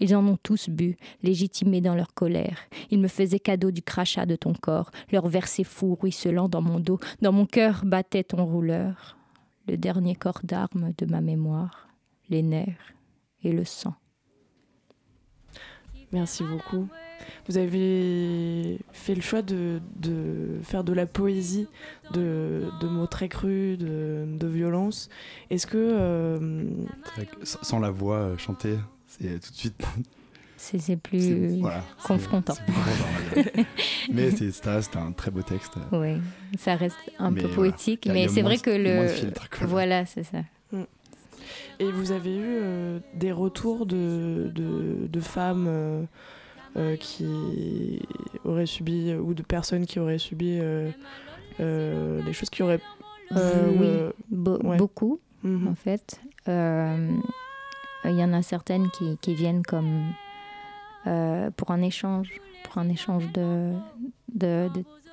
Ils 0.00 0.14
en 0.14 0.26
ont 0.26 0.38
tous 0.42 0.68
bu, 0.68 0.96
légitimés 1.22 1.80
dans 1.80 1.94
leur 1.94 2.14
colère. 2.14 2.58
Ils 2.90 3.00
me 3.00 3.08
faisaient 3.08 3.40
cadeau 3.40 3.70
du 3.70 3.82
crachat 3.82 4.26
de 4.26 4.36
ton 4.36 4.54
corps, 4.54 4.90
leur 5.10 5.28
versets 5.28 5.64
fous 5.64 5.98
ruisselant 6.00 6.48
dans 6.48 6.62
mon 6.62 6.80
dos. 6.80 6.98
Dans 7.22 7.32
mon 7.32 7.46
cœur 7.46 7.84
battait 7.84 8.24
ton 8.24 8.44
rouleur, 8.44 9.16
le 9.66 9.76
dernier 9.76 10.14
corps 10.14 10.40
d'armes 10.44 10.92
de 10.96 11.06
ma 11.06 11.20
mémoire, 11.20 11.88
les 12.30 12.42
nerfs 12.42 12.94
et 13.42 13.52
le 13.52 13.64
sang. 13.64 13.94
Merci 16.12 16.42
beaucoup. 16.42 16.88
Vous 17.46 17.58
avez 17.58 18.78
fait 18.92 19.14
le 19.14 19.20
choix 19.20 19.42
de, 19.42 19.80
de 19.96 20.58
faire 20.62 20.84
de 20.84 20.92
la 20.94 21.04
poésie, 21.04 21.66
de, 22.12 22.70
de 22.80 22.86
mots 22.88 23.06
très 23.06 23.28
crus, 23.28 23.76
de, 23.76 24.24
de 24.26 24.46
violence. 24.46 25.10
Est-ce 25.50 25.66
que... 25.66 25.76
euh, 25.76 26.70
sans 27.42 27.80
la 27.80 27.90
voix 27.90 28.16
euh, 28.16 28.38
chanter, 28.38 28.76
c'est 29.20 29.40
tout 29.40 29.50
de 29.52 29.56
suite. 29.56 29.82
C'est 30.56 30.78
c'est 30.78 30.80
c'est- 30.80 30.96
plus 30.96 31.60
voilà, 31.60 31.82
c'est- 31.98 32.06
confrontant. 32.06 32.54
c'est 32.54 32.64
plus 32.64 32.72
confrontant, 32.74 33.36
ouais. 33.58 33.66
mais 34.12 34.30
c'est 34.30 34.50
ça 34.52 34.74
reste 34.74 34.96
un 34.96 35.12
très 35.12 35.30
beau 35.30 35.42
texte. 35.42 35.74
Oui, 35.92 36.16
ça 36.58 36.74
reste 36.76 36.96
un 37.18 37.30
Mais 37.30 37.42
peu 37.42 37.48
poétique, 37.48 38.08
mais 38.12 38.28
c'est 38.28 38.42
moins 38.42 38.50
vrai 38.54 38.58
que 38.58 38.70
le. 38.70 39.08
filtre. 39.08 39.48
Voilà, 39.62 40.04
c'est 40.06 40.24
ça. 40.24 40.38
Et 41.80 41.92
vous 41.92 42.10
avez 42.10 42.34
eu 42.36 42.42
euh, 42.44 42.98
des 43.14 43.30
retours 43.30 43.86
de, 43.86 44.50
de, 44.52 45.06
de 45.06 45.20
femmes 45.20 45.66
euh, 45.68 46.02
euh, 46.76 46.96
qui 46.96 48.02
auraient 48.44 48.66
subi, 48.66 49.14
ou 49.14 49.32
de 49.32 49.42
personnes 49.42 49.86
qui 49.86 50.00
auraient 50.00 50.18
subi 50.18 50.58
euh, 50.60 50.90
euh, 51.60 52.20
des 52.24 52.32
choses 52.32 52.50
qui 52.50 52.64
auraient... 52.64 52.80
Euh, 53.36 53.68
vu, 53.70 53.78
oui, 53.78 53.86
euh, 53.86 54.10
Be- 54.32 54.66
ouais. 54.66 54.76
beaucoup. 54.76 55.20
mhm. 55.44 55.68
en 55.68 55.74
fait. 55.76 56.20
Euh, 58.08 58.12
Il 58.12 58.18
y 58.18 58.24
en 58.24 58.32
a 58.32 58.42
certaines 58.42 58.88
qui, 58.90 59.34
viennent 59.34 59.62
comme 59.62 60.12
euh, 61.06 61.50
pour 61.56 61.70
un 61.70 61.82
échange, 61.82 62.30
pour 62.64 62.78
un 62.78 62.88
échange 62.88 63.24
de, 63.32 63.72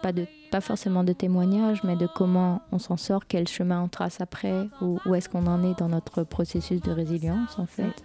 pas 0.01 0.11
de 0.11 0.27
pas 0.51 0.61
forcément 0.61 1.03
de 1.03 1.11
témoignages, 1.11 1.83
mais 1.83 1.95
de 1.95 2.07
comment 2.07 2.61
on 2.71 2.79
s'en 2.79 2.97
sort, 2.97 3.27
quel 3.27 3.47
chemin 3.47 3.81
on 3.81 3.87
trace 3.87 4.21
après, 4.21 4.67
où, 4.81 4.99
est-ce 5.13 5.27
qu'on 5.27 5.47
en 5.47 5.63
est 5.63 5.77
dans 5.79 5.89
notre 5.89 6.23
processus 6.23 6.81
de 6.81 6.91
résilience 6.91 7.59
en 7.59 7.65
fait. 7.65 8.03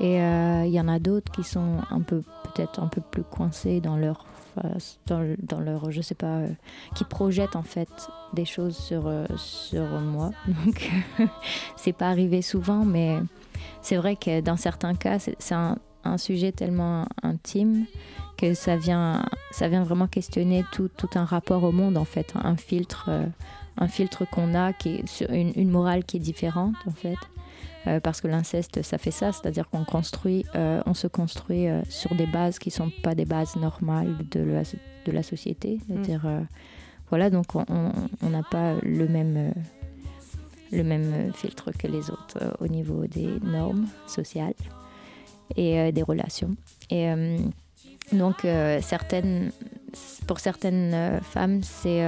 Et 0.00 0.20
euh, 0.20 0.64
il 0.66 0.72
y 0.72 0.80
en 0.80 0.88
a 0.88 0.98
d'autres 0.98 1.30
qui 1.32 1.44
sont 1.44 1.78
un 1.90 2.00
peu 2.00 2.22
peut-être 2.44 2.80
un 2.80 2.88
peu 2.88 3.00
plus 3.00 3.22
coincés 3.22 3.80
dans 3.80 3.96
leur 3.96 4.26
dans, 5.06 5.34
dans 5.42 5.60
leur 5.60 5.90
je 5.90 6.00
sais 6.00 6.14
pas, 6.14 6.38
euh, 6.38 6.48
qui 6.94 7.04
projettent 7.04 7.56
en 7.56 7.62
fait 7.62 7.88
des 8.32 8.44
choses 8.44 8.76
sur 8.76 9.06
euh, 9.06 9.26
sur 9.36 9.84
moi. 10.00 10.30
Donc 10.48 10.90
c'est 11.76 11.92
pas 11.92 12.08
arrivé 12.08 12.42
souvent, 12.42 12.84
mais 12.84 13.18
c'est 13.82 13.96
vrai 13.96 14.16
que 14.16 14.40
dans 14.40 14.56
certains 14.56 14.94
cas, 14.94 15.18
c'est 15.18 15.54
un, 15.54 15.76
un 16.04 16.18
sujet 16.18 16.52
tellement 16.52 17.06
intime 17.22 17.86
que 18.36 18.54
ça 18.54 18.76
vient, 18.76 19.24
ça 19.52 19.68
vient 19.68 19.84
vraiment 19.84 20.06
questionner 20.06 20.64
tout, 20.72 20.88
tout 20.96 21.08
un 21.14 21.24
rapport 21.24 21.62
au 21.64 21.72
monde, 21.72 21.96
en 21.96 22.04
fait, 22.04 22.32
un 22.42 22.56
filtre, 22.56 23.06
euh, 23.08 23.26
un 23.78 23.88
filtre 23.88 24.24
qu'on 24.28 24.54
a, 24.54 24.72
qui 24.72 24.96
est 24.96 25.06
sur 25.08 25.30
une, 25.30 25.52
une 25.56 25.70
morale 25.70 26.04
qui 26.04 26.16
est 26.16 26.20
différente, 26.20 26.74
en 26.86 26.90
fait. 26.92 27.16
Euh, 27.86 28.00
parce 28.00 28.22
que 28.22 28.28
l'inceste, 28.28 28.80
ça 28.82 28.96
fait 28.96 29.10
ça, 29.10 29.30
c'est-à-dire 29.32 29.68
qu'on 29.68 29.84
construit, 29.84 30.46
euh, 30.54 30.82
on 30.86 30.94
se 30.94 31.06
construit 31.06 31.68
euh, 31.68 31.82
sur 31.90 32.14
des 32.14 32.26
bases 32.26 32.58
qui 32.58 32.70
sont 32.70 32.90
pas 33.02 33.14
des 33.14 33.26
bases 33.26 33.56
normales 33.56 34.16
de 34.30 34.40
la, 34.40 34.62
de 34.62 35.12
la 35.12 35.22
société. 35.22 35.78
C'est-à-dire, 35.86 36.22
euh, 36.24 36.40
voilà, 37.10 37.28
donc 37.28 37.54
on- 37.54 38.28
n'a 38.30 38.42
pas 38.50 38.72
le 38.82 39.06
même, 39.06 39.52
le 40.74 40.84
même 40.84 41.12
euh, 41.14 41.32
filtre 41.32 41.70
que 41.72 41.86
les 41.86 42.10
autres 42.10 42.38
euh, 42.42 42.50
au 42.60 42.68
niveau 42.68 43.06
des 43.06 43.28
normes 43.42 43.86
sociales 44.06 44.54
et 45.56 45.78
euh, 45.78 45.92
des 45.92 46.02
relations. 46.02 46.56
Et 46.90 47.08
donc, 48.12 48.46
certaines, 48.82 49.50
pour 50.26 50.38
certaines 50.38 51.20
femmes, 51.22 51.62
c'est 51.62 52.00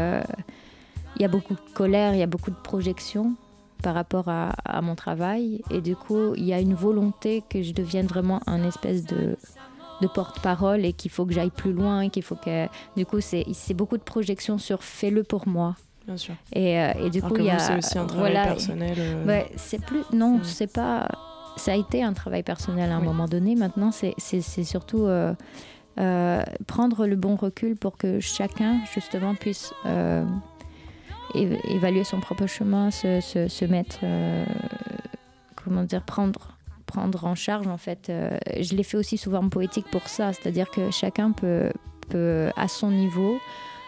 il 1.17 1.23
y 1.23 1.25
a 1.25 1.29
beaucoup 1.29 1.55
de 1.55 1.73
colère, 1.75 2.12
il 2.12 2.19
y 2.19 2.23
a 2.23 2.27
beaucoup 2.27 2.51
de 2.51 2.57
projection 2.62 3.35
par 3.83 3.95
rapport 3.95 4.29
à, 4.29 4.83
mon 4.83 4.95
travail. 4.95 5.62
Et 5.71 5.81
du 5.81 5.97
coup, 5.97 6.35
il 6.35 6.45
y 6.45 6.53
a 6.53 6.61
une 6.61 6.75
volonté 6.75 7.43
que 7.49 7.62
je 7.62 7.73
devienne 7.73 8.07
vraiment 8.07 8.41
un 8.47 8.62
espèce 8.64 9.05
de, 9.05 9.37
porte-parole 10.14 10.85
et 10.85 10.93
qu'il 10.93 11.11
faut 11.11 11.25
que 11.25 11.33
j'aille 11.33 11.51
plus 11.51 11.73
loin, 11.73 12.11
qu'il 12.11 12.23
faut 12.23 12.37
que... 12.37 12.67
Du 12.97 13.07
coup, 13.07 13.21
c'est 13.21 13.75
beaucoup 13.75 13.97
de 13.97 14.03
projection 14.03 14.59
sur 14.59 14.83
fais-le 14.83 15.25
pour 15.25 15.49
moi. 15.49 15.77
Bien 16.07 16.17
sûr. 16.17 16.35
Et, 16.53 16.79
euh, 16.81 16.93
et 17.05 17.11
du 17.11 17.19
Alors 17.19 17.31
coup, 17.31 17.37
il 17.41 17.47
y 17.47 17.51
a... 17.51 17.59
c'est 17.59 17.77
aussi 17.77 17.99
un 17.99 18.07
travail 18.07 18.33
voilà, 18.33 18.47
personnel. 18.49 18.97
euh, 18.99 19.25
Ouais, 19.27 19.51
c'est 19.57 19.85
plus. 19.85 20.03
Non, 20.13 20.41
c'est 20.45 20.73
pas. 20.73 21.09
Ça 21.57 21.73
a 21.73 21.75
été 21.75 22.03
un 22.03 22.13
travail 22.13 22.43
personnel 22.43 22.91
à 22.93 22.97
un 22.97 23.01
Oui. 23.01 23.07
moment 23.07 23.27
donné. 23.27 23.55
Maintenant, 23.57 23.91
c'est 23.91 24.15
c'est- 24.19 24.41
c'est 24.41 24.65
surtout. 24.65 25.07
euh, 25.07 25.35
prendre 26.67 27.07
le 27.07 27.17
bon 27.17 27.37
recul 27.37 27.75
pour 27.77 27.97
que 27.97 28.21
chacun, 28.21 28.81
justement, 28.95 29.35
puisse 29.35 29.73
évaluer 31.35 32.05
son 32.05 32.21
propre 32.21 32.47
chemin, 32.47 32.91
se, 32.91 33.21
se- 33.21 33.49
se 33.49 33.65
mettre, 33.65 33.99
comment 35.57 35.83
dire, 35.85 36.03
prendre, 36.03 36.57
prendre 36.87 37.25
en 37.25 37.35
charge, 37.35 37.67
en 37.67 37.79
fait. 37.79 38.13
Je 38.61 38.75
l'ai 38.75 38.83
fait 38.83 38.97
aussi 38.97 39.17
sous 39.19 39.31
forme 39.31 39.51
poétique 39.51 39.87
pour 39.91 40.07
ça, 40.09 40.33
c'est-à-dire 40.33 40.71
que 40.71 40.91
chacun 40.91 41.33
peut, 41.33 41.71
peut 42.09 42.51
à 42.57 42.69
son 42.69 42.91
niveau, 42.91 43.39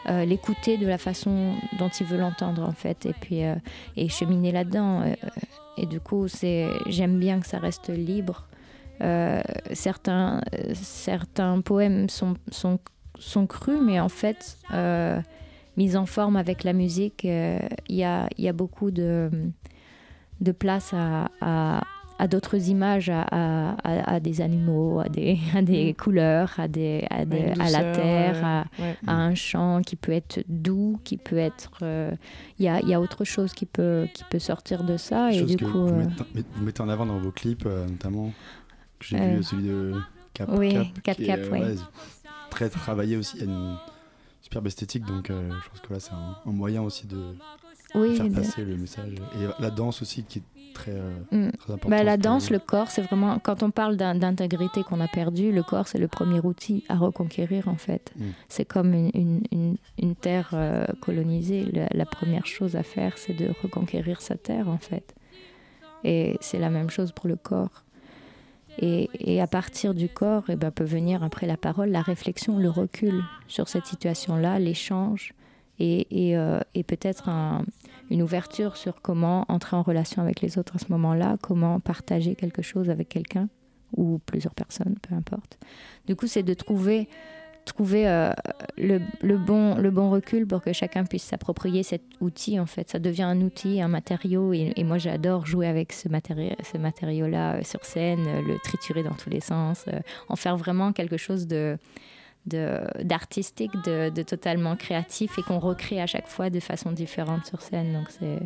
euh, 0.09 0.25
l'écouter 0.25 0.79
de 0.79 0.87
la 0.87 0.99
façon 0.99 1.55
dont 1.79 1.89
il 1.89 2.07
veut 2.07 2.19
l'entendre, 2.19 2.63
en 2.63 2.73
fait, 2.73 3.07
et 3.07 3.13
puis 3.13 3.45
euh, 3.45 3.55
et 3.97 4.09
cheminer 4.09 4.53
là-dedans. 4.53 5.03
Euh, 5.03 5.15
et 5.77 5.87
du 5.87 6.01
coup, 6.01 6.29
c'est, 6.29 6.69
j'aime 6.87 7.19
bien 7.19 7.41
que 7.41 7.47
ça 7.47 7.59
reste 7.59 7.89
libre. 7.89 8.47
Certains, 9.75 10.41
certains 10.75 11.61
poèmes 11.61 12.09
sont, 12.09 12.35
sont, 12.51 12.81
sont 13.17 13.47
crus, 13.47 13.79
mais 13.81 14.01
en 14.01 14.09
fait, 14.09 14.59
euh, 14.73 15.21
mis 15.77 15.95
en 15.95 16.05
forme 16.05 16.37
avec 16.37 16.65
la 16.65 16.73
musique, 16.73 17.23
il 17.23 17.61
y, 17.89 18.03
a, 18.03 18.29
y 18.37 18.49
a 18.49 18.53
beaucoup 18.53 18.91
de, 18.91 19.31
de 20.41 20.53
place 20.53 20.93
à, 20.93 21.81
à 22.19 22.27
d'autres 22.29 22.69
images, 22.69 23.09
à, 23.11 23.23
à- 23.23 23.77
à- 23.85 24.15
à 24.15 24.21
des 24.21 24.41
animaux, 24.41 25.01
à 25.01 25.09
des, 25.09 25.39
à 25.55 25.63
des 25.63 25.95
couleurs, 25.95 26.53
à, 26.59 26.67
des, 26.69 27.07
à, 27.11 27.25
des- 27.25 27.37
Ouais, 27.39 27.53
une 27.55 27.61
à 27.61 27.71
la 27.71 27.93
terre, 27.93 28.45
à, 28.45 28.65
ouais. 28.81 28.97
à 29.07 29.15
un 29.15 29.35
chant 29.35 29.83
qui 29.83 29.97
peut 29.97 30.13
être 30.13 30.43
doux, 30.49 30.99
qui 31.05 31.17
peut 31.17 31.39
être... 31.39 31.79
euh, 31.83 32.11
Il 32.59 32.65
y, 32.65 32.69
a, 32.69 32.81
il 32.81 32.89
y 32.89 32.95
a 32.95 33.01
autre 33.01 33.25
chose 33.25 33.53
qui 33.53 33.67
peut, 33.67 34.07
qui 34.15 34.25
peut 34.25 34.39
sortir 34.41 34.83
de 34.85 34.97
ça. 34.97 35.31
Et 35.33 35.39
Chose 35.39 35.51
du 35.51 35.57
que 35.57 35.65
coup... 35.65 35.87
vous, 35.87 35.89
euh, 36.01 36.05
mettez, 36.35 36.49
vous 36.55 36.65
mettez 36.65 36.81
en 36.83 36.89
avant 36.89 37.07
dans 37.07 37.19
vos 37.19 37.31
clips, 37.31 37.65
euh, 37.67 37.87
notamment. 37.87 38.33
que 38.99 39.07
J'ai 39.07 39.17
Euh, 39.21 39.37
vu 39.37 39.43
celui 39.45 39.69
de 39.69 39.95
Cap 40.35 40.49
oui, 40.53 40.73
Cap. 40.73 40.87
Cap 41.05 41.17
qui 41.17 41.23
est, 41.23 41.27
Cap, 41.27 41.41
oui. 41.53 41.61
ouais, 41.61 41.75
très 42.51 42.69
travaillé 42.69 43.17
aussi. 43.17 43.37
Il 43.37 43.45
y 43.45 43.49
a 43.49 43.51
une 43.53 43.77
superbe 44.43 44.67
esthétique, 44.67 45.05
donc 45.05 45.31
euh, 45.31 45.51
je 45.65 45.69
pense 45.71 45.81
que 45.87 45.93
là, 45.93 46.01
c'est 46.01 46.13
un, 46.13 46.37
un 46.47 46.53
moyen 46.53 46.83
aussi 46.83 47.07
de 47.07 47.35
Oui, 47.95 48.17
faire 48.17 48.29
de- 48.29 48.35
passer 48.35 48.65
le 48.65 48.77
message. 48.77 49.13
Et 49.41 49.63
la 49.63 49.71
danse 49.71 50.03
aussi, 50.03 50.25
qui 50.25 50.39
est 50.41 50.43
très, 50.75 50.93
euh, 50.93 51.11
Mm. 51.31 51.51
très 51.53 51.73
importante. 51.73 51.91
Bah, 51.91 52.03
la 52.05 52.17
danse, 52.17 52.51
le 52.51 52.59
corps, 52.59 52.91
c'est 52.91 53.03
vraiment 53.03 53.39
quand 53.39 53.63
on 53.63 53.71
parle 53.71 53.97
d'in- 53.97 54.15
d'intégrité 54.15 54.83
qu'on 54.85 55.01
a 55.01 55.09
perdu, 55.09 55.53
le 55.53 55.63
corps 55.63 55.89
c'est 55.89 55.99
le 55.99 56.09
premier 56.09 56.41
outil 56.41 56.85
à 56.89 56.97
reconquérir 56.97 57.69
en 57.69 57.77
fait. 57.77 58.13
Mm. 58.17 58.25
C'est 58.49 58.65
comme 58.65 58.95
une, 58.95 59.11
une- 59.15 59.43
une- 59.53 59.77
une 60.01 60.15
terre 60.15 60.51
euh, 60.55 60.85
colonisée. 61.01 61.65
La, 61.73 61.89
la 61.93 62.07
première 62.07 62.47
chose 62.47 62.77
à 62.77 62.83
faire, 62.83 63.19
c'est 63.19 63.35
de 63.35 63.49
reconquérir 63.63 64.21
sa 64.21 64.37
terre 64.37 64.69
en 64.69 64.79
fait. 64.79 65.15
Et 66.05 66.37
c'est 66.41 66.59
la 66.59 66.71
même 66.71 66.91
chose 66.91 67.13
pour 67.13 67.27
le 67.29 67.37
corps. 67.37 67.83
Et, 68.81 69.11
et 69.19 69.41
à 69.41 69.49
partir 69.49 69.93
du 69.93 70.09
corps, 70.09 70.45
eh 70.49 70.55
ben, 70.55 70.71
peut 70.71 70.85
venir 70.85 71.25
après 71.25 71.47
la 71.49 71.57
parole, 71.57 71.89
la 71.91 72.01
réflexion, 72.03 72.59
le 72.59 72.71
recul 72.71 73.25
sur 73.49 73.69
cette 73.69 73.87
situation-là, 73.87 74.61
l'échange 74.61 75.35
et, 75.81 76.07
et, 76.29 76.37
euh, 76.37 76.61
et 76.77 76.85
peut-être 76.85 77.29
un- 77.29 77.65
une 78.11 78.23
ouverture 78.23 78.77
sur 78.77 79.01
comment 79.03 79.45
entrer 79.49 79.77
en 79.77 79.83
relation 79.83 80.23
avec 80.23 80.41
les 80.41 80.59
autres 80.59 80.77
à 80.77 80.79
ce 80.79 80.87
moment-là, 80.91 81.37
comment 81.43 81.81
partager 81.81 82.35
quelque 82.35 82.63
chose 82.63 82.91
avec 82.91 83.09
quelqu'un 83.09 83.49
ou 83.97 84.19
plusieurs 84.27 84.55
personnes, 84.55 84.97
peu 85.07 85.15
importe. 85.15 85.59
Du 86.07 86.15
coup, 86.15 86.27
c'est 86.27 86.43
de 86.43 86.55
trouver, 86.55 87.09
trouver 87.65 88.09
euh, 88.09 88.33
le, 88.77 89.01
bon, 89.37 89.77
le 89.77 89.91
bon 89.91 90.11
recul 90.11 90.47
pour 90.47 90.61
que 90.63 90.73
chacun 90.73 91.05
puisse 91.05 91.25
s'approprier 91.25 91.83
cet 91.83 92.03
outil. 92.21 92.59
En 92.61 92.67
fait, 92.67 92.91
ça 92.91 92.99
devient 92.99 93.23
un 93.23 93.41
outil, 93.41 93.81
un 93.81 93.89
matériau, 93.89 94.53
et, 94.53 94.75
moi 94.85 94.99
j'adore 94.99 95.47
jouer 95.47 95.67
avec 95.67 95.93
ce, 95.93 96.09
matéri- 96.09 96.57
ce 96.71 96.79
matériau-là 96.79 97.55
euh, 97.55 97.63
sur 97.63 97.85
scène, 97.85 98.27
euh, 98.27 98.43
le 98.43 98.59
triturer 98.59 99.03
dans 99.03 99.15
tous 99.15 99.31
les 99.31 99.41
sens, 99.41 99.87
en 100.29 100.37
faire 100.37 100.57
vraiment 100.57 100.93
quelque 100.93 101.17
chose 101.17 101.47
de- 101.47 101.79
d'artistique, 102.49 103.73
de, 103.85 104.11
de 104.11 104.23
totalement 104.23 104.77
créatif 104.77 105.39
et 105.39 105.43
qu'on 105.43 105.59
recrée 105.59 106.01
à 106.01 106.07
chaque 106.07 106.27
fois 106.29 106.51
de 106.51 106.61
façon 106.61 106.93
différente 106.93 107.47
sur 107.47 107.61
scène. 107.63 107.93
Donc 107.93 108.07
c'est 108.19 108.39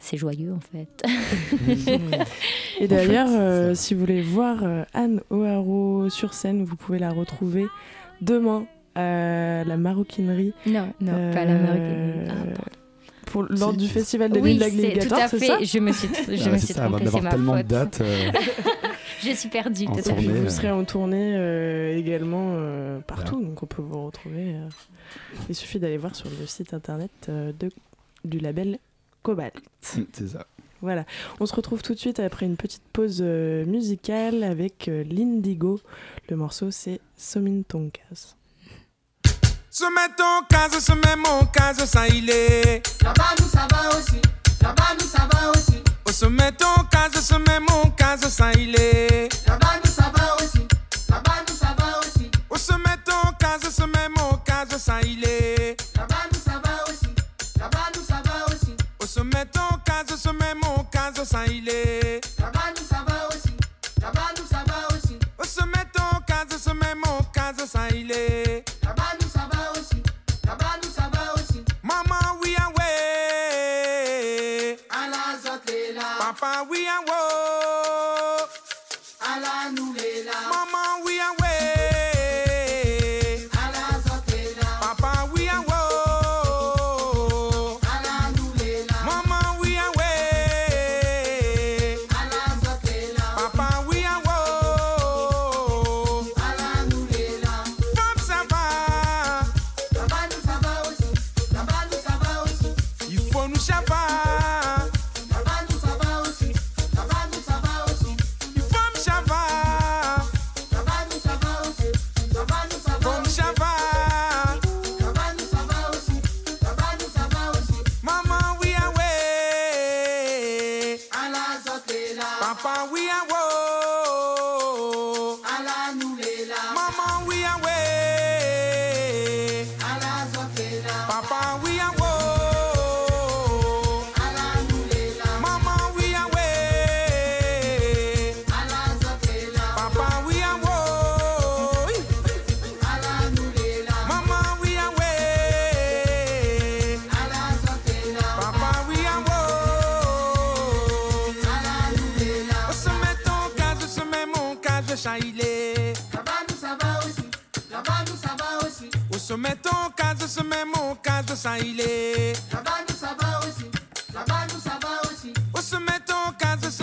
c'est 0.00 0.16
joyeux 0.16 0.52
en 0.52 0.60
fait. 0.60 1.02
Et 2.80 2.88
d'ailleurs, 2.88 3.28
euh, 3.30 3.74
si 3.74 3.94
vous 3.94 4.00
voulez 4.00 4.20
voir 4.22 4.58
euh, 4.62 4.84
Anne 4.94 5.20
O'Haro 5.30 6.08
sur 6.10 6.34
scène, 6.34 6.64
vous 6.64 6.76
pouvez 6.76 6.98
la 6.98 7.10
retrouver 7.10 7.66
demain 8.20 8.66
à 8.94 9.64
la 9.64 9.76
maroquinerie. 9.76 10.52
Non, 10.66 10.92
non, 11.00 11.12
pas 11.32 11.44
la 11.44 11.52
Euh, 11.52 12.24
maroquinerie. 12.26 12.54
Ah. 12.58 12.81
Pour, 13.32 13.42
lors 13.44 13.70
Si, 13.72 13.76
du 13.78 13.88
festival 13.88 14.30
des 14.30 14.40
oui, 14.40 14.54
Nuits 14.54 14.58
de 14.58 14.64
c'est 14.64 14.70
tout 14.70 14.76
l'Agglégataire, 14.82 15.24
à 15.24 15.28
c'est 15.28 15.38
fait. 15.38 15.46
ça 15.46 15.58
je 15.62 15.78
me 15.78 15.92
suis, 15.92 16.08
je 16.08 16.44
Ah, 16.44 16.52
me 16.52 16.58
c'est 16.58 16.66
suis 16.66 16.74
ça, 16.74 16.82
trompée, 16.84 16.98
c'est 16.98 17.04
d'avoir 17.04 17.22
ma 17.22 17.30
tellement 17.30 17.56
de 17.56 17.62
dates. 17.62 18.00
euh, 18.00 18.30
Je 19.24 19.30
suis 19.32 19.48
perdue. 19.48 19.86
En 19.86 19.94
tournée, 19.96 20.26
vous 20.28 20.46
euh. 20.46 20.48
serez 20.48 20.70
en 20.70 20.84
tournée 20.84 21.36
euh, 21.36 21.96
également 21.96 22.54
euh, 22.56 22.98
partout, 23.00 23.40
donc 23.42 23.62
on 23.62 23.66
peut 23.66 23.80
vous 23.82 24.04
retrouver. 24.06 24.54
euh. 24.54 24.68
Il 25.48 25.54
suffit 25.54 25.78
d'aller 25.78 25.96
voir 25.98 26.14
sur 26.16 26.28
le 26.40 26.46
site 26.46 26.74
internet 26.74 27.10
euh, 27.28 27.52
de, 27.58 27.70
du 28.24 28.38
label 28.38 28.78
Cobalt. 29.22 29.54
c'est 29.80 30.28
ça. 30.28 30.46
Voilà, 30.80 31.04
on 31.38 31.46
se 31.46 31.54
retrouve 31.54 31.80
tout 31.82 31.94
de 31.94 31.98
suite 32.00 32.18
après 32.18 32.44
une 32.44 32.56
petite 32.56 32.82
pause 32.92 33.22
musicale 33.22 34.42
avec 34.42 34.90
l'Indigo. 35.08 35.80
Le 36.28 36.34
morceau 36.36 36.72
c'est 36.72 37.00
Somin 37.16 37.62
Tonkas. 37.68 38.34
Se 39.74 39.84
met 39.84 40.14
ton 40.18 40.42
case, 40.50 40.78
se 40.84 40.92
met 40.92 41.16
mon 41.16 41.46
case, 41.46 41.82
ça 41.86 42.06
il 42.06 42.28
est. 42.28 42.82
Là-bas 43.02 43.30
nous 43.40 43.48
ça 43.48 43.66
va 43.72 43.96
aussi, 43.96 44.20
là-bas 44.60 44.94
nous 45.00 45.06
ça 45.06 45.26
va 45.32 45.50
aussi, 45.50 45.82
Oh, 46.06 46.12
se 46.12 46.26
met 46.26 46.52
ton 46.52 46.74
case, 46.90 47.18
se 47.24 47.34
met 47.36 47.58
mon 47.58 47.88
case, 47.92 48.28
ça 48.28 48.52
il 48.52 48.76
est. 48.76 49.30
là-bas 49.48 49.80
nous 49.82 49.90
ça 49.90 50.12
va 50.14 50.34
aussi, 50.36 50.68
là-bas 51.08 51.36
nous 51.48 51.54
ça 51.56 51.74
va 51.78 51.98
aussi, 52.00 52.30
Oh, 52.50 52.56
se 52.58 52.74
met 52.74 52.98
ton 53.02 53.32
case, 53.38 53.70
se 53.74 53.82
met 53.84 54.08
mon 54.14 54.36
case, 54.44 54.76
ça 54.76 55.00
il 55.00 55.24
est. 55.24 55.76
là-bas 55.96 56.16
nous 56.30 56.38
ça 56.44 56.60
va 56.62 56.84
aussi, 56.90 57.14
là-bas 57.58 57.88
nous 57.96 58.04
ça 58.04 58.20
va 58.26 58.54
aussi, 58.54 58.76
Oh, 59.02 59.06
se 59.06 59.20
met 59.20 59.46
ton 59.46 59.78
case, 59.86 60.20
se 60.20 60.28
met 60.28 60.54
mon 60.54 60.84
case, 60.84 61.24
ça 61.24 61.46
il 61.46 61.66
est. 61.70 62.20
là-bas 62.38 62.60
nous 62.76 62.86
ça 62.86 63.02
va 63.08 63.26
aussi, 63.34 63.56
là-bas 64.02 64.28
nous 64.36 64.46
ça 64.46 64.62
va 64.66 64.94
aussi, 64.94 65.18
Oh, 65.38 65.44
se 65.44 65.64
met 65.64 65.86
case, 66.26 66.60
se 66.62 66.70
met 66.74 66.94
mon 66.94 67.22
case, 67.32 67.66
ça 67.72 67.88
il 67.94 68.12
est. 68.12 68.61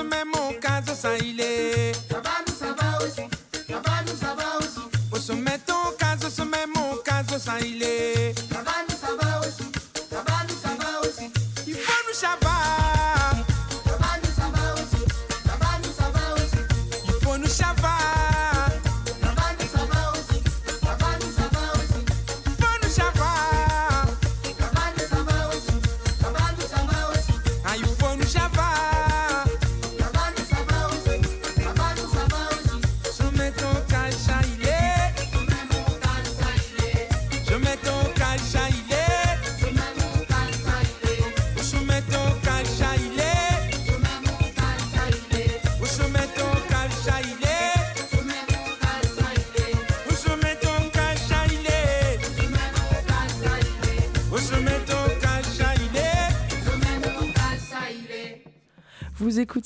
case, 0.10 0.16
se 0.16 0.16
met 0.16 0.26
mon 0.26 0.54
case, 0.60 2.49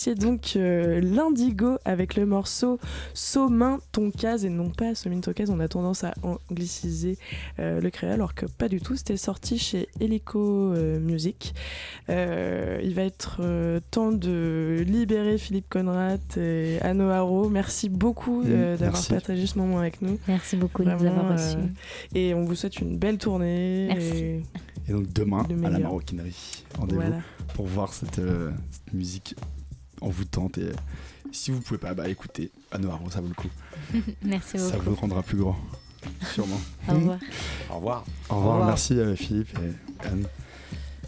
écoutiez 0.09 0.15
donc 0.15 0.53
euh, 0.57 0.99
l'Indigo 1.01 1.77
avec 1.85 2.15
le 2.15 2.25
morceau 2.25 2.77
Somin 3.13 3.79
Tonkaz 3.93 4.43
et 4.45 4.49
non 4.49 4.69
pas 4.69 4.95
Somin 4.95 5.21
Tonkaz. 5.21 5.49
On 5.49 5.59
a 5.61 5.67
tendance 5.69 6.03
à 6.03 6.13
angliciser 6.23 7.17
euh, 7.59 7.79
le 7.79 7.89
créole 7.89 8.13
alors 8.13 8.33
que 8.35 8.45
pas 8.45 8.67
du 8.67 8.81
tout. 8.81 8.95
C'était 8.97 9.15
sorti 9.17 9.57
chez 9.57 9.87
Helico 10.01 10.73
euh, 10.73 10.99
Music. 10.99 11.53
Euh, 12.09 12.81
il 12.83 12.93
va 12.95 13.03
être 13.03 13.37
euh, 13.41 13.79
temps 13.91 14.11
de 14.11 14.83
libérer 14.85 15.37
Philippe 15.37 15.69
Conrad 15.69 16.19
et 16.37 16.79
Anno 16.81 17.09
Haro. 17.09 17.49
Merci 17.49 17.87
beaucoup 17.89 18.41
euh, 18.43 18.73
Mm, 18.73 18.77
d'avoir 18.77 18.91
merci. 18.93 19.13
partagé 19.13 19.47
ce 19.47 19.57
moment 19.57 19.79
avec 19.79 20.01
nous. 20.01 20.19
Merci 20.27 20.57
beaucoup 20.57 20.83
de 20.83 20.89
nous 20.89 21.05
avoir 21.05 21.31
euh, 21.31 21.33
reçus. 21.35 21.57
et 22.13 22.33
on 22.33 22.43
vous 22.43 22.55
souhaite 22.55 22.77
une 22.79 22.97
belle 22.97 23.17
tournée. 23.17 23.87
Merci. 23.87 24.17
et- 24.17 24.43
Et 24.89 24.91
donc 24.91 25.11
demain, 25.13 25.45
à 25.63 25.69
la 25.69 25.79
maroquinerie, 25.79 26.63
rendez-vous 26.77 26.99
Voilà. 27.01 27.17
pour 27.55 27.65
voir 27.67 27.93
cette, 27.93 28.19
euh, 28.19 28.51
cette 28.69 28.93
musique 28.93 29.35
envoûtante. 30.03 30.57
Et 30.57 30.71
si 31.31 31.51
vous 31.51 31.61
pouvez 31.61 31.77
pas, 31.79 31.93
bah 31.93 32.07
écoutez, 32.09 32.51
à 32.71 32.77
Noiro, 32.77 33.09
ça 33.09 33.21
vaut 33.21 33.27
le 33.27 33.33
coup. 33.33 33.49
Merci 34.23 34.59
Ça 34.59 34.77
beaucoup. 34.77 34.91
vous 34.91 34.95
rendra 34.95 35.23
plus 35.23 35.37
grand, 35.37 35.55
sûrement. 36.33 36.59
Au 36.87 36.93
revoir. 36.93 37.19
Au 37.69 37.75
revoir. 37.75 38.05
Au 38.29 38.35
revoir, 38.37 38.65
merci 38.65 38.93
euh, 38.99 39.15
Philippe 39.15 39.57
et 39.59 40.05
Anne. 40.07 40.25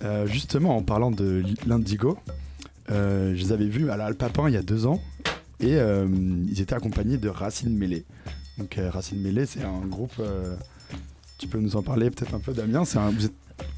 Euh, 0.03 0.27
justement, 0.27 0.75
en 0.75 0.81
parlant 0.83 1.11
de 1.11 1.43
l'Indigo, 1.65 2.17
euh, 2.91 3.33
je 3.35 3.41
les 3.43 3.51
avais 3.51 3.67
vus 3.67 3.89
à 3.89 3.97
la 3.97 4.05
Alpapin 4.05 4.47
il 4.49 4.53
y 4.53 4.57
a 4.57 4.61
deux 4.61 4.85
ans 4.85 5.01
et 5.59 5.75
euh, 5.75 6.07
ils 6.49 6.59
étaient 6.61 6.75
accompagnés 6.75 7.17
de 7.17 7.29
Racine 7.29 7.75
Mêlée. 7.77 8.05
Donc 8.57 8.77
euh, 8.77 8.89
Racine 8.89 9.21
Mêlée, 9.21 9.45
c'est 9.45 9.63
un 9.63 9.79
groupe. 9.85 10.13
euh, 10.19 10.55
tu 11.37 11.47
peux 11.47 11.59
nous 11.59 11.75
en 11.75 11.81
parler 11.83 12.09
peut-être 12.09 12.33
un 12.33 12.39
peu, 12.39 12.53
Damien? 12.53 12.85
C'est 12.85 12.97
un- 12.97 13.09
vous, 13.09 13.25
êtes- 13.25 13.33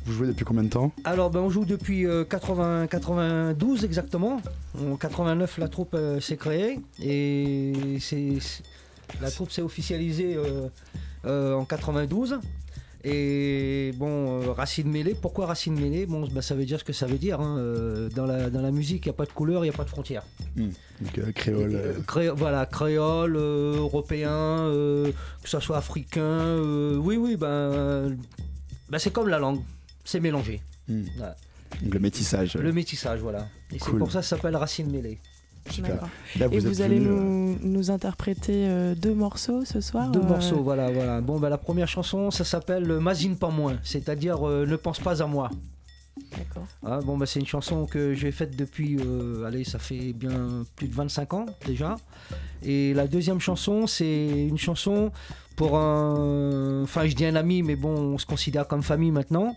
vous 0.07 0.13
jouez 0.13 0.27
depuis 0.27 0.45
combien 0.45 0.63
de 0.63 0.69
temps 0.69 0.91
Alors, 1.03 1.29
ben, 1.29 1.41
on 1.41 1.49
joue 1.49 1.65
depuis 1.65 2.05
euh, 2.07 2.23
80, 2.23 2.87
92 2.87 3.83
exactement. 3.85 4.41
En 4.79 4.95
89, 4.95 5.57
la 5.57 5.67
troupe 5.67 5.93
euh, 5.93 6.19
s'est 6.19 6.37
créée 6.37 6.79
et 7.03 7.73
c'est, 7.99 8.33
la 9.21 9.29
troupe 9.29 9.51
s'est 9.51 9.61
officialisée 9.61 10.35
euh, 10.35 10.67
euh, 11.25 11.53
en 11.55 11.65
92. 11.65 12.39
Et 13.03 13.91
bon, 13.97 14.41
euh, 14.41 14.51
Racine 14.51 14.89
Mêlée, 14.89 15.15
pourquoi 15.21 15.45
Racine 15.45 15.79
Mêlée? 15.79 16.05
Bon, 16.05 16.27
ben, 16.27 16.41
ça 16.41 16.55
veut 16.55 16.65
dire 16.65 16.79
ce 16.79 16.83
que 16.83 16.93
ça 16.93 17.05
veut 17.05 17.17
dire. 17.19 17.39
hein. 17.39 17.57
Euh, 17.59 18.09
dans, 18.09 18.25
la, 18.25 18.49
dans 18.49 18.61
la 18.61 18.71
musique, 18.71 19.05
il 19.05 19.09
n'y 19.09 19.13
a 19.13 19.17
pas 19.17 19.25
de 19.25 19.31
couleur, 19.31 19.63
il 19.63 19.69
n'y 19.69 19.73
a 19.73 19.77
pas 19.77 19.83
de 19.85 19.89
frontières. 19.89 20.23
Donc 20.55 21.17
euh, 21.19 21.31
créole. 21.31 21.75
euh, 21.75 21.93
Euh, 21.97 22.01
cré- 22.07 22.29
voilà, 22.29 22.65
créole, 22.65 23.35
euh, 23.37 23.77
européen, 23.77 24.31
euh, 24.31 25.11
que 25.43 25.49
ce 25.49 25.59
soit 25.59 25.77
africain. 25.77 26.21
euh, 26.21 26.95
oui, 26.97 27.17
oui, 27.17 27.35
ben, 27.37 28.17
ben, 28.89 28.97
c'est 28.99 29.11
comme 29.13 29.29
la 29.29 29.37
langue, 29.39 29.61
c'est 30.07 30.19
mélangé. 30.21 30.61
hmm. 30.87 31.03
Voilà. 31.17 31.35
Le 31.85 31.99
métissage. 31.99 32.55
Le 32.55 32.71
métissage, 32.71 33.19
voilà. 33.19 33.47
Et 33.71 33.77
c'est 33.79 33.89
Cool. 33.89 33.99
pour 33.99 34.11
ça 34.11 34.19
que 34.19 34.25
ça 34.25 34.35
s'appelle 34.37 34.55
Racine 34.55 34.89
mêlée. 34.89 35.19
Super. 35.69 35.95
D'accord. 35.95 36.09
Là, 36.39 36.47
Et 36.49 36.57
êtes 36.59 36.63
vous 36.63 36.81
allez 36.81 36.97
euh, 36.97 37.01
nous, 37.09 37.57
nous 37.61 37.91
interpréter 37.91 38.67
euh, 38.69 38.95
deux 38.95 39.13
morceaux 39.13 39.65
ce 39.65 39.81
soir 39.81 40.09
Deux 40.09 40.21
euh, 40.21 40.23
morceaux, 40.23 40.63
voilà, 40.63 40.89
voilà. 40.89 41.19
Bon, 41.19 41.39
ben, 41.39 41.49
la 41.49 41.57
première 41.57 41.89
chanson, 41.89 42.31
ça 42.31 42.45
s'appelle 42.45 42.89
euh, 42.89 43.01
Mazine 43.01 43.35
pas 43.35 43.49
moins, 43.49 43.77
c'est-à-dire 43.83 44.47
euh, 44.47 44.65
Ne 44.65 44.77
pense 44.77 44.99
pas 44.99 45.21
à 45.21 45.25
moi. 45.27 45.49
D'accord. 46.37 46.65
Ah, 46.85 46.99
bon, 47.03 47.17
bah, 47.17 47.25
c'est 47.25 47.41
une 47.41 47.45
chanson 47.45 47.85
que 47.85 48.13
j'ai 48.13 48.31
faite 48.31 48.55
depuis, 48.55 48.97
euh, 48.97 49.43
allez, 49.45 49.65
ça 49.65 49.77
fait 49.77 50.13
bien 50.13 50.63
plus 50.77 50.87
de 50.87 50.95
25 50.95 51.33
ans 51.33 51.45
déjà. 51.65 51.97
Et 52.63 52.93
la 52.93 53.07
deuxième 53.07 53.41
chanson, 53.41 53.87
c'est 53.87 54.27
une 54.47 54.57
chanson 54.57 55.11
pour 55.57 55.77
un. 55.77 56.81
Enfin, 56.83 57.05
je 57.07 57.13
dis 57.13 57.25
un 57.25 57.35
ami, 57.35 57.61
mais 57.61 57.75
bon, 57.75 57.89
on 57.93 58.17
se 58.17 58.25
considère 58.25 58.67
comme 58.69 58.83
famille 58.83 59.11
maintenant. 59.11 59.55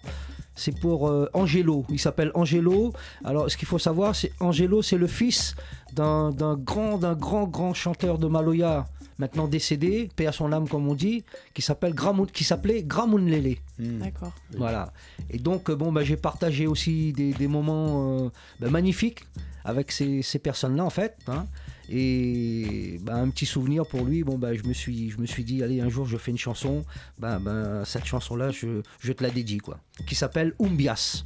C'est 0.61 0.79
pour 0.79 1.09
euh, 1.09 1.27
Angelo. 1.33 1.87
Il 1.89 1.99
s'appelle 1.99 2.31
Angelo. 2.35 2.93
Alors, 3.25 3.51
ce 3.51 3.57
qu'il 3.57 3.67
faut 3.67 3.79
savoir, 3.79 4.15
c'est 4.15 4.31
Angelo, 4.41 4.83
c'est 4.83 4.99
le 4.99 5.07
fils 5.07 5.55
d'un 5.95 6.31
grand, 6.57 6.99
d'un 6.99 7.15
grand, 7.15 7.45
grand 7.47 7.73
chanteur 7.73 8.19
de 8.19 8.27
Maloya, 8.29 8.87
maintenant 9.19 9.49
décédé, 9.49 10.11
paix 10.15 10.27
à 10.27 10.33
son 10.33 10.53
âme, 10.53 10.69
comme 10.69 10.87
on 10.87 10.95
dit, 10.95 11.25
qui 11.55 11.63
s'appelle 11.63 11.95
qui 12.35 12.45
s'appelait 12.45 12.83
Gramoun 12.83 13.25
Lele. 13.27 13.57
hmm. 13.79 13.99
D'accord. 14.01 14.33
Voilà. 14.57 14.93
Et 15.31 15.39
donc, 15.39 15.71
euh, 15.71 15.75
bon, 15.77 15.93
bah, 15.93 16.05
j'ai 16.05 16.19
partagé 16.19 16.67
aussi 16.67 17.15
des, 17.15 17.33
des 17.33 17.49
moments 17.49 18.27
euh, 18.27 18.29
bah, 18.61 18.69
magnifiques 18.69 19.25
avec 19.65 19.91
ces, 19.93 20.21
ces 20.23 20.39
personnes-là, 20.39 20.85
en 20.85 20.91
fait. 20.91 21.17
hein. 21.29 21.47
Et 21.93 22.99
bah, 23.03 23.17
un 23.17 23.29
petit 23.31 23.47
souvenir 23.47 23.85
pour 23.85 24.05
lui, 24.05 24.23
bon, 24.23 24.39
bah, 24.39 24.55
je, 24.55 24.63
me 24.63 24.73
suis, 24.73 25.11
je 25.11 25.19
me 25.19 25.27
suis 25.27 25.43
dit, 25.45 25.63
allez, 25.63 25.81
un 25.81 25.89
jour, 25.89 26.07
je 26.07 26.17
fais 26.17 26.31
une 26.31 26.39
chanson. 26.39 26.85
Bah, 27.19 27.39
bah, 27.41 27.83
cette 27.85 28.05
chanson-là, 28.05 28.51
je, 28.53 28.81
je 29.01 29.13
te 29.13 29.23
la 29.25 29.31
dédie, 29.31 29.59
quoi. 29.59 29.79
Qui 30.07 30.15
s'appelle 30.15 30.55
Umbias. 30.61 31.25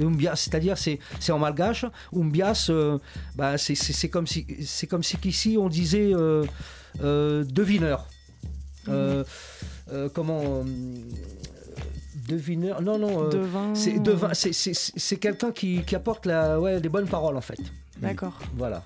Umbias, 0.00 0.36
c'est-à-dire 0.36 0.78
c'est 0.78 1.00
c'est 1.18 1.32
en 1.32 1.40
malgache. 1.40 1.84
Umbias, 2.14 2.68
euh, 2.70 2.96
bah, 3.34 3.58
c'est- 3.58 4.08
comme 4.08 4.24
si 4.28 4.46
c'est 4.64 4.86
comme 4.86 5.02
si 5.02 5.16
qu'ici 5.16 5.56
on 5.58 5.68
disait 5.68 6.12
euh, 6.14 6.44
euh, 7.02 7.42
devineur. 7.42 8.06
Euh, 8.88 9.24
comment 10.14 10.64
devineur? 12.28 12.82
Non 12.82 12.98
non. 12.98 13.28
Devin. 13.28 13.74
c'est 13.74 13.98
devin- 13.98 14.32
c'est- 14.34 15.16
quelqu'un 15.16 15.50
qui, 15.50 15.82
qui 15.84 15.96
apporte 15.96 16.26
la, 16.26 16.60
ouais, 16.60 16.78
les 16.78 16.88
bonnes 16.88 17.08
paroles 17.08 17.36
en 17.36 17.40
fait. 17.40 17.58
D'accord. 18.04 18.38
Voilà. 18.56 18.82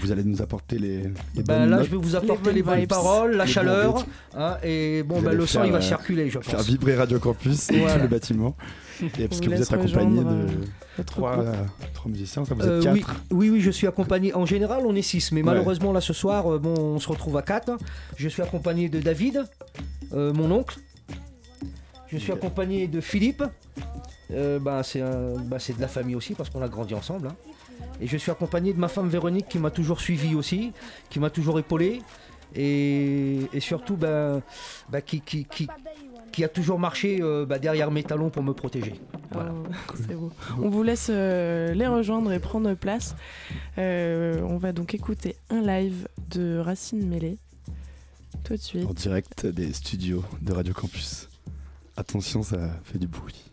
Vous 0.00 0.12
allez 0.12 0.22
nous 0.22 0.40
apporter 0.42 0.78
les, 0.78 1.02
les 1.34 1.42
bonnes 1.42 1.68
là, 1.68 1.78
notes, 1.78 1.86
je 1.86 1.90
vais 1.90 1.96
vous 1.96 2.14
apporter 2.14 2.52
les 2.52 2.62
bonnes 2.62 2.86
paroles, 2.86 3.32
la 3.34 3.44
Les 3.46 3.50
chaleur, 3.50 4.06
hein, 4.36 4.58
et 4.62 5.02
bon, 5.02 5.20
ben, 5.20 5.28
allez 5.28 5.38
le 5.38 5.46
son 5.46 5.58
faire, 5.58 5.66
il 5.66 5.72
va 5.72 5.78
euh, 5.78 5.80
circuler, 5.80 6.30
je 6.30 6.38
faire 6.38 6.58
pense. 6.58 6.66
vibrer 6.66 6.94
Radio 6.94 7.18
Campus 7.18 7.68
et 7.70 7.78
Voilà. 7.80 7.94
tout 7.96 8.02
le 8.02 8.08
bâtiment. 8.08 8.56
Et 9.18 9.26
parce 9.26 9.40
que 9.40 9.46
vous 9.50 9.60
êtes 9.60 9.72
accompagné 9.72 10.20
rejoindre, 10.20 10.46
de 10.46 10.52
euh, 11.00 11.02
trois, 11.04 11.38
euh, 11.40 11.52
musiciens, 12.06 12.44
ça 12.44 12.54
vous 12.54 12.62
Euh, 12.62 12.80
êtes 12.80 12.92
oui, 12.92 13.00
quatre. 13.00 13.20
oui, 13.32 13.50
oui, 13.50 13.60
je 13.60 13.72
suis 13.72 13.88
accompagné. 13.88 14.32
En 14.34 14.46
général, 14.46 14.84
on 14.86 14.94
est 14.94 15.02
six, 15.02 15.32
mais 15.32 15.40
Ouais. 15.40 15.46
malheureusement, 15.46 15.92
là, 15.92 16.00
ce 16.00 16.12
soir, 16.12 16.52
euh, 16.54 16.58
bon, 16.60 16.74
on 16.78 17.00
se 17.00 17.08
retrouve 17.08 17.36
à 17.36 17.42
quatre. 17.42 17.76
Je 18.16 18.28
suis 18.28 18.42
accompagné 18.42 18.88
de 18.88 19.00
David, 19.00 19.44
euh, 20.12 20.32
mon 20.32 20.52
oncle. 20.52 20.78
Je 22.06 22.18
suis 22.18 22.30
accompagné 22.32 22.86
de 22.86 23.00
Philippe. 23.00 23.42
Euh, 24.30 24.60
bah, 24.60 24.82
c'est 24.84 25.02
bah, 25.48 25.58
c'est 25.58 25.76
de 25.76 25.80
la 25.80 25.88
famille 25.88 26.14
aussi, 26.14 26.34
parce 26.34 26.50
qu'on 26.50 26.62
a 26.62 26.68
grandi 26.68 26.94
ensemble. 26.94 27.26
hein. 27.28 27.36
Et 28.00 28.06
je 28.06 28.16
suis 28.16 28.30
accompagné 28.30 28.72
de 28.72 28.78
ma 28.78 28.88
femme 28.88 29.08
Véronique, 29.08 29.48
qui 29.48 29.58
m'a 29.58 29.70
toujours 29.70 30.00
suivi 30.00 30.34
aussi, 30.34 30.72
qui 31.10 31.20
m'a 31.20 31.30
toujours 31.30 31.58
épaulé. 31.58 32.02
Et, 32.54 33.40
et 33.52 33.60
surtout, 33.60 33.96
bah, 33.96 34.40
bah, 34.88 35.00
qui, 35.00 35.20
qui, 35.20 35.44
qui, 35.44 35.68
qui 36.32 36.44
a 36.44 36.48
toujours 36.48 36.78
marché 36.78 37.18
euh, 37.20 37.46
bah, 37.46 37.58
derrière 37.58 37.90
mes 37.90 38.02
talons 38.02 38.30
pour 38.30 38.42
me 38.42 38.52
protéger. 38.52 38.94
Voilà. 39.30 39.52
Oh, 39.54 39.94
c'est 39.96 40.14
beau. 40.14 40.32
On 40.60 40.68
vous 40.68 40.82
laisse 40.82 41.08
euh, 41.10 41.72
les 41.74 41.86
rejoindre 41.86 42.32
et 42.32 42.40
prendre 42.40 42.74
place. 42.74 43.14
Euh, 43.78 44.40
on 44.42 44.56
va 44.56 44.72
donc 44.72 44.94
écouter 44.94 45.36
un 45.50 45.62
live 45.62 46.08
de 46.30 46.58
Racine 46.58 47.06
Mêlée. 47.06 47.38
Tout 48.42 48.54
de 48.54 48.60
suite. 48.60 48.86
En 48.88 48.92
direct 48.92 49.46
des 49.46 49.72
studios 49.72 50.24
de 50.42 50.52
Radio 50.52 50.74
Campus. 50.74 51.28
Attention, 51.96 52.42
ça 52.42 52.58
fait 52.82 52.98
du 52.98 53.06
bruit. 53.06 53.52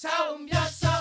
Sound 0.00 0.48
gassa. 0.48 0.97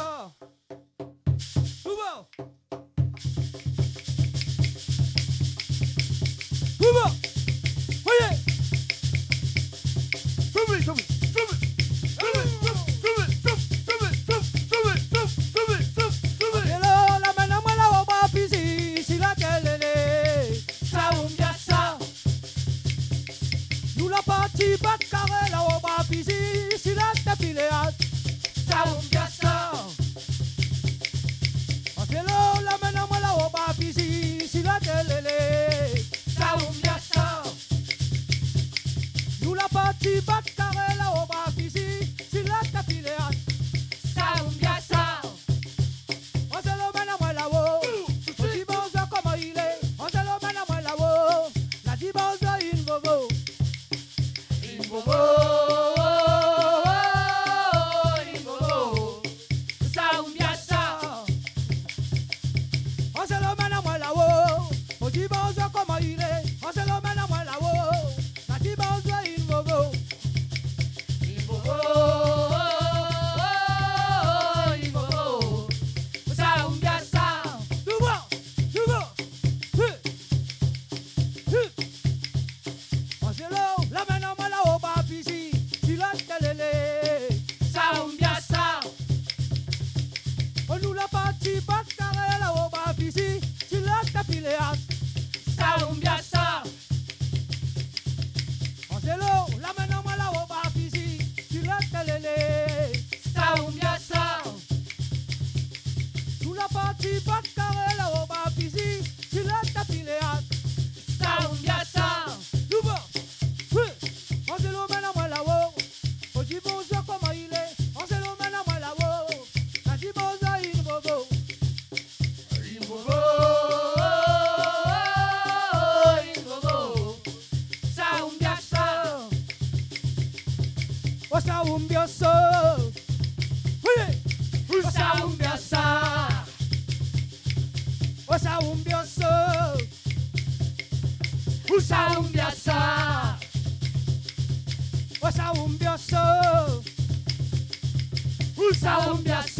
salve 148.87 149.56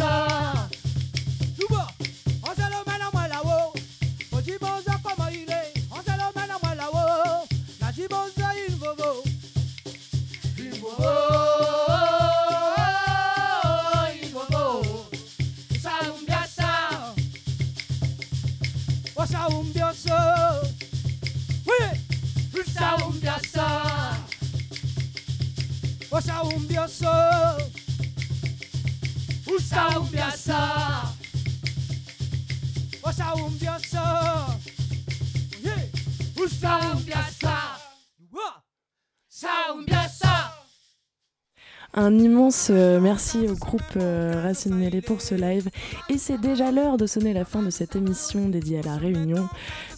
euh, 42.69 42.99
merci 43.01 43.45
au 43.47 43.55
groupe 43.55 43.81
euh, 43.97 44.41
Racine 44.41 44.73
Mêlée 44.73 45.01
pour 45.01 45.21
ce 45.21 45.35
live. 45.35 45.69
Et 46.09 46.17
c'est 46.17 46.39
déjà 46.39 46.71
l'heure 46.71 46.97
de 46.97 47.05
sonner 47.05 47.33
la 47.33 47.43
fin 47.43 47.61
de 47.61 47.69
cette 47.69 47.95
émission 47.95 48.47
dédiée 48.47 48.79
à 48.79 48.83
la 48.83 48.95
Réunion. 48.95 49.49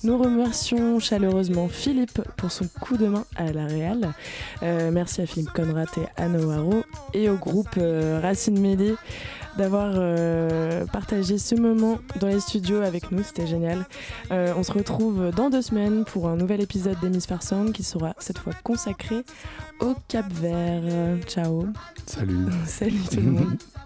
Nous 0.03 0.17
remercions 0.17 0.99
chaleureusement 0.99 1.67
Philippe 1.67 2.21
pour 2.37 2.51
son 2.51 2.65
coup 2.81 2.97
de 2.97 3.07
main 3.07 3.25
à 3.35 3.51
la 3.51 3.65
Réal. 3.65 4.13
Euh, 4.63 4.89
merci 4.91 5.21
à 5.21 5.27
Philippe 5.27 5.51
Conrad 5.51 5.89
et 5.97 6.21
Anne 6.21 6.37
O'Haro 6.37 6.83
et 7.13 7.29
au 7.29 7.35
groupe 7.35 7.77
Racine 7.77 8.59
Mêlée 8.59 8.95
d'avoir 9.59 9.91
euh, 9.95 10.85
partagé 10.85 11.37
ce 11.37 11.53
moment 11.53 11.99
dans 12.21 12.27
les 12.27 12.39
studios 12.39 12.81
avec 12.81 13.11
nous, 13.11 13.23
c'était 13.23 13.45
génial. 13.45 13.85
Euh, 14.31 14.53
on 14.55 14.63
se 14.63 14.71
retrouve 14.71 15.31
dans 15.35 15.49
deux 15.49 15.61
semaines 15.61 16.05
pour 16.05 16.29
un 16.29 16.37
nouvel 16.37 16.61
épisode 16.61 16.97
d'Hémisphère 17.01 17.43
Sound 17.43 17.73
qui 17.73 17.83
sera 17.83 18.15
cette 18.19 18.37
fois 18.37 18.53
consacré 18.63 19.25
au 19.81 19.95
Cap 20.07 20.31
Vert. 20.31 21.19
Ciao. 21.27 21.65
Salut. 22.05 22.45
Salut 22.65 23.01
tout 23.11 23.19
le 23.19 23.31
monde. 23.31 23.57